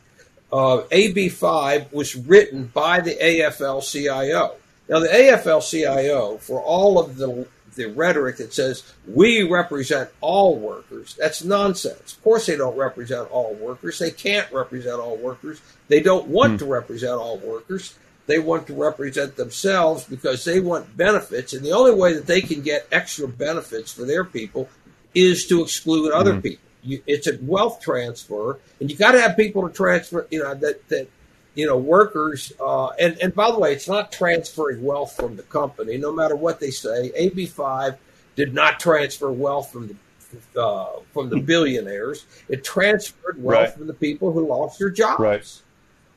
Uh, 0.53 0.83
AB 0.91 1.31
five 1.31 1.93
was 1.93 2.15
written 2.15 2.67
by 2.73 3.01
the 3.01 3.15
AFL-CIO. 3.15 4.55
Now 4.89 5.01
the 5.01 5.09
AFL-CIO, 5.09 6.39
for 6.39 6.61
all 6.61 6.99
of 6.99 7.17
the 7.17 7.49
the 7.75 7.87
rhetoric 7.87 8.39
that 8.39 8.53
says 8.53 8.83
we 9.07 9.43
represent 9.43 10.11
all 10.21 10.57
workers, 10.57 11.17
that's 11.19 11.43
nonsense. 11.43 12.15
Of 12.15 12.23
course, 12.23 12.47
they 12.47 12.57
don't 12.57 12.77
represent 12.77 13.31
all 13.31 13.55
workers. 13.55 13.99
They 13.99 14.11
can't 14.11 14.51
represent 14.53 15.01
all 15.01 15.17
workers. 15.17 15.61
They 15.89 16.01
don't 16.01 16.29
want 16.29 16.55
mm. 16.55 16.59
to 16.61 16.67
represent 16.67 17.15
all 17.15 17.39
workers. 17.39 17.95
They 18.27 18.39
want 18.39 18.67
to 18.67 18.75
represent 18.75 19.37
themselves 19.37 20.05
because 20.05 20.45
they 20.45 20.61
want 20.61 20.97
benefits. 20.97 21.53
And 21.53 21.65
the 21.65 21.73
only 21.73 21.95
way 21.95 22.13
that 22.15 22.27
they 22.27 22.41
can 22.41 22.61
get 22.61 22.89
extra 22.91 23.29
benefits 23.29 23.93
for 23.93 24.05
their 24.05 24.25
people 24.25 24.69
is 25.15 25.47
to 25.47 25.63
exclude 25.63 26.13
other 26.13 26.33
mm-hmm. 26.33 26.41
people. 26.41 26.63
You, 26.83 27.03
it's 27.07 27.27
a 27.27 27.39
wealth 27.41 27.81
transfer, 27.81 28.61
and 28.79 28.91
you 28.91 28.97
got 28.97 29.13
to 29.13 29.21
have 29.21 29.37
people 29.37 29.69
to 29.69 29.75
transfer. 29.75 30.27
You 30.31 30.45
know 30.45 30.55
that 30.55 30.89
that 30.89 31.09
you 31.55 31.67
know 31.67 31.77
workers. 31.77 32.53
Uh, 32.61 32.91
and 32.91 33.19
and 33.21 33.35
by 33.35 33.51
the 33.51 33.59
way, 33.59 33.73
it's 33.73 33.89
not 33.89 34.13
transferring 34.13 34.85
wealth 34.85 35.17
from 35.17 35.37
the 35.37 35.43
company, 35.43 35.97
no 35.97 36.13
matter 36.13 36.37
what 36.37 36.61
they 36.61 36.71
say. 36.71 37.11
AB 37.17 37.47
five 37.47 37.99
did 38.37 38.55
not 38.55 38.79
transfer 38.79 39.33
wealth 39.33 39.73
from 39.73 39.89
the 39.89 40.61
uh, 40.61 41.01
from 41.13 41.29
the 41.29 41.41
billionaires. 41.53 42.25
It 42.49 42.63
transferred 42.63 43.43
wealth 43.43 43.61
right. 43.61 43.75
from 43.75 43.89
the 43.89 43.95
people 43.95 44.31
who 44.31 44.47
lost 44.47 44.79
their 44.79 44.91
jobs. 44.91 45.21
Right. 45.21 45.63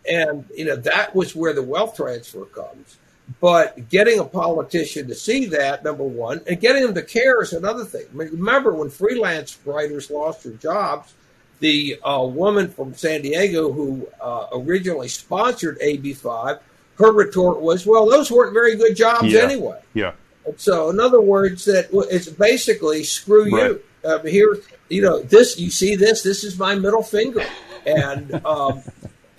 And, 0.09 0.45
you 0.55 0.65
know, 0.65 0.75
that 0.75 1.15
was 1.15 1.35
where 1.35 1.53
the 1.53 1.63
wealth 1.63 1.95
transfer 1.95 2.45
comes. 2.45 2.97
But 3.39 3.89
getting 3.89 4.19
a 4.19 4.25
politician 4.25 5.07
to 5.07 5.15
see 5.15 5.45
that, 5.47 5.83
number 5.83 6.03
one, 6.03 6.41
and 6.47 6.59
getting 6.59 6.81
them 6.81 6.95
to 6.95 7.03
care 7.03 7.41
is 7.43 7.53
another 7.53 7.85
thing. 7.85 8.05
I 8.11 8.15
mean, 8.15 8.29
remember 8.31 8.73
when 8.73 8.89
freelance 8.89 9.59
writers 9.65 10.09
lost 10.09 10.43
their 10.43 10.53
jobs, 10.53 11.13
the 11.59 11.99
uh, 12.03 12.23
woman 12.23 12.69
from 12.69 12.95
San 12.95 13.21
Diego 13.21 13.71
who 13.71 14.07
uh, 14.19 14.47
originally 14.53 15.09
sponsored 15.09 15.79
AB5, 15.79 16.59
her 16.97 17.11
retort 17.11 17.61
was, 17.61 17.85
well, 17.85 18.09
those 18.09 18.31
weren't 18.31 18.53
very 18.53 18.75
good 18.75 18.95
jobs 18.95 19.31
yeah. 19.31 19.41
anyway. 19.41 19.79
Yeah. 19.93 20.13
And 20.45 20.59
so, 20.59 20.89
in 20.89 20.99
other 20.99 21.21
words, 21.21 21.65
that 21.65 21.89
it's 22.09 22.29
basically 22.29 23.03
screw 23.03 23.55
right. 23.55 23.71
you. 23.71 23.83
Um, 24.09 24.25
here, 24.25 24.57
you 24.89 25.01
know, 25.01 25.21
this, 25.21 25.59
you 25.59 25.69
see 25.69 25.95
this, 25.95 26.23
this 26.23 26.43
is 26.43 26.57
my 26.57 26.73
middle 26.75 27.03
finger. 27.03 27.45
And, 27.85 28.43
um, 28.45 28.81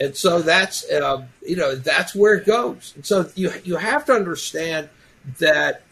and 0.01 0.17
so 0.17 0.41
that's 0.41 0.91
uh, 0.91 1.27
you 1.47 1.57
know 1.57 1.75
that's 1.75 2.15
where 2.15 2.35
it 2.35 2.47
goes. 2.47 2.93
And 2.97 3.05
so 3.05 3.31
you 3.35 3.53
you 3.65 3.77
have 3.77 4.07
to 4.07 4.15
understand 4.15 4.89
that 5.39 5.83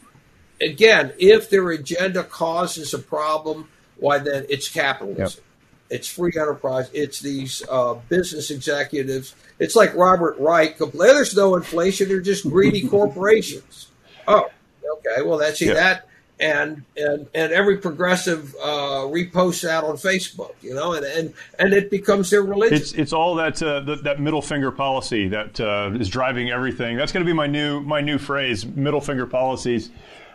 again, 0.60 1.12
if 1.18 1.50
their 1.50 1.68
agenda 1.70 2.24
causes 2.24 2.94
a 2.94 2.98
problem, 2.98 3.68
why 3.98 4.18
then 4.18 4.46
it's 4.48 4.68
capitalism. 4.68 5.42
Yep. 5.44 5.44
It's 5.90 6.08
free 6.08 6.32
enterprise. 6.36 6.90
It's 6.92 7.20
these 7.20 7.62
uh, 7.70 7.94
business 8.08 8.50
executives. 8.50 9.34
It's 9.58 9.74
like 9.76 9.94
Robert 9.94 10.38
Reich. 10.38 10.78
There's 10.78 11.36
no 11.36 11.56
inflation. 11.56 12.08
They're 12.08 12.20
just 12.20 12.48
greedy 12.48 12.86
corporations. 12.88 13.88
Oh, 14.26 14.50
okay. 14.98 15.22
Well, 15.22 15.38
that's 15.38 15.60
yep. 15.60 15.76
that 15.76 16.08
and 16.40 16.84
and 16.96 17.26
and 17.34 17.52
every 17.52 17.78
progressive 17.78 18.54
uh, 18.62 19.06
reposts 19.06 19.62
that 19.62 19.84
on 19.84 19.96
Facebook, 19.96 20.54
you 20.62 20.74
know, 20.74 20.92
and 20.92 21.04
and, 21.04 21.34
and 21.58 21.72
it 21.72 21.90
becomes 21.90 22.30
their 22.30 22.42
religion. 22.42 22.76
It's 22.76 22.92
it's 22.92 23.12
all 23.12 23.34
that 23.36 23.62
uh, 23.62 23.80
the, 23.80 23.96
that 23.96 24.20
middle 24.20 24.42
finger 24.42 24.70
policy 24.70 25.28
that 25.28 25.60
uh, 25.60 25.90
is 25.98 26.08
driving 26.08 26.50
everything. 26.50 26.96
That's 26.96 27.12
going 27.12 27.24
to 27.24 27.28
be 27.28 27.34
my 27.34 27.46
new 27.46 27.80
my 27.80 28.00
new 28.00 28.18
phrase: 28.18 28.64
middle 28.64 29.00
finger 29.00 29.26
policies. 29.26 29.90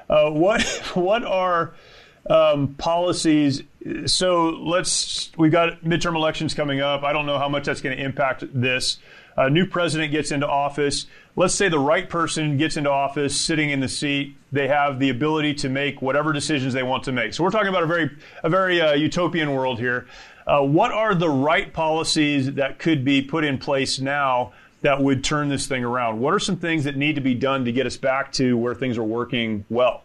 Uh, 0.09 0.29
what 0.29 0.61
what 0.93 1.23
are 1.23 1.73
um, 2.29 2.75
policies. 2.75 3.63
So 4.05 4.49
let's, 4.49 5.31
we've 5.37 5.51
got 5.51 5.83
midterm 5.83 6.15
elections 6.15 6.53
coming 6.53 6.79
up. 6.79 7.03
I 7.03 7.11
don't 7.11 7.25
know 7.25 7.37
how 7.37 7.49
much 7.49 7.65
that's 7.65 7.81
going 7.81 7.97
to 7.97 8.03
impact 8.03 8.43
this. 8.53 8.97
A 9.35 9.49
new 9.49 9.65
president 9.65 10.11
gets 10.11 10.31
into 10.31 10.47
office. 10.47 11.07
Let's 11.35 11.55
say 11.55 11.67
the 11.67 11.79
right 11.79 12.07
person 12.07 12.57
gets 12.57 12.77
into 12.77 12.91
office, 12.91 13.39
sitting 13.39 13.71
in 13.71 13.79
the 13.79 13.89
seat. 13.89 14.37
They 14.51 14.67
have 14.67 14.99
the 14.99 15.09
ability 15.09 15.55
to 15.55 15.69
make 15.69 16.01
whatever 16.01 16.31
decisions 16.31 16.73
they 16.73 16.83
want 16.83 17.03
to 17.05 17.11
make. 17.11 17.33
So 17.33 17.43
we're 17.43 17.49
talking 17.49 17.69
about 17.69 17.83
a 17.83 17.87
very, 17.87 18.11
a 18.43 18.49
very 18.49 18.79
uh, 18.79 18.93
utopian 18.93 19.53
world 19.53 19.79
here. 19.79 20.07
Uh, 20.45 20.61
what 20.61 20.91
are 20.91 21.15
the 21.15 21.29
right 21.29 21.73
policies 21.73 22.53
that 22.53 22.79
could 22.79 23.03
be 23.03 23.21
put 23.21 23.43
in 23.43 23.57
place 23.57 23.99
now 23.99 24.53
that 24.81 25.01
would 25.01 25.23
turn 25.23 25.49
this 25.49 25.65
thing 25.65 25.83
around? 25.83 26.19
What 26.19 26.33
are 26.33 26.39
some 26.39 26.57
things 26.57 26.83
that 26.83 26.95
need 26.95 27.15
to 27.15 27.21
be 27.21 27.33
done 27.33 27.65
to 27.65 27.71
get 27.71 27.87
us 27.87 27.97
back 27.97 28.31
to 28.33 28.57
where 28.57 28.75
things 28.75 28.97
are 28.97 29.03
working 29.03 29.65
well? 29.69 30.03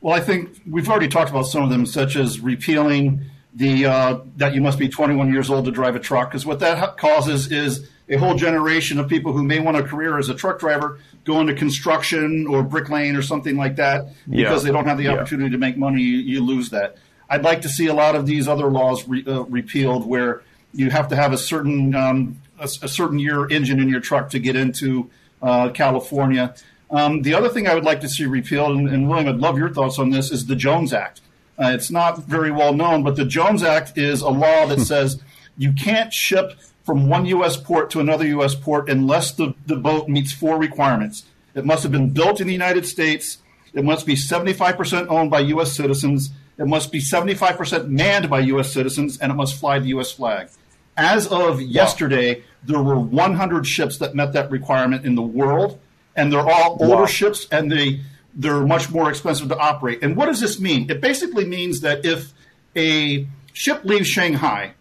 Well, 0.00 0.14
I 0.14 0.20
think 0.20 0.60
we've 0.68 0.88
already 0.88 1.08
talked 1.08 1.30
about 1.30 1.44
some 1.44 1.62
of 1.62 1.70
them, 1.70 1.86
such 1.86 2.16
as 2.16 2.40
repealing 2.40 3.24
the 3.54 3.86
uh, 3.86 4.20
that 4.36 4.54
you 4.54 4.60
must 4.60 4.78
be 4.78 4.88
21 4.88 5.32
years 5.32 5.50
old 5.50 5.64
to 5.64 5.70
drive 5.70 5.96
a 5.96 6.00
truck, 6.00 6.30
because 6.30 6.46
what 6.46 6.60
that 6.60 6.96
causes 6.96 7.50
is 7.50 7.88
a 8.08 8.16
whole 8.16 8.34
generation 8.34 8.98
of 8.98 9.08
people 9.08 9.32
who 9.32 9.42
may 9.42 9.60
want 9.60 9.76
a 9.76 9.82
career 9.82 10.18
as 10.18 10.28
a 10.28 10.34
truck 10.34 10.58
driver 10.58 10.98
go 11.24 11.40
into 11.40 11.54
construction 11.54 12.46
or 12.46 12.62
bricklaying 12.62 13.16
or 13.16 13.22
something 13.22 13.56
like 13.56 13.76
that 13.76 14.06
because 14.28 14.62
yeah. 14.62 14.68
they 14.68 14.72
don't 14.72 14.86
have 14.86 14.96
the 14.96 15.08
opportunity 15.08 15.48
yeah. 15.48 15.52
to 15.52 15.58
make 15.58 15.76
money. 15.76 16.00
You, 16.00 16.18
you, 16.18 16.44
lose 16.44 16.70
that. 16.70 16.96
I'd 17.28 17.42
like 17.42 17.62
to 17.62 17.68
see 17.68 17.86
a 17.86 17.94
lot 17.94 18.14
of 18.14 18.24
these 18.24 18.48
other 18.48 18.66
laws 18.66 19.06
re, 19.06 19.22
uh, 19.26 19.42
repealed, 19.42 20.06
where 20.06 20.42
you 20.72 20.90
have 20.90 21.08
to 21.08 21.16
have 21.16 21.32
a 21.32 21.38
certain 21.38 21.94
um, 21.94 22.40
a, 22.58 22.64
a, 22.64 22.88
certain 22.88 23.18
year 23.18 23.48
engine 23.50 23.80
in 23.80 23.88
your 23.88 24.00
truck 24.00 24.30
to 24.30 24.38
get 24.38 24.56
into 24.56 25.10
uh, 25.42 25.70
California. 25.70 26.54
Um, 26.90 27.22
the 27.22 27.34
other 27.34 27.48
thing 27.48 27.66
I 27.66 27.74
would 27.74 27.84
like 27.84 28.00
to 28.00 28.08
see 28.08 28.24
repealed, 28.24 28.76
and, 28.76 28.88
and, 28.88 29.08
William, 29.08 29.28
I'd 29.28 29.40
love 29.40 29.58
your 29.58 29.70
thoughts 29.70 29.98
on 29.98 30.10
this, 30.10 30.30
is 30.30 30.46
the 30.46 30.56
Jones 30.56 30.92
Act. 30.92 31.20
Uh, 31.58 31.72
it's 31.74 31.90
not 31.90 32.24
very 32.24 32.50
well 32.50 32.72
known, 32.72 33.02
but 33.02 33.16
the 33.16 33.24
Jones 33.24 33.62
Act 33.62 33.98
is 33.98 34.22
a 34.22 34.30
law 34.30 34.66
that 34.66 34.80
says 34.92 35.20
you 35.56 35.72
can't 35.72 36.12
ship 36.12 36.54
from 36.84 37.08
one 37.08 37.26
U.S. 37.26 37.56
port 37.56 37.90
to 37.90 38.00
another 38.00 38.26
U.S. 38.28 38.54
port 38.54 38.88
unless 38.88 39.32
the, 39.32 39.54
the 39.66 39.76
boat 39.76 40.08
meets 40.08 40.32
four 40.32 40.58
requirements. 40.58 41.24
It 41.54 41.66
must 41.66 41.82
have 41.82 41.92
been 41.92 42.10
built 42.10 42.40
in 42.40 42.46
the 42.46 42.52
United 42.52 42.86
States. 42.86 43.38
It 43.74 43.84
must 43.84 44.06
be 44.06 44.14
75% 44.14 45.08
owned 45.08 45.30
by 45.30 45.40
U.S. 45.40 45.72
citizens. 45.72 46.30
It 46.56 46.66
must 46.66 46.90
be 46.90 47.00
75% 47.00 47.88
manned 47.88 48.30
by 48.30 48.40
U.S. 48.40 48.72
citizens, 48.72 49.18
and 49.18 49.30
it 49.30 49.34
must 49.34 49.58
fly 49.60 49.78
the 49.78 49.88
U.S. 49.88 50.12
flag. 50.12 50.48
As 50.96 51.26
of 51.26 51.60
yesterday, 51.60 52.42
there 52.64 52.82
were 52.82 52.98
100 52.98 53.66
ships 53.66 53.98
that 53.98 54.14
met 54.14 54.32
that 54.32 54.50
requirement 54.50 55.04
in 55.04 55.14
the 55.14 55.22
world 55.22 55.78
and 56.18 56.32
they're 56.32 56.40
all 56.40 56.76
older 56.80 57.02
wow. 57.02 57.06
ships, 57.06 57.46
and 57.50 57.70
they 57.70 58.00
they're 58.34 58.66
much 58.66 58.90
more 58.90 59.08
expensive 59.08 59.48
to 59.48 59.56
operate. 59.56 60.00
And 60.02 60.16
what 60.16 60.26
does 60.26 60.40
this 60.40 60.60
mean? 60.60 60.90
It 60.90 61.00
basically 61.00 61.46
means 61.46 61.80
that 61.80 62.04
if 62.04 62.32
a 62.76 63.26
ship 63.52 63.84
leaves 63.84 64.08
Shanghai 64.08 64.74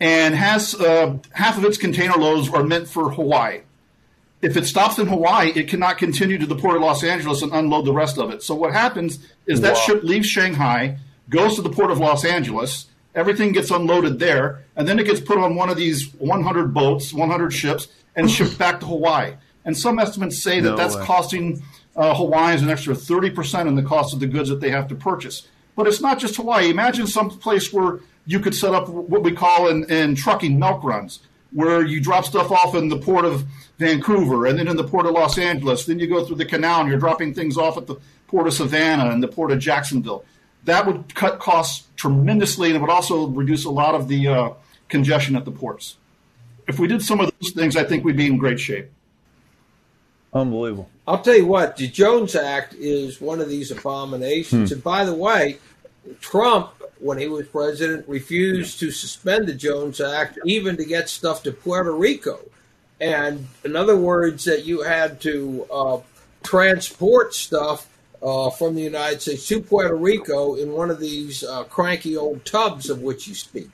and 0.00 0.34
has 0.34 0.74
uh, 0.74 1.16
half 1.32 1.56
of 1.58 1.64
its 1.64 1.78
container 1.78 2.14
loads 2.14 2.48
are 2.50 2.62
meant 2.62 2.88
for 2.88 3.10
Hawaii. 3.10 3.60
If 4.42 4.56
it 4.56 4.66
stops 4.66 4.98
in 4.98 5.06
Hawaii, 5.06 5.50
it 5.56 5.68
cannot 5.68 5.96
continue 5.96 6.38
to 6.38 6.46
the 6.46 6.54
port 6.54 6.76
of 6.76 6.82
Los 6.82 7.02
Angeles 7.02 7.40
and 7.42 7.52
unload 7.52 7.86
the 7.86 7.92
rest 7.92 8.18
of 8.18 8.30
it. 8.30 8.42
So 8.42 8.54
what 8.54 8.72
happens 8.74 9.18
is 9.46 9.62
that 9.62 9.74
wow. 9.74 9.80
ship 9.80 10.02
leaves 10.02 10.26
Shanghai, 10.26 10.98
goes 11.30 11.56
to 11.56 11.62
the 11.62 11.70
port 11.70 11.90
of 11.90 11.98
Los 11.98 12.24
Angeles, 12.24 12.86
everything 13.14 13.52
gets 13.52 13.70
unloaded 13.70 14.18
there, 14.18 14.64
and 14.76 14.86
then 14.86 14.98
it 14.98 15.06
gets 15.06 15.20
put 15.20 15.38
on 15.38 15.56
one 15.56 15.70
of 15.70 15.76
these 15.78 16.12
100 16.14 16.74
boats, 16.74 17.14
100 17.14 17.50
ships, 17.52 17.88
and 18.14 18.30
shipped 18.30 18.58
back 18.58 18.80
to 18.80 18.86
Hawaii. 18.86 19.32
And 19.66 19.76
some 19.76 19.98
estimates 19.98 20.42
say 20.42 20.60
that 20.60 20.70
no 20.70 20.76
that's 20.76 20.96
way. 20.96 21.04
costing 21.04 21.62
uh, 21.96 22.14
Hawaiians 22.14 22.62
an 22.62 22.70
extra 22.70 22.94
30% 22.94 23.66
in 23.66 23.74
the 23.74 23.82
cost 23.82 24.14
of 24.14 24.20
the 24.20 24.26
goods 24.26 24.48
that 24.48 24.60
they 24.60 24.70
have 24.70 24.88
to 24.88 24.94
purchase. 24.94 25.46
But 25.74 25.86
it's 25.86 26.00
not 26.00 26.18
just 26.18 26.36
Hawaii. 26.36 26.70
Imagine 26.70 27.06
some 27.06 27.28
place 27.28 27.72
where 27.72 28.00
you 28.26 28.40
could 28.40 28.54
set 28.54 28.74
up 28.74 28.88
what 28.88 29.22
we 29.22 29.32
call 29.32 29.68
in, 29.68 29.84
in 29.90 30.14
trucking 30.14 30.58
milk 30.58 30.82
runs, 30.84 31.20
where 31.52 31.84
you 31.84 32.00
drop 32.00 32.24
stuff 32.24 32.50
off 32.50 32.74
in 32.74 32.88
the 32.88 32.96
port 32.96 33.24
of 33.24 33.44
Vancouver 33.78 34.46
and 34.46 34.58
then 34.58 34.68
in 34.68 34.76
the 34.76 34.84
port 34.84 35.04
of 35.04 35.12
Los 35.12 35.36
Angeles. 35.36 35.84
Then 35.84 35.98
you 35.98 36.06
go 36.06 36.24
through 36.24 36.36
the 36.36 36.44
canal 36.44 36.80
and 36.80 36.88
you're 36.88 36.98
dropping 36.98 37.34
things 37.34 37.58
off 37.58 37.76
at 37.76 37.86
the 37.86 37.96
port 38.28 38.46
of 38.46 38.54
Savannah 38.54 39.10
and 39.10 39.22
the 39.22 39.28
port 39.28 39.50
of 39.50 39.58
Jacksonville. 39.58 40.24
That 40.64 40.86
would 40.86 41.14
cut 41.14 41.38
costs 41.38 41.86
tremendously 41.96 42.68
and 42.68 42.76
it 42.76 42.80
would 42.80 42.90
also 42.90 43.26
reduce 43.28 43.64
a 43.64 43.70
lot 43.70 43.94
of 43.94 44.08
the 44.08 44.28
uh, 44.28 44.50
congestion 44.88 45.36
at 45.36 45.44
the 45.44 45.52
ports. 45.52 45.96
If 46.66 46.78
we 46.78 46.88
did 46.88 47.02
some 47.02 47.20
of 47.20 47.30
those 47.40 47.52
things, 47.52 47.76
I 47.76 47.84
think 47.84 48.04
we'd 48.04 48.16
be 48.16 48.26
in 48.26 48.38
great 48.38 48.58
shape. 48.58 48.90
Unbelievable. 50.32 50.88
I'll 51.06 51.22
tell 51.22 51.36
you 51.36 51.46
what, 51.46 51.76
the 51.76 51.88
Jones 51.88 52.34
Act 52.34 52.74
is 52.74 53.20
one 53.20 53.40
of 53.40 53.48
these 53.48 53.70
abominations. 53.70 54.70
Hmm. 54.70 54.74
And 54.74 54.84
by 54.84 55.04
the 55.04 55.14
way, 55.14 55.58
Trump, 56.20 56.72
when 56.98 57.18
he 57.18 57.28
was 57.28 57.46
president, 57.46 58.08
refused 58.08 58.80
to 58.80 58.90
suspend 58.90 59.46
the 59.46 59.54
Jones 59.54 60.00
Act 60.00 60.38
even 60.44 60.76
to 60.76 60.84
get 60.84 61.08
stuff 61.08 61.42
to 61.44 61.52
Puerto 61.52 61.92
Rico. 61.92 62.40
And 63.00 63.48
in 63.64 63.76
other 63.76 63.96
words, 63.96 64.44
that 64.44 64.64
you 64.64 64.82
had 64.82 65.20
to 65.22 65.66
uh, 65.70 65.98
transport 66.42 67.34
stuff 67.34 67.88
uh, 68.22 68.50
from 68.50 68.74
the 68.74 68.82
United 68.82 69.20
States 69.20 69.46
to 69.48 69.60
Puerto 69.60 69.94
Rico 69.94 70.54
in 70.54 70.72
one 70.72 70.90
of 70.90 70.98
these 70.98 71.44
uh, 71.44 71.64
cranky 71.64 72.16
old 72.16 72.44
tubs 72.44 72.88
of 72.88 73.02
which 73.02 73.28
you 73.28 73.34
speak 73.34 73.70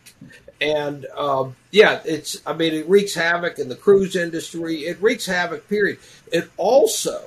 and 0.62 1.06
um, 1.16 1.56
yeah, 1.70 2.00
it's 2.04 2.40
I 2.46 2.52
mean 2.52 2.72
it 2.72 2.88
wreaks 2.88 3.14
havoc 3.14 3.58
in 3.58 3.68
the 3.68 3.74
cruise 3.74 4.14
industry. 4.14 4.80
It 4.80 5.00
wreaks 5.02 5.26
havoc. 5.26 5.68
Period. 5.68 5.98
It 6.30 6.50
also 6.56 7.24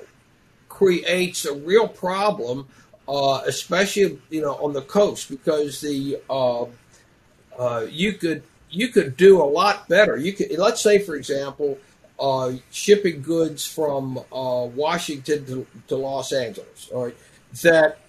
creates 0.69 1.45
a 1.45 1.53
real 1.53 1.87
problem, 1.87 2.67
uh, 3.07 3.41
especially 3.45 4.19
you 4.29 4.41
know 4.41 4.55
on 4.55 4.73
the 4.73 4.81
coast 4.81 5.29
because 5.29 5.81
the 5.81 6.17
uh, 6.29 6.65
uh, 7.59 7.85
you 7.89 8.13
could 8.13 8.43
you 8.69 8.87
could 8.87 9.17
do 9.17 9.41
a 9.41 9.45
lot 9.45 9.87
better. 9.89 10.17
You 10.17 10.33
could 10.33 10.57
let's 10.57 10.81
say 10.81 10.99
for 10.99 11.15
example. 11.15 11.77
Uh, 12.17 12.53
shipping 12.71 13.21
goods 13.21 13.67
from 13.67 14.17
uh, 14.31 14.65
Washington 14.73 15.45
to, 15.45 15.67
to 15.89 15.97
Los 15.97 16.31
Angeles, 16.31 16.89
all 16.93 17.07
right, 17.07 17.15
that 17.61 18.04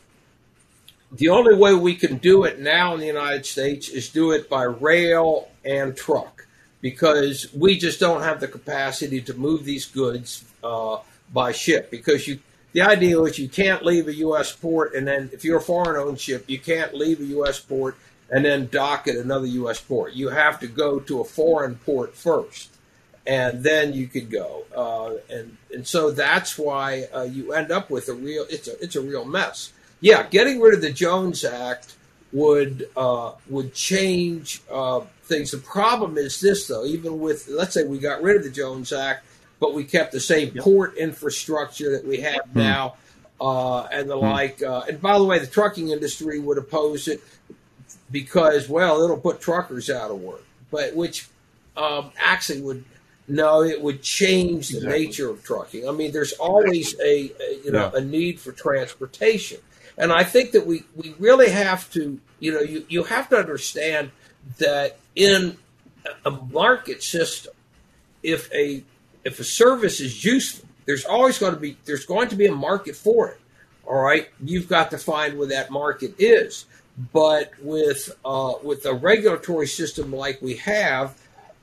the 1.12 1.28
only 1.28 1.54
way 1.54 1.74
we 1.74 1.94
can 1.94 2.18
do 2.18 2.44
it 2.44 2.58
now 2.58 2.94
in 2.94 3.00
the 3.00 3.06
United 3.06 3.46
States 3.46 3.88
is 3.88 4.08
do 4.08 4.32
it 4.32 4.48
by 4.48 4.64
rail 4.64 5.48
and 5.64 5.96
truck 5.96 6.46
because 6.80 7.52
we 7.54 7.78
just 7.78 8.00
don't 8.00 8.22
have 8.22 8.40
the 8.40 8.48
capacity 8.48 9.20
to 9.20 9.34
move 9.34 9.64
these 9.64 9.86
goods 9.86 10.44
uh, 10.62 10.98
by 11.32 11.52
ship 11.52 11.90
because 11.90 12.26
you 12.26 12.38
the 12.72 12.82
idea 12.82 13.18
is 13.22 13.38
you 13.38 13.48
can't 13.48 13.86
leave 13.86 14.06
a 14.06 14.14
U.S. 14.16 14.52
port 14.52 14.94
and 14.94 15.06
then 15.06 15.30
if 15.32 15.44
you're 15.44 15.58
a 15.58 15.62
foreign 15.62 15.96
owned 15.96 16.20
ship 16.20 16.44
you 16.48 16.58
can't 16.58 16.94
leave 16.94 17.20
a 17.20 17.24
U.S. 17.24 17.58
port 17.58 17.96
and 18.30 18.44
then 18.44 18.68
dock 18.70 19.06
at 19.06 19.14
another 19.16 19.46
U.S. 19.46 19.80
port. 19.80 20.12
You 20.12 20.28
have 20.28 20.60
to 20.60 20.66
go 20.66 20.98
to 21.00 21.20
a 21.20 21.24
foreign 21.24 21.76
port 21.76 22.16
first 22.16 22.76
and 23.26 23.62
then 23.62 23.92
you 23.92 24.06
could 24.06 24.30
go. 24.30 24.64
Uh, 24.74 25.14
and 25.32 25.56
and 25.72 25.86
so 25.86 26.10
that's 26.10 26.58
why 26.58 27.04
uh, 27.14 27.22
you 27.22 27.52
end 27.52 27.70
up 27.70 27.90
with 27.90 28.08
a 28.08 28.14
real 28.14 28.46
it's 28.50 28.68
a 28.68 28.82
it's 28.82 28.96
a 28.96 29.00
real 29.00 29.24
mess 29.24 29.72
yeah, 30.00 30.26
getting 30.28 30.60
rid 30.60 30.74
of 30.74 30.80
the 30.80 30.92
Jones 30.92 31.44
Act 31.44 31.96
would 32.32 32.88
uh, 32.96 33.32
would 33.48 33.74
change 33.74 34.62
uh, 34.70 35.00
things. 35.24 35.50
The 35.50 35.58
problem 35.58 36.18
is 36.18 36.40
this, 36.40 36.66
though. 36.66 36.84
Even 36.84 37.20
with 37.20 37.48
let's 37.48 37.74
say 37.74 37.84
we 37.84 37.98
got 37.98 38.22
rid 38.22 38.36
of 38.36 38.44
the 38.44 38.50
Jones 38.50 38.92
Act, 38.92 39.24
but 39.60 39.74
we 39.74 39.84
kept 39.84 40.12
the 40.12 40.20
same 40.20 40.52
yep. 40.54 40.64
port 40.64 40.96
infrastructure 40.96 41.90
that 41.92 42.06
we 42.06 42.18
have 42.20 42.44
hmm. 42.52 42.58
now, 42.58 42.96
uh, 43.40 43.82
and 43.84 44.10
the 44.10 44.18
hmm. 44.18 44.26
like. 44.26 44.62
Uh, 44.62 44.84
and 44.88 45.00
by 45.00 45.18
the 45.18 45.24
way, 45.24 45.38
the 45.38 45.46
trucking 45.46 45.90
industry 45.90 46.38
would 46.38 46.58
oppose 46.58 47.08
it 47.08 47.22
because, 48.10 48.68
well, 48.68 49.02
it'll 49.02 49.16
put 49.16 49.40
truckers 49.40 49.90
out 49.90 50.10
of 50.10 50.20
work, 50.20 50.44
but 50.70 50.94
which 50.94 51.28
um, 51.76 52.10
actually 52.18 52.60
would 52.60 52.84
no, 53.28 53.62
it 53.62 53.80
would 53.82 54.02
change 54.02 54.68
the 54.68 54.76
exactly. 54.76 55.06
nature 55.06 55.30
of 55.30 55.42
trucking. 55.42 55.88
I 55.88 55.92
mean, 55.92 56.12
there's 56.12 56.32
always 56.34 56.98
a, 57.00 57.32
a 57.40 57.60
you 57.64 57.72
know 57.72 57.90
yeah. 57.92 58.00
a 58.00 58.04
need 58.04 58.38
for 58.38 58.52
transportation. 58.52 59.58
And 59.98 60.12
I 60.12 60.24
think 60.24 60.52
that 60.52 60.66
we, 60.66 60.84
we 60.94 61.14
really 61.18 61.50
have 61.50 61.90
to, 61.92 62.20
you 62.38 62.52
know, 62.52 62.60
you, 62.60 62.84
you 62.88 63.04
have 63.04 63.28
to 63.30 63.36
understand 63.36 64.10
that 64.58 64.98
in 65.14 65.56
a 66.24 66.30
market 66.30 67.02
system, 67.02 67.52
if 68.22 68.52
a 68.52 68.84
if 69.24 69.40
a 69.40 69.44
service 69.44 70.00
is 70.00 70.24
useful, 70.24 70.68
there's 70.84 71.04
always 71.04 71.38
going 71.38 71.54
to 71.54 71.60
be 71.60 71.76
there's 71.84 72.06
going 72.06 72.28
to 72.28 72.36
be 72.36 72.46
a 72.46 72.54
market 72.54 72.96
for 72.96 73.28
it. 73.28 73.40
All 73.86 74.00
right, 74.00 74.28
you've 74.42 74.68
got 74.68 74.90
to 74.90 74.98
find 74.98 75.38
where 75.38 75.48
that 75.48 75.70
market 75.70 76.14
is. 76.18 76.66
But 77.12 77.52
with 77.60 78.16
uh, 78.24 78.54
with 78.62 78.86
a 78.86 78.94
regulatory 78.94 79.66
system 79.66 80.12
like 80.12 80.40
we 80.40 80.56
have, 80.56 81.18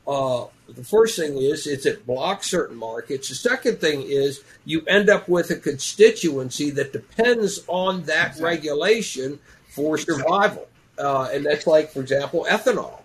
uh, 0.07 0.45
the 0.67 0.83
first 0.83 1.17
thing 1.17 1.37
is 1.37 1.67
it's 1.67 1.85
it 1.85 2.05
blocks 2.05 2.49
certain 2.49 2.77
markets. 2.77 3.29
The 3.29 3.35
second 3.35 3.79
thing 3.79 4.03
is 4.03 4.43
you 4.65 4.83
end 4.85 5.09
up 5.09 5.27
with 5.27 5.49
a 5.51 5.55
constituency 5.55 6.69
that 6.71 6.93
depends 6.93 7.63
on 7.67 8.03
that 8.03 8.29
exactly. 8.29 8.43
regulation 8.43 9.39
for 9.69 9.97
survival, 9.97 10.67
uh, 10.97 11.29
and 11.33 11.45
that's 11.45 11.67
like, 11.67 11.91
for 11.91 12.01
example, 12.01 12.45
ethanol. 12.49 13.01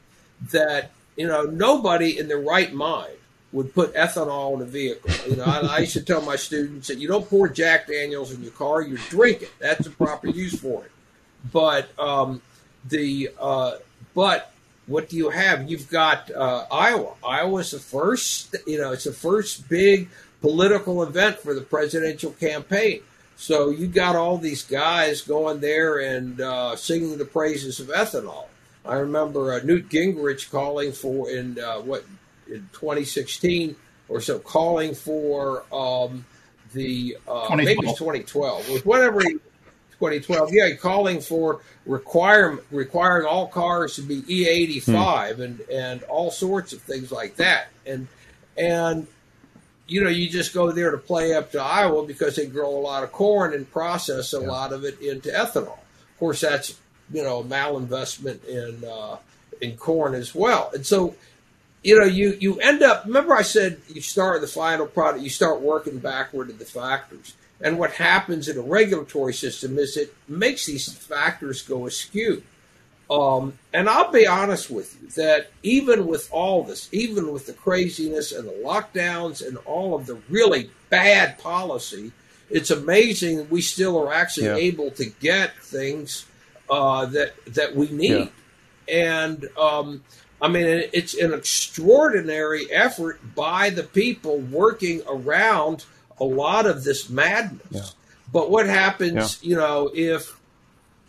That 0.53 0.93
you 1.17 1.27
know 1.27 1.43
nobody 1.43 2.19
in 2.19 2.29
their 2.29 2.41
right 2.41 2.73
mind 2.73 3.15
would 3.53 3.75
put 3.75 3.95
ethanol 3.95 4.55
in 4.55 4.63
a 4.63 4.67
vehicle. 4.67 5.11
You 5.29 5.37
know, 5.37 5.45
I, 5.45 5.61
I 5.61 5.79
used 5.81 5.95
to 5.95 6.03
tell 6.03 6.23
my 6.23 6.37
students 6.37 6.89
that 6.89 6.99
you 6.99 7.09
don't 7.09 7.29
pour 7.29 7.49
Jack 7.49 7.89
Daniels 7.89 8.33
in 8.33 8.43
your 8.43 8.53
car; 8.53 8.83
you 8.83 8.99
drink 9.09 9.43
it. 9.43 9.51
That's 9.59 9.85
the 9.85 9.91
proper 9.91 10.29
use 10.29 10.59
for 10.59 10.85
it. 10.85 10.93
but 11.53 11.89
um, 11.99 12.41
the 12.85 13.31
uh, 13.41 13.73
but 14.15 14.53
what 14.89 15.09
do 15.09 15.17
you 15.17 15.31
have? 15.31 15.71
You've 15.71 15.89
got 15.89 16.31
uh, 16.31 16.67
Iowa. 16.73 17.13
Iowa's 17.25 17.71
the 17.71 17.79
first, 17.79 18.57
you 18.67 18.79
know, 18.79 18.93
it's 18.93 19.05
the 19.05 19.13
first 19.13 19.69
big 19.69 20.09
political 20.41 21.03
event 21.03 21.39
for 21.39 21.55
the 21.55 21.61
presidential 21.61 22.33
campaign. 22.33 23.03
So 23.37 23.71
you 23.71 23.87
got 23.87 24.17
all 24.17 24.39
these 24.39 24.65
guys 24.65 25.23
going 25.23 25.61
there 25.61 25.99
and 25.99 26.41
uh, 26.41 26.75
singing 26.75 27.19
the 27.19 27.25
praises 27.25 27.79
of 27.79 27.89
ethanol. 27.89 28.47
I 28.85 28.95
remember 28.95 29.53
uh, 29.53 29.61
Newt 29.63 29.91
Gingrich 29.91 30.51
calling 30.51 30.93
for 30.93 31.31
in 31.31 31.59
uh, 31.59 31.77
what 31.81 32.05
in 32.49 32.69
2016 32.73 33.77
or 34.09 34.23
so, 34.23 34.39
calling 34.39 34.95
for 34.95 35.65
um, 35.73 36.25
the 36.73 37.19
uh, 37.29 37.55
maybe 37.55 37.75
2012, 37.83 38.87
whatever 38.87 39.21
he 39.21 39.37
2012. 39.99 40.53
Yeah, 40.53 40.75
calling 40.77 41.21
for 41.21 41.61
require, 41.87 42.59
requiring 42.71 43.27
all 43.27 43.49
cars 43.49 43.97
to 43.97 44.03
be 44.03 44.23
E85 44.23 45.35
hmm. 45.35 45.43
and 45.43 45.61
and 45.71 46.03
all 46.05 46.31
sorts 46.31 46.73
of 46.73 46.81
things 46.83 47.11
like 47.11 47.37
that. 47.37 47.69
And 47.87 48.09
and 48.57 49.07
you 49.89 50.05
know, 50.05 50.11
you 50.11 50.29
just 50.29 50.53
go 50.53 50.71
there 50.71 50.91
to 50.91 50.99
play 50.99 51.35
up 51.35 51.51
to 51.53 51.63
Iowa 51.63 52.07
because 52.07 52.37
they 52.37 52.47
grow 52.47 52.69
a 52.69 52.79
lot 52.79 53.03
of 53.03 53.11
corn 53.11 53.55
and 53.55 53.69
process 53.71 54.35
a 54.35 54.41
yeah. 54.41 54.47
lot 54.47 54.73
of 54.73 54.85
it 54.85 55.01
into 55.01 55.31
ethanol. 55.31 55.79
Of 55.79 56.19
course, 56.19 56.43
that's 56.43 56.79
you 57.13 57.23
know 57.23 57.41
a 57.41 57.45
malinvestment 57.45 58.45
in 58.45 58.85
uh, 58.85 59.17
in 59.61 59.77
corn 59.77 60.15
as 60.15 60.35
well. 60.35 60.71
And 60.75 60.87
so, 60.87 61.15
you 61.83 61.99
know, 61.99 62.07
you 62.07 62.37
you 62.39 62.61
end 62.61 62.83
up. 62.83 63.07
Remember, 63.07 63.35
I 63.35 63.43
said 63.43 63.81
you 63.89 64.03
start 64.03 64.41
the 64.43 64.47
final 64.47 64.87
product. 64.87 65.23
You 65.23 65.31
start 65.31 65.61
working 65.61 65.99
backward 65.99 66.51
in 66.51 66.59
the 66.59 66.65
factors. 66.65 67.35
And 67.61 67.79
what 67.79 67.93
happens 67.93 68.49
in 68.49 68.57
a 68.57 68.63
regulatory 68.63 69.35
system 69.35 69.79
is 69.79 69.97
it 69.97 70.15
makes 70.29 70.67
these 70.67 70.93
factors 70.93 71.63
go 71.63 71.87
askew. 71.87 72.43
Um, 73.11 73.59
and 73.73 73.89
I'll 73.89 74.13
be 74.13 74.27
honest 74.27 74.71
with 74.71 74.97
you 75.01 75.09
that 75.23 75.51
even 75.63 76.07
with 76.07 76.29
all 76.31 76.63
this, 76.63 76.89
even 76.93 77.33
with 77.33 77.47
the 77.47 77.55
craziness 77.55 78.33
and 78.33 78.47
the 78.47 78.63
lockdowns 78.65 79.47
and 79.47 79.57
all 79.65 79.95
of 79.95 80.07
the 80.07 80.19
really 80.29 80.71
bad 80.91 81.39
policy, 81.39 82.13
it's 82.51 82.71
amazing 82.71 83.49
we 83.51 83.61
still 83.61 83.99
are 83.99 84.13
actually 84.13 84.47
yeah. 84.47 84.57
able 84.57 84.91
to 84.93 85.07
get 85.07 85.57
things 85.59 86.27
uh, 86.71 87.07
that 87.07 87.33
that 87.47 87.75
we 87.75 87.89
need. 87.89 88.31
Yeah. 88.89 89.15
And 89.17 89.49
um, 89.59 90.05
I 90.41 90.49
mean, 90.49 90.67
it's 90.93 91.15
an 91.15 91.33
extraordinary 91.33 92.71
effort 92.71 93.21
by 93.35 93.71
the 93.71 93.83
people 93.83 94.39
working 94.39 95.03
around 95.09 95.85
a 96.21 96.25
lot 96.25 96.67
of 96.67 96.85
this 96.85 97.09
madness. 97.09 97.67
Yeah. 97.71 97.83
But 98.33 98.51
what 98.51 98.67
happens, 98.67 99.39
yeah. 99.43 99.49
you 99.49 99.57
know, 99.57 99.91
if 99.95 100.39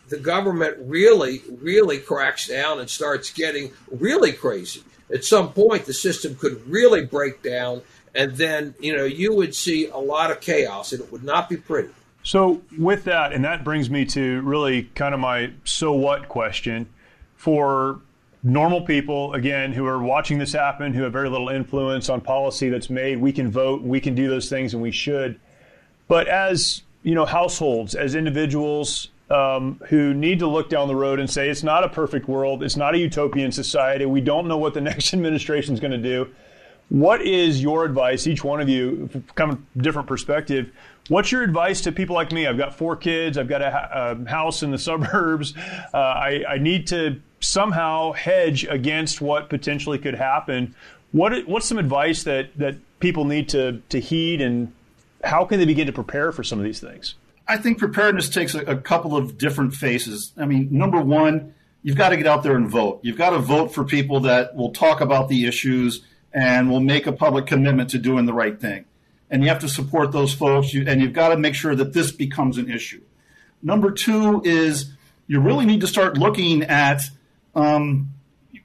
the 0.10 0.18
government 0.18 0.78
really, 0.80 1.42
really 1.62 2.00
cracks 2.00 2.48
down 2.48 2.80
and 2.80 2.90
starts 2.90 3.32
getting 3.32 3.72
really 3.92 4.32
crazy? 4.32 4.84
At 5.14 5.24
some 5.24 5.54
point, 5.54 5.86
the 5.86 5.94
system 5.94 6.36
could 6.36 6.68
really 6.68 7.06
break 7.06 7.42
down, 7.42 7.82
and 8.14 8.36
then, 8.36 8.76
you 8.80 8.96
know, 8.96 9.06
you 9.06 9.34
would 9.34 9.56
see 9.56 9.88
a 9.88 9.98
lot 9.98 10.32
of 10.32 10.40
chaos, 10.40 10.92
and 10.92 11.02
it 11.02 11.12
would 11.12 11.24
not 11.24 11.50
be 11.50 11.58
pretty. 11.58 11.90
So, 12.22 12.62
with 12.78 13.06
that, 13.06 13.34
and 13.34 13.44
that 13.44 13.64
brings 13.64 13.90
me 13.90 14.06
to 14.06 14.42
really 14.42 14.84
kind 14.96 15.14
of 15.14 15.20
my 15.20 15.52
so 15.64 15.94
what 15.94 16.30
question 16.30 16.88
for 17.36 18.02
normal 18.44 18.82
people, 18.82 19.34
again, 19.34 19.74
who 19.74 19.86
are 19.86 20.02
watching 20.02 20.38
this 20.38 20.54
happen, 20.54 20.94
who 20.94 21.04
have 21.04 21.14
very 21.14 21.30
little 21.30 21.50
influence 21.50 22.10
on 22.10 22.22
policy 22.22 22.70
that's 22.70 22.90
made. 22.90 23.20
We 23.20 23.32
can 23.32 23.52
vote, 23.52 23.82
we 23.82 24.00
can 24.00 24.16
do 24.16 24.30
those 24.30 24.50
things, 24.50 24.74
and 24.74 24.82
we 24.82 24.92
should. 24.92 25.40
But 26.08 26.28
as 26.28 26.82
you 27.04 27.16
know, 27.16 27.26
households, 27.26 27.96
as 27.96 28.16
individuals 28.16 29.10
um, 29.30 29.82
who 29.90 30.14
need 30.14 30.40
to 30.40 30.48
look 30.48 30.70
down 30.70 30.88
the 30.88 30.96
road 30.96 31.20
and 31.20 31.30
say 31.30 31.50
it's 31.50 31.64
not 31.64 31.84
a 31.84 31.90
perfect 31.90 32.28
world, 32.28 32.64
it's 32.64 32.78
not 32.78 32.96
a 32.96 32.98
utopian 32.98 33.52
society. 33.52 34.06
We 34.06 34.22
don't 34.22 34.48
know 34.48 34.58
what 34.58 34.74
the 34.74 34.82
next 34.90 35.14
administration 35.14 35.74
is 35.74 35.80
going 35.80 35.92
to 35.92 35.98
do. 35.98 36.30
What 36.90 37.22
is 37.22 37.62
your 37.62 37.86
advice, 37.86 38.26
each 38.26 38.44
one 38.44 38.60
of 38.62 38.68
you, 38.68 39.10
from 39.36 39.52
a 39.52 39.80
different 39.80 40.08
perspective? 40.08 40.72
What's 41.08 41.32
your 41.32 41.44
advice 41.44 41.82
to 41.82 41.92
people 41.92 42.16
like 42.16 42.32
me? 42.32 42.48
I've 42.48 42.58
got 42.58 42.76
four 42.76 42.96
kids. 42.96 43.38
I've 43.38 43.48
got 43.48 43.62
a, 43.62 44.12
a 44.26 44.30
house 44.30 44.64
in 44.64 44.72
the 44.72 44.78
suburbs. 44.80 45.54
Uh, 45.94 45.98
I, 45.98 46.44
I 46.50 46.58
need 46.58 46.88
to 46.88 47.22
somehow 47.40 48.14
hedge 48.14 48.66
against 48.66 49.22
what 49.22 49.50
potentially 49.50 49.98
could 49.98 50.16
happen. 50.16 50.76
What 51.12 51.48
what's 51.48 51.68
some 51.68 51.78
advice 51.78 52.24
that 52.24 52.58
that 52.58 52.76
people 53.00 53.26
need 53.26 53.50
to 53.50 53.82
to 53.90 54.00
heed, 54.00 54.42
and 54.42 54.74
how 55.24 55.46
can 55.46 55.60
they 55.60 55.66
begin 55.66 55.88
to 55.88 55.94
prepare 55.94 56.32
for 56.32 56.44
some 56.44 56.60
of 56.60 56.66
these 56.66 56.80
things? 56.80 57.16
I 57.48 57.58
think 57.58 57.80
preparedness 57.80 58.30
takes 58.30 58.54
a, 58.54 58.60
a 58.62 58.78
couple 58.78 59.18
of 59.18 59.38
different 59.38 59.74
faces. 59.74 60.34
I 60.38 60.46
mean, 60.46 60.70
number 60.72 61.02
one, 61.02 61.56
you've 61.82 61.98
got 61.98 62.10
to 62.10 62.18
get 62.18 62.28
out 62.28 62.44
there 62.44 62.56
and 62.56 62.70
vote. 62.70 63.00
You've 63.02 63.18
got 63.18 63.32
to 63.32 63.40
vote 63.40 63.74
for 63.74 63.84
people 63.84 64.20
that 64.22 64.56
will 64.56 64.72
talk 64.72 65.02
about 65.02 65.30
the 65.30 65.48
issues 65.48 66.06
and 66.32 66.70
will 66.70 66.80
make 66.80 67.08
a 67.08 67.12
public 67.12 67.48
commitment 67.48 67.90
to 67.90 67.98
doing 67.98 68.28
the 68.28 68.34
right 68.34 68.60
thing. 68.60 68.86
And 69.32 69.42
you 69.42 69.50
have 69.50 69.60
to 69.60 69.70
support 69.70 70.12
those 70.12 70.34
folks, 70.34 70.74
you, 70.74 70.86
and 70.88 71.02
you've 71.02 71.14
got 71.14 71.30
to 71.30 71.38
make 71.38 71.56
sure 71.56 71.74
that 71.76 71.94
this 71.94 72.12
becomes 72.12 72.58
an 72.60 72.70
issue. 72.70 73.02
Number 73.62 73.92
two 73.92 74.42
is 74.44 74.92
you 75.28 75.40
really 75.40 75.66
need 75.66 75.82
to 75.82 75.88
start 75.88 76.18
looking 76.18 76.64
at 76.64 77.02
um, 77.60 78.14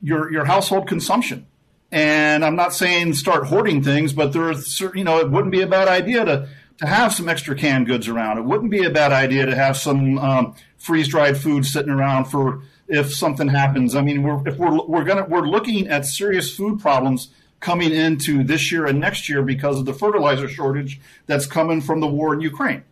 your 0.00 0.32
your 0.32 0.44
household 0.44 0.88
consumption. 0.88 1.46
And 1.90 2.44
I'm 2.44 2.56
not 2.56 2.74
saying 2.74 3.14
start 3.14 3.46
hoarding 3.46 3.82
things, 3.82 4.12
but 4.12 4.32
there's 4.32 4.80
you 4.80 5.04
know 5.04 5.18
it 5.18 5.30
wouldn't 5.30 5.52
be 5.52 5.62
a 5.62 5.66
bad 5.66 5.88
idea 5.88 6.24
to 6.24 6.48
to 6.78 6.86
have 6.86 7.12
some 7.12 7.28
extra 7.28 7.54
canned 7.54 7.86
goods 7.86 8.08
around. 8.08 8.38
It 8.38 8.44
wouldn't 8.44 8.70
be 8.70 8.84
a 8.84 8.90
bad 8.90 9.12
idea 9.12 9.46
to 9.46 9.54
have 9.54 9.76
some 9.76 10.18
um, 10.18 10.54
freeze 10.76 11.08
dried 11.08 11.36
food 11.36 11.64
sitting 11.64 11.90
around 11.90 12.26
for 12.26 12.62
if 12.88 13.14
something 13.14 13.48
happens. 13.48 13.94
I 13.94 14.02
mean, 14.02 14.22
we're, 14.22 14.46
if 14.46 14.56
we're 14.56 14.84
we're 14.86 15.04
gonna 15.04 15.24
we're 15.24 15.46
looking 15.46 15.88
at 15.88 16.04
serious 16.04 16.54
food 16.54 16.80
problems 16.80 17.28
coming 17.60 17.92
into 17.92 18.44
this 18.44 18.70
year 18.70 18.86
and 18.86 19.00
next 19.00 19.28
year 19.28 19.42
because 19.42 19.78
of 19.78 19.86
the 19.86 19.94
fertilizer 19.94 20.48
shortage 20.48 21.00
that's 21.26 21.46
coming 21.46 21.80
from 21.80 22.00
the 22.00 22.06
war 22.06 22.34
in 22.34 22.40
Ukraine. 22.40 22.82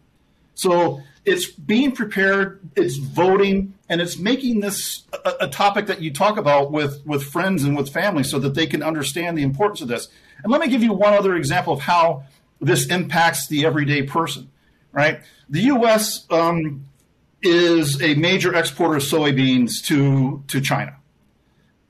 So 0.55 1.01
it's 1.25 1.47
being 1.47 1.93
prepared, 1.93 2.61
it's 2.77 2.97
voting, 2.97 3.75
and 3.89 4.01
it's 4.01 4.19
making 4.19 4.61
this 4.61 5.05
a, 5.13 5.33
a, 5.43 5.49
topic 5.49 5.87
that 5.87 6.01
you 6.01 6.13
talk 6.13 6.37
about 6.37 6.73
with, 6.73 7.01
with 7.07 7.23
friends 7.23 7.63
and 7.65 7.77
with 7.77 7.91
family 7.91 8.25
so 8.25 8.39
that 8.41 8.55
they 8.55 8.67
can 8.67 8.83
understand 8.83 9.39
the 9.39 9.43
importance 9.43 9.81
of 9.81 9.89
this. 9.89 10.09
And 10.43 10.51
let 10.51 10.61
me 10.61 10.69
give 10.69 10.83
you 10.83 10.93
one 10.93 11.15
other 11.15 11.37
example 11.37 11.73
of 11.75 11.81
how 11.81 12.25
this 12.61 12.87
impacts 12.87 13.47
the 13.47 13.65
everyday 13.65 14.03
person, 14.03 14.51
right? 14.93 15.21
The 15.49 15.61
U.S. 15.61 16.27
Um, 16.31 16.87
is 17.43 18.01
a 18.01 18.15
major 18.15 18.55
exporter 18.55 18.97
of 18.97 19.03
soybeans 19.03 19.85
to, 19.85 20.43
to 20.49 20.61
China. 20.61 20.97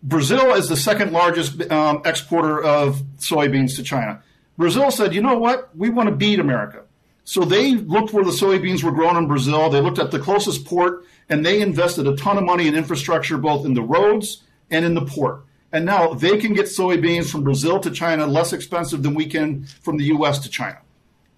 Brazil 0.03 0.55
is 0.55 0.69
the 0.69 0.77
second 0.77 1.13
largest 1.13 1.71
um, 1.71 2.03
exporter 2.05 2.63
of 2.63 3.03
soybeans 3.19 3.77
to 3.77 3.83
China. 3.83 4.23
Brazil 4.59 4.91
said, 4.91 5.15
you 5.15 5.23
know 5.23 5.39
what? 5.39 5.75
We 5.77 5.91
want 5.91 6.09
to 6.09 6.15
beat 6.15 6.41
America. 6.41 6.83
So 7.25 7.45
they 7.45 7.75
looked 7.75 8.13
where 8.13 8.25
the 8.25 8.31
soybeans 8.31 8.83
were 8.83 8.93
grown 8.93 9.17
in 9.17 9.29
Brazil. 9.29 9.71
They 9.71 9.81
looked 9.81 9.99
at 9.99 10.11
the 10.11 10.19
closest 10.19 10.65
port 10.65 11.05
and 11.29 11.47
they 11.47 11.61
invested 11.61 12.07
a 12.07 12.17
ton 12.17 12.37
of 12.37 12.45
money 12.45 12.67
in 12.67 12.75
infrastructure, 12.75 13.39
both 13.39 13.65
in 13.65 13.75
the 13.75 13.83
roads 13.83 14.43
and 14.71 14.85
in 14.85 14.95
the 14.95 15.05
port. 15.05 15.45
And 15.71 15.87
now 15.87 16.15
they 16.15 16.39
can 16.39 16.53
get 16.53 16.67
soybeans 16.67 17.31
from 17.31 17.45
Brazil 17.45 17.81
to 17.81 17.91
China 17.91 18.27
less 18.27 18.53
expensive 18.53 19.03
than 19.03 19.15
we 19.15 19.27
can 19.27 19.65
from 19.65 19.97
the 19.97 20.05
U.S. 20.05 20.41
to 20.41 20.51
China. 20.51 20.79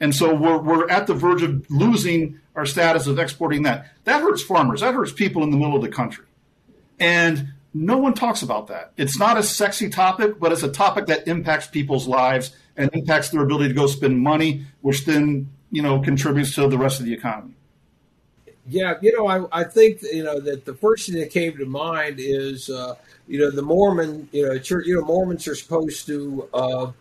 And 0.01 0.15
so 0.15 0.35
we're, 0.35 0.59
we're 0.59 0.91
at 0.91 1.07
the 1.07 1.15
verge 1.15 1.43
of 1.43 1.71
losing 1.71 2.41
our 2.57 2.67
status 2.67 3.07
of 3.07 3.19
exporting 3.19 3.63
that. 3.63 3.93
That 4.05 4.23
hurts 4.23 4.43
farmers. 4.43 4.81
That 4.81 4.95
hurts 4.95 5.13
people 5.13 5.43
in 5.45 5.51
the 5.51 5.57
middle 5.57 5.77
of 5.77 5.83
the 5.83 5.89
country. 5.89 6.25
And 6.99 7.53
no 7.73 7.99
one 7.99 8.15
talks 8.15 8.43
about 8.43 8.69
that. 8.69 8.93
It's 8.97 9.19
not 9.19 9.37
a 9.37 9.43
sexy 9.43 9.89
topic, 9.89 10.39
but 10.41 10.53
it's 10.53 10.63
a 10.63 10.71
topic 10.71 11.07
that 11.07 11.29
impacts 11.29 11.67
people's 11.67 12.07
lives 12.07 12.55
and 12.77 12.91
impacts 12.93 13.31
their 13.31 13.43
ability 13.43 13.69
to 13.69 13.75
go 13.75 13.87
spend 13.87 14.19
money, 14.21 14.67
which 14.81 15.05
then 15.05 15.51
you 15.75 15.83
know 15.83 15.99
contributes 15.99 16.55
to 16.55 16.69
the 16.69 16.79
rest 16.79 17.01
of 17.01 17.07
the 17.07 17.13
economy. 17.13 17.55
Yeah, 18.67 18.95
you 19.03 19.13
know, 19.17 19.27
I, 19.27 19.61
I 19.61 19.65
think 19.65 20.03
you 20.03 20.23
know 20.23 20.39
that 20.41 20.65
the 20.65 20.75
first 20.75 21.09
thing 21.09 21.19
that 21.19 21.31
came 21.31 21.57
to 21.59 21.67
mind 21.67 22.17
is 22.19 22.71
uh, 22.71 22.95
you 23.27 23.41
know 23.41 23.51
the 23.51 23.63
Mormon 23.63 24.29
you 24.31 24.47
know 24.47 24.57
church 24.59 24.87
you 24.87 24.95
know 24.95 25.05
Mormons 25.05 25.49
are 25.49 25.57
supposed 25.57 26.07
to 26.07 26.49
uh, 26.55 26.93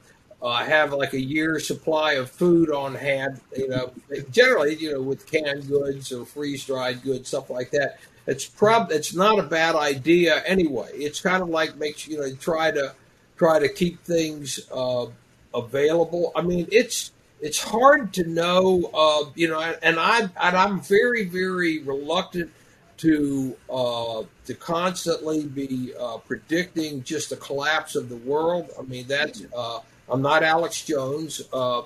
uh, 0.41 0.65
have 0.65 0.91
like 0.91 1.13
a 1.13 1.21
year's 1.21 1.67
supply 1.67 2.13
of 2.13 2.31
food 2.31 2.71
on 2.71 2.95
hand. 2.95 3.39
You 3.55 3.69
know, 3.69 3.93
generally 4.31 4.75
you 4.75 4.91
know 4.91 5.01
with 5.01 5.29
canned 5.29 5.67
goods 5.67 6.12
or 6.12 6.25
freeze 6.25 6.65
dried 6.65 7.03
goods 7.03 7.27
stuff 7.27 7.51
like 7.51 7.69
that. 7.71 7.99
It's 8.25 8.45
prob 8.45 8.91
it's 8.91 9.13
not 9.13 9.38
a 9.38 9.43
bad 9.43 9.75
idea 9.75 10.41
anyway. 10.47 10.89
It's 10.93 11.21
kind 11.21 11.43
of 11.43 11.49
like 11.49 11.77
makes 11.77 12.07
you 12.07 12.19
know 12.19 12.33
try 12.36 12.71
to 12.71 12.95
try 13.38 13.59
to 13.59 13.69
keep 13.69 14.03
things 14.03 14.59
uh, 14.71 15.05
available. 15.53 16.31
I 16.36 16.41
mean, 16.41 16.67
it's 16.71 17.12
it's 17.43 17.62
hard 17.62 18.13
to 18.13 18.23
know, 18.23 18.89
uh, 18.93 19.29
you 19.36 19.49
know, 19.49 19.60
and 19.60 19.99
I 19.99 20.21
and 20.21 20.58
I'm 20.58 20.79
very 20.79 21.25
very 21.25 21.79
reluctant 21.79 22.49
to 22.97 23.58
uh, 23.69 24.23
to 24.45 24.53
constantly 24.53 25.45
be 25.45 25.93
uh, 25.99 26.19
predicting 26.19 27.03
just 27.03 27.29
the 27.32 27.36
collapse 27.36 27.95
of 27.95 28.08
the 28.08 28.15
world. 28.15 28.69
I 28.79 28.84
mean, 28.84 29.08
that's 29.08 29.44
uh, 29.56 29.79
I'm 30.08 30.21
not 30.21 30.41
Alex 30.41 30.85
Jones, 30.85 31.41
uh, 31.52 31.81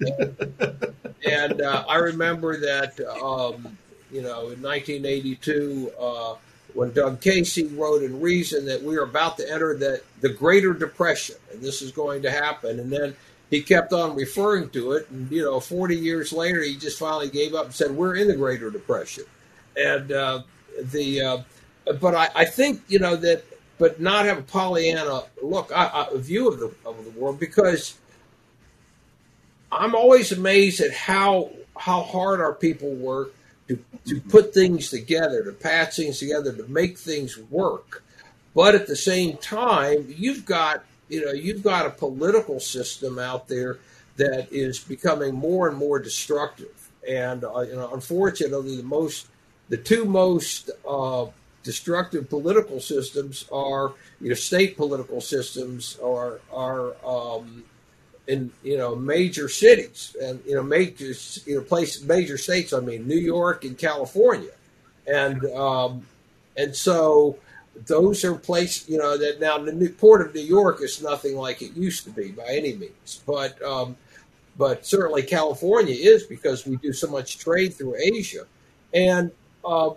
and 0.00 1.60
uh, 1.60 1.84
I 1.86 1.96
remember 1.96 2.56
that 2.60 2.98
um, 3.22 3.76
you 4.10 4.22
know, 4.22 4.48
in 4.50 4.62
1982, 4.62 5.92
uh, 6.00 6.36
when 6.72 6.92
Doug 6.92 7.20
Casey 7.20 7.66
wrote 7.66 8.02
in 8.02 8.22
Reason 8.22 8.64
that 8.64 8.82
we 8.82 8.96
are 8.96 9.02
about 9.02 9.36
to 9.36 9.52
enter 9.52 9.76
the, 9.76 10.00
the 10.20 10.28
Greater 10.28 10.72
Depression, 10.72 11.36
and 11.52 11.60
this 11.60 11.82
is 11.82 11.92
going 11.92 12.22
to 12.22 12.30
happen. 12.30 12.80
And 12.80 12.92
then 12.92 13.16
he 13.50 13.62
kept 13.62 13.92
on 13.92 14.16
referring 14.16 14.70
to 14.70 14.92
it. 14.92 15.08
And, 15.10 15.30
you 15.30 15.42
know, 15.42 15.60
40 15.60 15.96
years 15.96 16.32
later, 16.32 16.62
he 16.62 16.76
just 16.76 16.98
finally 16.98 17.28
gave 17.28 17.54
up 17.54 17.66
and 17.66 17.74
said, 17.74 17.90
We're 17.90 18.16
in 18.16 18.28
the 18.28 18.36
Greater 18.36 18.70
Depression. 18.70 19.24
And 19.76 20.12
uh, 20.12 20.42
the, 20.80 21.20
uh, 21.20 21.38
but 22.00 22.14
I, 22.14 22.30
I, 22.34 22.44
think, 22.44 22.82
you 22.88 22.98
know, 22.98 23.16
that, 23.16 23.44
but 23.78 24.00
not 24.00 24.24
have 24.24 24.38
a 24.38 24.42
Pollyanna 24.42 25.24
look, 25.42 25.70
a 25.72 26.08
view 26.14 26.48
of 26.48 26.58
the, 26.58 26.72
of 26.86 27.04
the 27.04 27.10
world 27.18 27.40
because 27.40 27.98
I'm 29.70 29.94
always 29.94 30.32
amazed 30.32 30.80
at 30.80 30.92
how, 30.92 31.50
how 31.76 32.02
hard 32.02 32.40
our 32.40 32.54
people 32.54 32.94
work 32.94 33.34
to, 33.68 33.82
to 34.06 34.20
put 34.20 34.54
things 34.54 34.90
together, 34.90 35.42
to 35.44 35.52
patch 35.52 35.96
things 35.96 36.18
together, 36.18 36.52
to 36.52 36.66
make 36.68 36.98
things 36.98 37.38
work. 37.50 38.04
But 38.54 38.74
at 38.74 38.86
the 38.86 38.96
same 38.96 39.36
time, 39.38 40.06
you've 40.16 40.44
got 40.44 40.84
you 41.08 41.24
know 41.24 41.32
you've 41.32 41.62
got 41.62 41.86
a 41.86 41.90
political 41.90 42.60
system 42.60 43.18
out 43.18 43.48
there 43.48 43.78
that 44.16 44.52
is 44.52 44.78
becoming 44.78 45.34
more 45.34 45.68
and 45.68 45.76
more 45.76 45.98
destructive. 45.98 46.90
And 47.08 47.44
uh, 47.44 47.60
you 47.60 47.74
know, 47.74 47.92
unfortunately, 47.92 48.76
the 48.76 48.82
most 48.82 49.26
the 49.68 49.76
two 49.76 50.04
most 50.04 50.70
uh, 50.88 51.26
destructive 51.62 52.28
political 52.28 52.80
systems 52.80 53.46
are 53.52 53.92
you 54.20 54.28
know 54.28 54.34
state 54.34 54.76
political 54.76 55.20
systems 55.20 55.98
are 56.02 56.40
are 56.52 56.94
um, 57.04 57.64
in 58.26 58.50
you 58.62 58.78
know 58.78 58.94
major 58.94 59.48
cities 59.48 60.16
and 60.22 60.40
you 60.46 60.54
know 60.54 60.62
major 60.62 61.12
you 61.46 61.56
know 61.56 61.60
place 61.62 62.02
major 62.02 62.38
states. 62.38 62.72
I 62.72 62.80
mean 62.80 63.06
New 63.06 63.18
York 63.18 63.64
and 63.64 63.76
California, 63.76 64.52
and 65.06 65.44
um, 65.52 66.06
and 66.56 66.74
so 66.74 67.38
those 67.86 68.24
are 68.24 68.34
places 68.34 68.88
you 68.88 68.98
know 68.98 69.18
that 69.18 69.40
now 69.40 69.58
the 69.58 69.72
new 69.72 69.88
port 69.88 70.26
of 70.26 70.34
New 70.34 70.40
York 70.40 70.80
is 70.80 71.02
nothing 71.02 71.36
like 71.36 71.62
it 71.62 71.76
used 71.76 72.04
to 72.04 72.10
be 72.10 72.30
by 72.30 72.46
any 72.48 72.74
means, 72.74 73.20
but 73.26 73.60
um, 73.62 73.96
but 74.56 74.86
certainly 74.86 75.22
California 75.22 75.96
is 75.98 76.24
because 76.24 76.66
we 76.66 76.76
do 76.76 76.92
so 76.92 77.08
much 77.08 77.38
trade 77.38 77.74
through 77.74 77.96
Asia, 77.96 78.46
and 78.92 79.30
uh, 79.64 79.90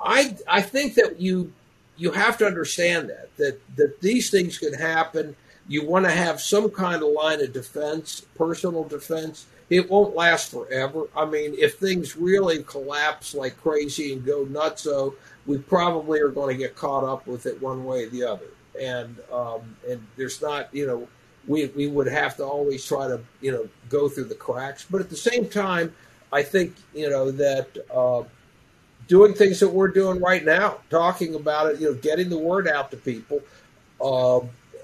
I 0.00 0.36
I 0.48 0.62
think 0.62 0.94
that 0.94 1.20
you 1.20 1.52
you 1.96 2.10
have 2.10 2.38
to 2.38 2.46
understand 2.46 3.10
that 3.10 3.36
that 3.36 3.76
that 3.76 4.00
these 4.00 4.30
things 4.30 4.58
can 4.58 4.74
happen 4.74 5.36
you 5.68 5.86
want 5.86 6.04
to 6.04 6.10
have 6.10 6.40
some 6.40 6.70
kind 6.70 7.02
of 7.02 7.08
line 7.10 7.40
of 7.40 7.52
defense, 7.52 8.20
personal 8.34 8.84
defense. 8.84 9.46
It 9.70 9.90
won't 9.90 10.14
last 10.14 10.50
forever. 10.50 11.08
I 11.16 11.24
mean, 11.24 11.54
if 11.58 11.78
things 11.78 12.16
really 12.16 12.62
collapse 12.64 13.34
like 13.34 13.56
crazy 13.60 14.12
and 14.12 14.24
go 14.24 14.44
nutso, 14.44 15.14
we 15.46 15.58
probably 15.58 16.20
are 16.20 16.28
going 16.28 16.54
to 16.56 16.62
get 16.62 16.76
caught 16.76 17.04
up 17.04 17.26
with 17.26 17.46
it 17.46 17.60
one 17.60 17.84
way 17.84 18.04
or 18.04 18.10
the 18.10 18.24
other. 18.24 18.46
And 18.80 19.16
um, 19.32 19.76
and 19.88 20.04
there's 20.16 20.42
not, 20.42 20.74
you 20.74 20.86
know, 20.86 21.08
we 21.46 21.66
we 21.68 21.86
would 21.86 22.08
have 22.08 22.36
to 22.36 22.44
always 22.44 22.84
try 22.84 23.08
to, 23.08 23.20
you 23.40 23.52
know, 23.52 23.68
go 23.88 24.08
through 24.08 24.24
the 24.24 24.34
cracks. 24.34 24.86
But 24.88 25.00
at 25.00 25.10
the 25.10 25.16
same 25.16 25.48
time, 25.48 25.94
I 26.32 26.42
think, 26.42 26.74
you 26.92 27.08
know, 27.08 27.30
that 27.30 27.76
uh, 27.94 28.24
doing 29.06 29.32
things 29.32 29.60
that 29.60 29.68
we're 29.68 29.88
doing 29.88 30.20
right 30.20 30.44
now, 30.44 30.78
talking 30.90 31.34
about 31.34 31.72
it, 31.72 31.80
you 31.80 31.86
know, 31.86 31.94
getting 31.94 32.28
the 32.28 32.38
word 32.38 32.68
out 32.68 32.90
to 32.90 32.96
people. 32.96 33.40
Uh, 34.00 34.40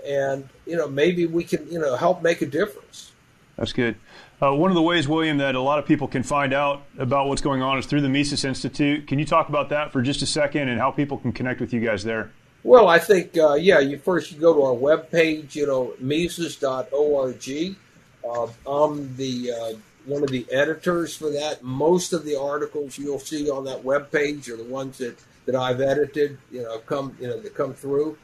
and 0.06 0.48
you 0.66 0.76
know 0.76 0.88
maybe 0.88 1.26
we 1.26 1.44
can 1.44 1.70
you 1.70 1.78
know 1.78 1.96
help 1.96 2.22
make 2.22 2.42
a 2.42 2.46
difference. 2.46 3.12
That's 3.56 3.72
good. 3.72 3.96
Uh, 4.42 4.54
one 4.54 4.70
of 4.70 4.74
the 4.74 4.82
ways, 4.82 5.06
William, 5.06 5.36
that 5.38 5.54
a 5.54 5.60
lot 5.60 5.78
of 5.78 5.84
people 5.84 6.08
can 6.08 6.22
find 6.22 6.54
out 6.54 6.82
about 6.98 7.28
what's 7.28 7.42
going 7.42 7.60
on 7.60 7.78
is 7.78 7.84
through 7.84 8.00
the 8.00 8.08
Mises 8.08 8.44
Institute. 8.44 9.06
Can 9.06 9.18
you 9.18 9.26
talk 9.26 9.50
about 9.50 9.68
that 9.68 9.92
for 9.92 10.00
just 10.00 10.22
a 10.22 10.26
second 10.26 10.70
and 10.70 10.80
how 10.80 10.90
people 10.90 11.18
can 11.18 11.30
connect 11.30 11.60
with 11.60 11.74
you 11.74 11.80
guys 11.80 12.04
there? 12.04 12.30
Well, 12.62 12.88
I 12.88 12.98
think, 12.98 13.36
uh, 13.36 13.54
yeah, 13.54 13.80
you 13.80 13.98
first 13.98 14.32
you 14.32 14.40
go 14.40 14.54
to 14.54 14.62
our 14.62 14.74
webpage, 14.74 15.54
you 15.54 15.66
know, 15.66 15.94
Mises.org. 15.98 17.76
Uh, 18.22 18.46
I'm 18.66 19.16
the 19.16 19.52
uh, 19.52 19.72
one 20.06 20.22
of 20.22 20.30
the 20.30 20.46
editors 20.50 21.16
for 21.16 21.30
that. 21.30 21.62
Most 21.62 22.12
of 22.12 22.24
the 22.24 22.38
articles 22.38 22.98
you'll 22.98 23.18
see 23.18 23.50
on 23.50 23.64
that 23.64 23.82
webpage 23.82 24.48
are 24.48 24.56
the 24.56 24.64
ones 24.64 24.98
that, 24.98 25.18
that 25.46 25.54
I've 25.54 25.80
edited, 25.80 26.38
you 26.50 26.62
know, 26.62 26.78
come 26.80 27.16
you 27.20 27.28
know 27.28 27.38
that 27.40 27.54
come 27.54 27.74
through. 27.74 28.16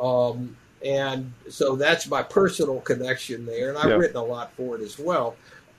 Um, 0.00 0.56
and 0.84 1.32
so 1.48 1.76
that's 1.76 2.08
my 2.08 2.22
personal 2.22 2.80
connection 2.80 3.46
there, 3.46 3.70
and 3.70 3.78
I've 3.78 3.90
yeah. 3.90 3.96
written 3.96 4.16
a 4.16 4.24
lot 4.24 4.52
for 4.52 4.76
it 4.76 4.82
as 4.82 4.98
well. 4.98 5.36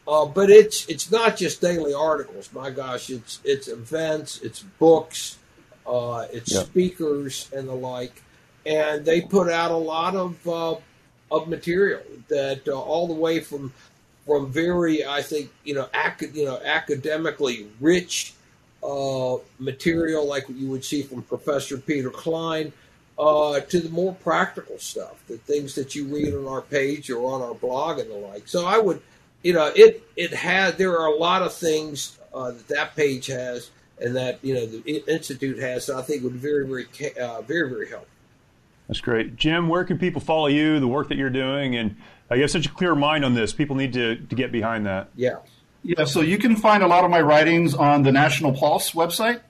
Uh, 0.07 0.25
but 0.25 0.49
it's 0.49 0.87
it's 0.87 1.09
not 1.09 1.35
just 1.35 1.61
daily 1.61 1.93
articles. 1.93 2.49
My 2.53 2.69
gosh, 2.69 3.09
it's 3.09 3.39
it's 3.43 3.67
events, 3.67 4.39
it's 4.41 4.61
books, 4.61 5.37
uh, 5.87 6.27
it's 6.31 6.53
yeah. 6.53 6.61
speakers 6.61 7.49
and 7.55 7.67
the 7.67 7.73
like, 7.73 8.21
and 8.65 9.03
they 9.03 9.21
put 9.21 9.49
out 9.49 9.71
a 9.71 9.77
lot 9.77 10.15
of 10.15 10.47
uh, 10.47 10.75
of 11.31 11.47
material 11.47 12.01
that 12.27 12.67
uh, 12.67 12.79
all 12.79 13.07
the 13.07 13.13
way 13.13 13.39
from 13.39 13.73
from 14.27 14.51
very 14.51 15.05
I 15.05 15.23
think 15.23 15.51
you 15.63 15.73
know 15.73 15.87
ac- 15.95 16.31
you 16.33 16.45
know 16.45 16.59
academically 16.63 17.67
rich 17.79 18.33
uh, 18.83 19.37
material 19.57 20.27
like 20.27 20.47
what 20.47 20.57
you 20.57 20.69
would 20.69 20.85
see 20.85 21.01
from 21.01 21.23
Professor 21.23 21.77
Peter 21.77 22.11
Klein 22.11 22.71
uh, 23.17 23.59
to 23.61 23.79
the 23.79 23.89
more 23.89 24.13
practical 24.15 24.77
stuff, 24.77 25.23
the 25.27 25.37
things 25.37 25.75
that 25.75 25.95
you 25.95 26.05
read 26.05 26.33
on 26.33 26.47
our 26.47 26.61
page 26.61 27.09
or 27.09 27.33
on 27.33 27.41
our 27.41 27.53
blog 27.53 27.99
and 27.99 28.09
the 28.09 28.15
like. 28.15 28.47
So 28.47 28.65
I 28.65 28.77
would, 28.77 29.01
you 29.45 29.53
know, 29.53 29.71
it 29.75 30.01
it 30.15 30.33
had 30.33 30.79
there 30.79 30.97
are 30.99 31.05
a 31.05 31.15
lot 31.15 31.43
of 31.43 31.53
things 31.53 32.17
uh, 32.33 32.49
that 32.49 32.67
that 32.69 32.95
page 32.95 33.27
has 33.27 33.69
and 34.01 34.15
that 34.15 34.39
you 34.43 34.55
know 34.55 34.65
the 34.65 35.03
institute 35.07 35.59
has 35.59 35.85
that 35.85 35.97
I 35.97 36.01
think 36.01 36.23
would 36.23 36.33
very 36.33 36.65
very 36.65 36.87
uh, 37.21 37.41
very 37.43 37.69
very 37.69 37.87
helpful. 37.87 38.09
That's 38.87 39.01
great, 39.01 39.35
Jim. 39.35 39.69
Where 39.69 39.83
can 39.83 39.99
people 39.99 40.19
follow 40.19 40.47
you, 40.47 40.79
the 40.79 40.87
work 40.87 41.09
that 41.09 41.17
you're 41.19 41.29
doing, 41.29 41.75
and 41.75 41.95
uh, 42.31 42.35
you 42.35 42.41
have 42.41 42.49
such 42.49 42.65
a 42.65 42.69
clear 42.69 42.95
mind 42.95 43.23
on 43.23 43.35
this. 43.35 43.53
People 43.53 43.75
need 43.75 43.93
to 43.93 44.15
to 44.15 44.35
get 44.35 44.51
behind 44.51 44.87
that. 44.87 45.09
Yeah. 45.15 45.37
Yeah, 45.83 46.05
so 46.05 46.21
you 46.21 46.39
can 46.39 46.55
find 46.55 46.81
a 46.81 46.87
lot 46.87 47.03
of 47.03 47.11
my 47.11 47.21
writings 47.21 47.75
on 47.75 48.01
the 48.01 48.11
National 48.11 48.51
Pulse 48.51 48.93
website 48.93 49.41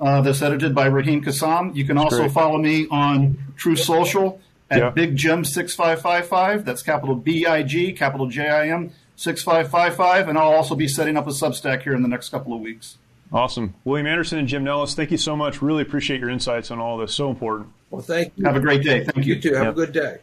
uh, 0.00 0.22
that's 0.22 0.42
edited 0.42 0.74
by 0.74 0.86
Raheem 0.86 1.22
Kassam. 1.22 1.76
You 1.76 1.84
can 1.84 1.96
also 1.96 2.22
Great. 2.22 2.32
follow 2.32 2.58
me 2.58 2.88
on 2.90 3.38
Truth 3.54 3.78
Social 3.78 4.40
at 4.68 4.78
yeah. 4.80 4.90
Big 4.90 5.14
Jim 5.14 5.44
six 5.44 5.76
five 5.76 6.00
five 6.02 6.26
five. 6.26 6.64
That's 6.64 6.82
capital 6.82 7.14
B 7.14 7.46
I 7.46 7.62
G, 7.62 7.92
capital 7.92 8.26
J 8.26 8.48
I 8.48 8.70
M 8.70 8.90
six 9.16 9.42
five 9.42 9.68
five 9.68 9.94
five, 9.94 10.28
and 10.28 10.38
I'll 10.38 10.52
also 10.52 10.74
be 10.74 10.88
setting 10.88 11.16
up 11.16 11.26
a 11.26 11.30
Substack 11.30 11.82
here 11.82 11.94
in 11.94 12.02
the 12.02 12.08
next 12.08 12.30
couple 12.30 12.54
of 12.54 12.60
weeks. 12.60 12.98
Awesome, 13.32 13.74
William 13.84 14.06
Anderson 14.06 14.38
and 14.38 14.46
Jim 14.46 14.64
Nellis. 14.64 14.94
Thank 14.94 15.10
you 15.10 15.16
so 15.16 15.36
much. 15.36 15.62
Really 15.62 15.82
appreciate 15.82 16.20
your 16.20 16.30
insights 16.30 16.70
on 16.70 16.78
all 16.78 16.98
this. 16.98 17.14
So 17.14 17.30
important. 17.30 17.70
Well, 17.90 18.02
thank 18.02 18.32
you. 18.36 18.44
Have 18.44 18.56
a 18.56 18.60
great 18.60 18.82
day. 18.82 19.04
Thank 19.04 19.26
you. 19.26 19.34
You 19.34 19.40
too. 19.40 19.54
Have 19.54 19.64
yep. 19.64 19.72
a 19.72 19.76
good 19.76 19.92
day. 19.92 20.18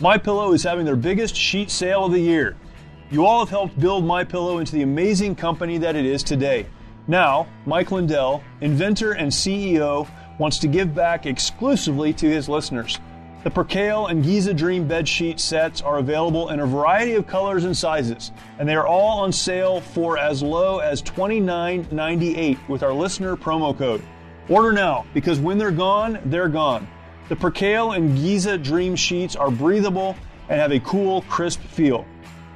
My 0.00 0.18
Pillow 0.18 0.52
is 0.52 0.62
having 0.62 0.84
their 0.84 0.96
biggest 0.96 1.36
sheet 1.36 1.70
sale 1.70 2.06
of 2.06 2.12
the 2.12 2.20
year. 2.20 2.56
You 3.10 3.26
all 3.26 3.38
have 3.40 3.50
helped 3.50 3.78
build 3.78 4.04
My 4.04 4.24
Pillow 4.24 4.58
into 4.58 4.72
the 4.72 4.82
amazing 4.82 5.36
company 5.36 5.78
that 5.78 5.94
it 5.94 6.04
is 6.04 6.22
today. 6.22 6.66
Now, 7.06 7.46
Mike 7.66 7.92
Lindell, 7.92 8.42
inventor 8.60 9.12
and 9.12 9.30
CEO, 9.30 10.08
wants 10.38 10.58
to 10.58 10.66
give 10.66 10.94
back 10.94 11.26
exclusively 11.26 12.12
to 12.14 12.28
his 12.28 12.48
listeners. 12.48 12.98
The 13.44 13.50
Percale 13.50 14.06
and 14.06 14.24
Giza 14.24 14.54
Dream 14.54 14.88
bed 14.88 15.06
sheet 15.06 15.38
sets 15.38 15.82
are 15.82 15.98
available 15.98 16.48
in 16.48 16.60
a 16.60 16.66
variety 16.66 17.12
of 17.12 17.26
colors 17.26 17.64
and 17.64 17.76
sizes, 17.76 18.32
and 18.58 18.66
they 18.66 18.74
are 18.74 18.86
all 18.86 19.18
on 19.18 19.32
sale 19.32 19.82
for 19.82 20.16
as 20.16 20.42
low 20.42 20.78
as 20.78 21.02
$29.98 21.02 22.68
with 22.70 22.82
our 22.82 22.94
listener 22.94 23.36
promo 23.36 23.76
code. 23.76 24.02
Order 24.48 24.72
now 24.72 25.04
because 25.12 25.40
when 25.40 25.58
they're 25.58 25.70
gone, 25.70 26.20
they're 26.24 26.48
gone. 26.48 26.88
The 27.28 27.36
Percale 27.36 27.92
and 27.92 28.16
Giza 28.16 28.56
Dream 28.56 28.96
sheets 28.96 29.36
are 29.36 29.50
breathable 29.50 30.16
and 30.48 30.58
have 30.58 30.72
a 30.72 30.80
cool, 30.80 31.20
crisp 31.28 31.60
feel. 31.60 32.06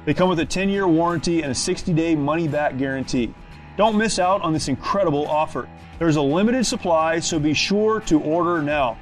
They 0.05 0.15
come 0.15 0.27
with 0.27 0.39
a 0.39 0.45
10 0.45 0.69
year 0.69 0.87
warranty 0.87 1.43
and 1.43 1.51
a 1.51 1.55
60 1.55 1.93
day 1.93 2.15
money 2.15 2.47
back 2.47 2.79
guarantee. 2.79 3.31
Don't 3.77 3.95
miss 3.95 4.17
out 4.17 4.41
on 4.41 4.53
this 4.53 4.67
incredible 4.67 5.27
offer. 5.27 5.69
There's 5.99 6.15
a 6.15 6.21
limited 6.21 6.65
supply, 6.65 7.19
so 7.19 7.37
be 7.37 7.53
sure 7.53 7.99
to 8.01 8.19
order 8.21 8.63
now. 8.63 8.97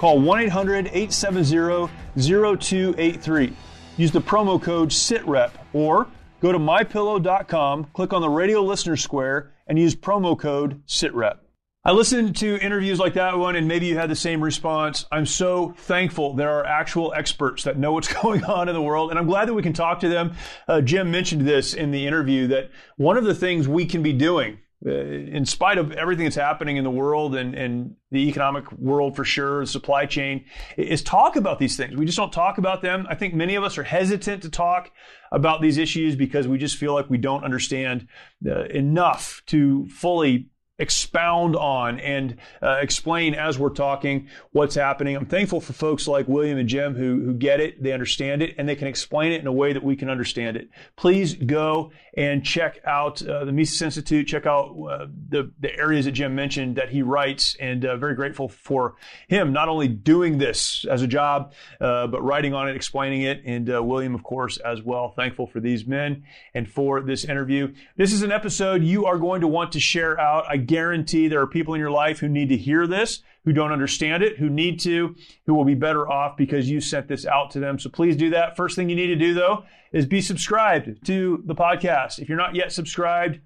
Call 0.00 0.18
1 0.18 0.40
800 0.40 0.86
870 0.86 1.90
0283. 2.16 3.52
Use 3.98 4.10
the 4.10 4.18
promo 4.22 4.60
code 4.60 4.88
SITREP 4.88 5.50
or 5.74 6.06
go 6.40 6.52
to 6.52 6.58
mypillow.com, 6.58 7.84
click 7.92 8.14
on 8.14 8.22
the 8.22 8.30
radio 8.30 8.62
listener 8.62 8.96
square, 8.96 9.52
and 9.66 9.78
use 9.78 9.94
promo 9.94 10.38
code 10.38 10.80
SITREP. 10.86 11.36
I 11.84 11.92
listened 11.92 12.34
to 12.36 12.58
interviews 12.64 12.98
like 12.98 13.12
that 13.12 13.36
one, 13.36 13.56
and 13.56 13.68
maybe 13.68 13.88
you 13.88 13.98
had 13.98 14.08
the 14.08 14.16
same 14.16 14.42
response. 14.42 15.04
I'm 15.12 15.26
so 15.26 15.74
thankful 15.76 16.32
there 16.32 16.50
are 16.50 16.64
actual 16.64 17.12
experts 17.14 17.64
that 17.64 17.76
know 17.76 17.92
what's 17.92 18.10
going 18.22 18.42
on 18.44 18.70
in 18.70 18.74
the 18.74 18.80
world, 18.80 19.10
and 19.10 19.18
I'm 19.18 19.26
glad 19.26 19.48
that 19.48 19.54
we 19.54 19.62
can 19.62 19.74
talk 19.74 20.00
to 20.00 20.08
them. 20.08 20.34
Uh, 20.66 20.80
Jim 20.80 21.10
mentioned 21.10 21.46
this 21.46 21.74
in 21.74 21.90
the 21.90 22.06
interview 22.06 22.46
that 22.46 22.70
one 22.96 23.18
of 23.18 23.24
the 23.24 23.34
things 23.34 23.68
we 23.68 23.84
can 23.84 24.02
be 24.02 24.14
doing, 24.14 24.60
in 24.82 25.44
spite 25.44 25.76
of 25.76 25.92
everything 25.92 26.24
that's 26.24 26.36
happening 26.36 26.78
in 26.78 26.84
the 26.84 26.90
world 26.90 27.34
and, 27.34 27.54
and 27.54 27.96
the 28.10 28.28
economic 28.28 28.70
world 28.72 29.14
for 29.14 29.24
sure, 29.24 29.66
supply 29.66 30.06
chain, 30.06 30.44
is 30.78 31.02
talk 31.02 31.36
about 31.36 31.58
these 31.58 31.76
things. 31.76 31.94
We 31.96 32.06
just 32.06 32.16
don't 32.16 32.32
talk 32.32 32.56
about 32.56 32.80
them. 32.80 33.06
I 33.08 33.14
think 33.14 33.34
many 33.34 33.56
of 33.56 33.64
us 33.64 33.76
are 33.76 33.82
hesitant 33.82 34.42
to 34.42 34.48
talk 34.48 34.90
about 35.32 35.60
these 35.60 35.76
issues 35.76 36.16
because 36.16 36.48
we 36.48 36.56
just 36.56 36.76
feel 36.76 36.94
like 36.94 37.10
we 37.10 37.18
don't 37.18 37.44
understand 37.44 38.08
uh, 38.46 38.64
enough 38.64 39.42
to 39.46 39.86
fully 39.88 40.48
expound 40.80 41.54
on 41.54 42.00
and 42.00 42.36
uh, 42.62 42.78
explain 42.80 43.34
as 43.34 43.58
we're 43.58 43.70
talking 43.70 44.28
what's 44.52 44.74
happening. 44.74 45.14
I'm 45.16 45.26
thankful 45.26 45.60
for 45.60 45.72
folks 45.72 46.08
like 46.08 46.26
William 46.26 46.58
and 46.58 46.68
Jim 46.68 46.94
who, 46.94 47.20
who 47.24 47.34
get 47.34 47.60
it, 47.60 47.82
they 47.82 47.92
understand 47.92 48.42
it, 48.42 48.54
and 48.58 48.68
they 48.68 48.74
can 48.74 48.88
explain 48.88 49.32
it 49.32 49.40
in 49.40 49.46
a 49.46 49.52
way 49.52 49.72
that 49.72 49.82
we 49.82 49.94
can 49.94 50.10
understand 50.10 50.56
it. 50.56 50.70
Please 50.96 51.34
go 51.34 51.92
and 52.16 52.44
check 52.44 52.80
out 52.84 53.22
uh, 53.22 53.44
the 53.44 53.52
Mises 53.52 53.80
Institute, 53.82 54.26
check 54.26 54.46
out 54.46 54.74
uh, 54.90 55.06
the, 55.28 55.52
the 55.60 55.74
areas 55.76 56.06
that 56.06 56.12
Jim 56.12 56.34
mentioned 56.34 56.76
that 56.76 56.88
he 56.88 57.02
writes, 57.02 57.56
and 57.60 57.84
uh, 57.84 57.96
very 57.96 58.14
grateful 58.14 58.48
for 58.48 58.96
him 59.28 59.52
not 59.52 59.68
only 59.68 59.86
doing 59.86 60.38
this 60.38 60.84
as 60.90 61.02
a 61.02 61.06
job, 61.06 61.52
uh, 61.80 62.06
but 62.06 62.22
writing 62.22 62.54
on 62.54 62.68
it, 62.68 62.74
explaining 62.74 63.22
it, 63.22 63.42
and 63.44 63.72
uh, 63.72 63.82
William, 63.82 64.14
of 64.14 64.22
course, 64.22 64.56
as 64.58 64.82
well. 64.82 65.10
Thankful 65.10 65.46
for 65.46 65.60
these 65.60 65.86
men 65.86 66.24
and 66.54 66.68
for 66.68 67.00
this 67.02 67.24
interview. 67.24 67.72
This 67.96 68.12
is 68.12 68.22
an 68.22 68.32
episode 68.32 68.82
you 68.82 69.06
are 69.06 69.18
going 69.18 69.42
to 69.42 69.48
want 69.48 69.72
to 69.72 69.80
share 69.80 70.18
out. 70.18 70.44
I 70.48 70.56
guarantee 70.70 71.26
there 71.26 71.40
are 71.40 71.48
people 71.48 71.74
in 71.74 71.80
your 71.80 71.90
life 71.90 72.20
who 72.20 72.28
need 72.28 72.48
to 72.48 72.56
hear 72.56 72.86
this, 72.86 73.22
who 73.44 73.52
don't 73.52 73.72
understand 73.72 74.22
it, 74.22 74.38
who 74.38 74.48
need 74.48 74.78
to, 74.78 75.16
who 75.44 75.52
will 75.52 75.64
be 75.64 75.74
better 75.74 76.08
off 76.08 76.36
because 76.36 76.70
you 76.70 76.80
sent 76.80 77.08
this 77.08 77.26
out 77.26 77.50
to 77.50 77.58
them. 77.58 77.76
So 77.78 77.90
please 77.90 78.16
do 78.16 78.30
that. 78.30 78.56
First 78.56 78.76
thing 78.76 78.88
you 78.88 78.94
need 78.94 79.08
to 79.08 79.16
do 79.16 79.34
though 79.34 79.64
is 79.92 80.06
be 80.06 80.20
subscribed 80.20 81.04
to 81.06 81.42
the 81.44 81.56
podcast. 81.56 82.20
If 82.20 82.28
you're 82.28 82.38
not 82.38 82.54
yet 82.54 82.70
subscribed, 82.70 83.40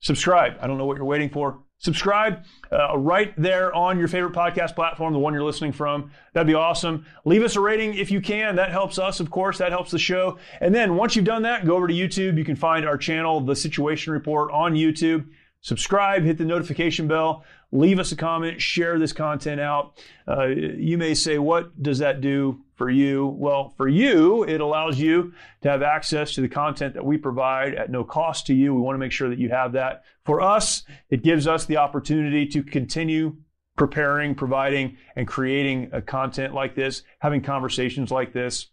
subscribe. 0.00 0.54
I 0.58 0.66
don't 0.66 0.78
know 0.78 0.86
what 0.86 0.96
you're 0.96 1.04
waiting 1.04 1.28
for. 1.28 1.60
Subscribe 1.78 2.42
uh, 2.72 2.96
right 2.96 3.34
there 3.36 3.74
on 3.74 3.98
your 3.98 4.08
favorite 4.08 4.32
podcast 4.32 4.74
platform, 4.74 5.12
the 5.12 5.18
one 5.18 5.34
you're 5.34 5.44
listening 5.44 5.72
from. 5.72 6.10
That'd 6.32 6.46
be 6.46 6.54
awesome. 6.54 7.04
Leave 7.26 7.42
us 7.42 7.54
a 7.56 7.60
rating 7.60 7.94
if 7.98 8.10
you 8.10 8.22
can. 8.22 8.56
That 8.56 8.70
helps 8.70 8.98
us, 8.98 9.20
of 9.20 9.30
course. 9.30 9.58
That 9.58 9.72
helps 9.72 9.90
the 9.90 9.98
show. 9.98 10.38
And 10.62 10.74
then 10.74 10.96
once 10.96 11.16
you've 11.16 11.26
done 11.26 11.42
that, 11.42 11.66
go 11.66 11.76
over 11.76 11.86
to 11.86 11.92
YouTube. 11.92 12.38
You 12.38 12.46
can 12.46 12.56
find 12.56 12.88
our 12.88 12.96
channel, 12.96 13.42
The 13.42 13.54
Situation 13.54 14.14
Report, 14.14 14.50
on 14.52 14.72
YouTube 14.72 15.26
subscribe, 15.66 16.22
hit 16.22 16.38
the 16.38 16.44
notification 16.44 17.08
bell, 17.08 17.44
leave 17.72 17.98
us 17.98 18.12
a 18.12 18.16
comment, 18.16 18.62
share 18.62 19.00
this 19.00 19.12
content 19.12 19.60
out. 19.60 19.98
Uh, 20.28 20.46
you 20.46 20.96
may 20.96 21.12
say, 21.12 21.38
what 21.38 21.82
does 21.82 21.98
that 21.98 22.20
do 22.20 22.60
for 22.76 22.88
you? 22.88 23.26
Well, 23.26 23.74
for 23.76 23.88
you, 23.88 24.44
it 24.44 24.60
allows 24.60 25.00
you 25.00 25.32
to 25.62 25.68
have 25.68 25.82
access 25.82 26.34
to 26.34 26.40
the 26.40 26.48
content 26.48 26.94
that 26.94 27.04
we 27.04 27.16
provide 27.16 27.74
at 27.74 27.90
no 27.90 28.04
cost 28.04 28.46
to 28.46 28.54
you. 28.54 28.72
We 28.72 28.80
want 28.80 28.94
to 28.94 29.00
make 29.00 29.10
sure 29.10 29.28
that 29.28 29.40
you 29.40 29.48
have 29.48 29.72
that. 29.72 30.04
For 30.24 30.40
us, 30.40 30.84
it 31.10 31.24
gives 31.24 31.48
us 31.48 31.64
the 31.64 31.78
opportunity 31.78 32.46
to 32.46 32.62
continue 32.62 33.36
preparing, 33.74 34.36
providing, 34.36 34.98
and 35.16 35.26
creating 35.26 35.90
content 36.06 36.54
like 36.54 36.76
this, 36.76 37.02
having 37.18 37.42
conversations 37.42 38.12
like 38.12 38.32
this. 38.32 38.68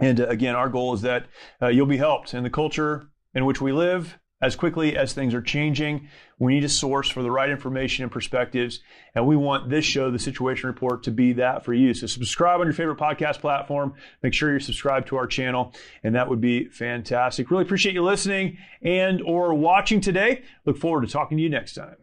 And 0.00 0.20
uh, 0.20 0.26
again, 0.26 0.56
our 0.56 0.70
goal 0.70 0.92
is 0.92 1.02
that 1.02 1.26
uh, 1.62 1.68
you'll 1.68 1.86
be 1.86 1.98
helped 1.98 2.34
in 2.34 2.42
the 2.42 2.50
culture 2.50 3.10
in 3.32 3.44
which 3.44 3.60
we 3.60 3.70
live 3.70 4.18
as 4.42 4.54
quickly 4.54 4.96
as 4.96 5.12
things 5.12 5.32
are 5.32 5.40
changing. 5.40 6.08
We 6.38 6.54
need 6.54 6.64
a 6.64 6.68
source 6.68 7.08
for 7.08 7.22
the 7.22 7.30
right 7.30 7.48
information 7.48 8.02
and 8.02 8.12
perspectives. 8.12 8.80
And 9.14 9.26
we 9.26 9.36
want 9.36 9.70
this 9.70 9.84
show, 9.84 10.10
The 10.10 10.18
Situation 10.18 10.68
Report, 10.68 11.02
to 11.04 11.10
be 11.10 11.32
that 11.34 11.64
for 11.64 11.72
you. 11.72 11.94
So 11.94 12.06
subscribe 12.06 12.60
on 12.60 12.66
your 12.66 12.74
favorite 12.74 12.98
podcast 12.98 13.40
platform. 13.40 13.94
Make 14.22 14.34
sure 14.34 14.50
you're 14.50 14.60
subscribed 14.60 15.08
to 15.08 15.16
our 15.16 15.26
channel. 15.26 15.72
And 16.04 16.14
that 16.14 16.28
would 16.28 16.40
be 16.40 16.68
fantastic. 16.68 17.50
Really 17.50 17.64
appreciate 17.64 17.94
you 17.94 18.04
listening 18.04 18.58
and 18.82 19.22
or 19.22 19.54
watching 19.54 20.02
today. 20.02 20.42
Look 20.66 20.76
forward 20.76 21.06
to 21.06 21.12
talking 21.12 21.38
to 21.38 21.42
you 21.42 21.48
next 21.48 21.74
time. 21.74 21.96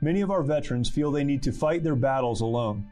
Many 0.00 0.22
of 0.22 0.30
our 0.30 0.42
veterans 0.42 0.88
feel 0.88 1.10
they 1.10 1.24
need 1.24 1.42
to 1.42 1.52
fight 1.52 1.82
their 1.82 1.96
battles 1.96 2.40
alone. 2.40 2.90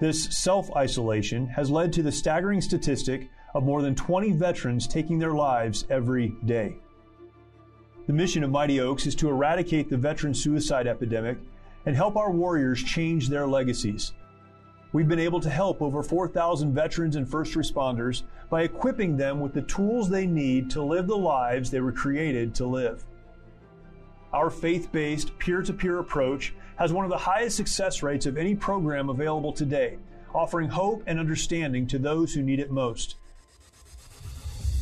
This 0.00 0.24
self-isolation 0.24 1.46
has 1.48 1.70
led 1.70 1.92
to 1.92 2.02
the 2.02 2.12
staggering 2.12 2.60
statistic 2.60 3.30
of 3.54 3.62
more 3.62 3.82
than 3.82 3.94
20 3.94 4.32
veterans 4.32 4.88
taking 4.88 5.18
their 5.18 5.34
lives 5.34 5.86
every 5.90 6.34
day. 6.46 6.76
The 8.12 8.18
mission 8.18 8.44
of 8.44 8.50
Mighty 8.50 8.78
Oaks 8.78 9.06
is 9.06 9.14
to 9.14 9.30
eradicate 9.30 9.88
the 9.88 9.96
veteran 9.96 10.34
suicide 10.34 10.86
epidemic 10.86 11.38
and 11.86 11.96
help 11.96 12.14
our 12.14 12.30
warriors 12.30 12.82
change 12.82 13.30
their 13.30 13.46
legacies. 13.46 14.12
We've 14.92 15.08
been 15.08 15.18
able 15.18 15.40
to 15.40 15.48
help 15.48 15.80
over 15.80 16.02
4,000 16.02 16.74
veterans 16.74 17.16
and 17.16 17.26
first 17.26 17.54
responders 17.54 18.24
by 18.50 18.64
equipping 18.64 19.16
them 19.16 19.40
with 19.40 19.54
the 19.54 19.62
tools 19.62 20.10
they 20.10 20.26
need 20.26 20.68
to 20.72 20.82
live 20.82 21.06
the 21.06 21.16
lives 21.16 21.70
they 21.70 21.80
were 21.80 21.90
created 21.90 22.54
to 22.56 22.66
live. 22.66 23.02
Our 24.34 24.50
faith 24.50 24.92
based, 24.92 25.38
peer 25.38 25.62
to 25.62 25.72
peer 25.72 25.98
approach 25.98 26.52
has 26.76 26.92
one 26.92 27.06
of 27.06 27.10
the 27.10 27.16
highest 27.16 27.56
success 27.56 28.02
rates 28.02 28.26
of 28.26 28.36
any 28.36 28.54
program 28.54 29.08
available 29.08 29.54
today, 29.54 29.96
offering 30.34 30.68
hope 30.68 31.02
and 31.06 31.18
understanding 31.18 31.86
to 31.86 31.98
those 31.98 32.34
who 32.34 32.42
need 32.42 32.60
it 32.60 32.70
most. 32.70 33.16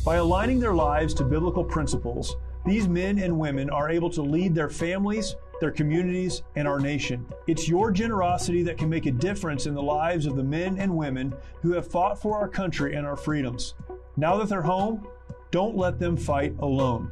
By 0.03 0.17
aligning 0.17 0.59
their 0.59 0.73
lives 0.73 1.13
to 1.13 1.23
biblical 1.23 1.63
principles, 1.63 2.35
these 2.65 2.87
men 2.87 3.19
and 3.19 3.37
women 3.37 3.69
are 3.69 3.89
able 3.89 4.09
to 4.11 4.21
lead 4.21 4.53
their 4.53 4.69
families, 4.69 5.35
their 5.59 5.71
communities, 5.71 6.43
and 6.55 6.67
our 6.67 6.79
nation. 6.79 7.25
It's 7.47 7.67
your 7.67 7.91
generosity 7.91 8.63
that 8.63 8.77
can 8.77 8.89
make 8.89 9.05
a 9.05 9.11
difference 9.11 9.65
in 9.65 9.73
the 9.73 9.81
lives 9.81 10.25
of 10.25 10.35
the 10.35 10.43
men 10.43 10.77
and 10.77 10.95
women 10.95 11.33
who 11.61 11.73
have 11.73 11.87
fought 11.87 12.21
for 12.21 12.37
our 12.37 12.47
country 12.47 12.95
and 12.95 13.05
our 13.05 13.17
freedoms. 13.17 13.75
Now 14.17 14.37
that 14.37 14.49
they're 14.49 14.61
home, 14.61 15.07
don't 15.51 15.75
let 15.75 15.99
them 15.99 16.17
fight 16.17 16.55
alone. 16.59 17.11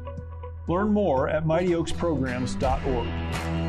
Learn 0.68 0.94
more 0.94 1.30
at 1.30 1.46
mightyoaksprograms.org. 1.46 3.69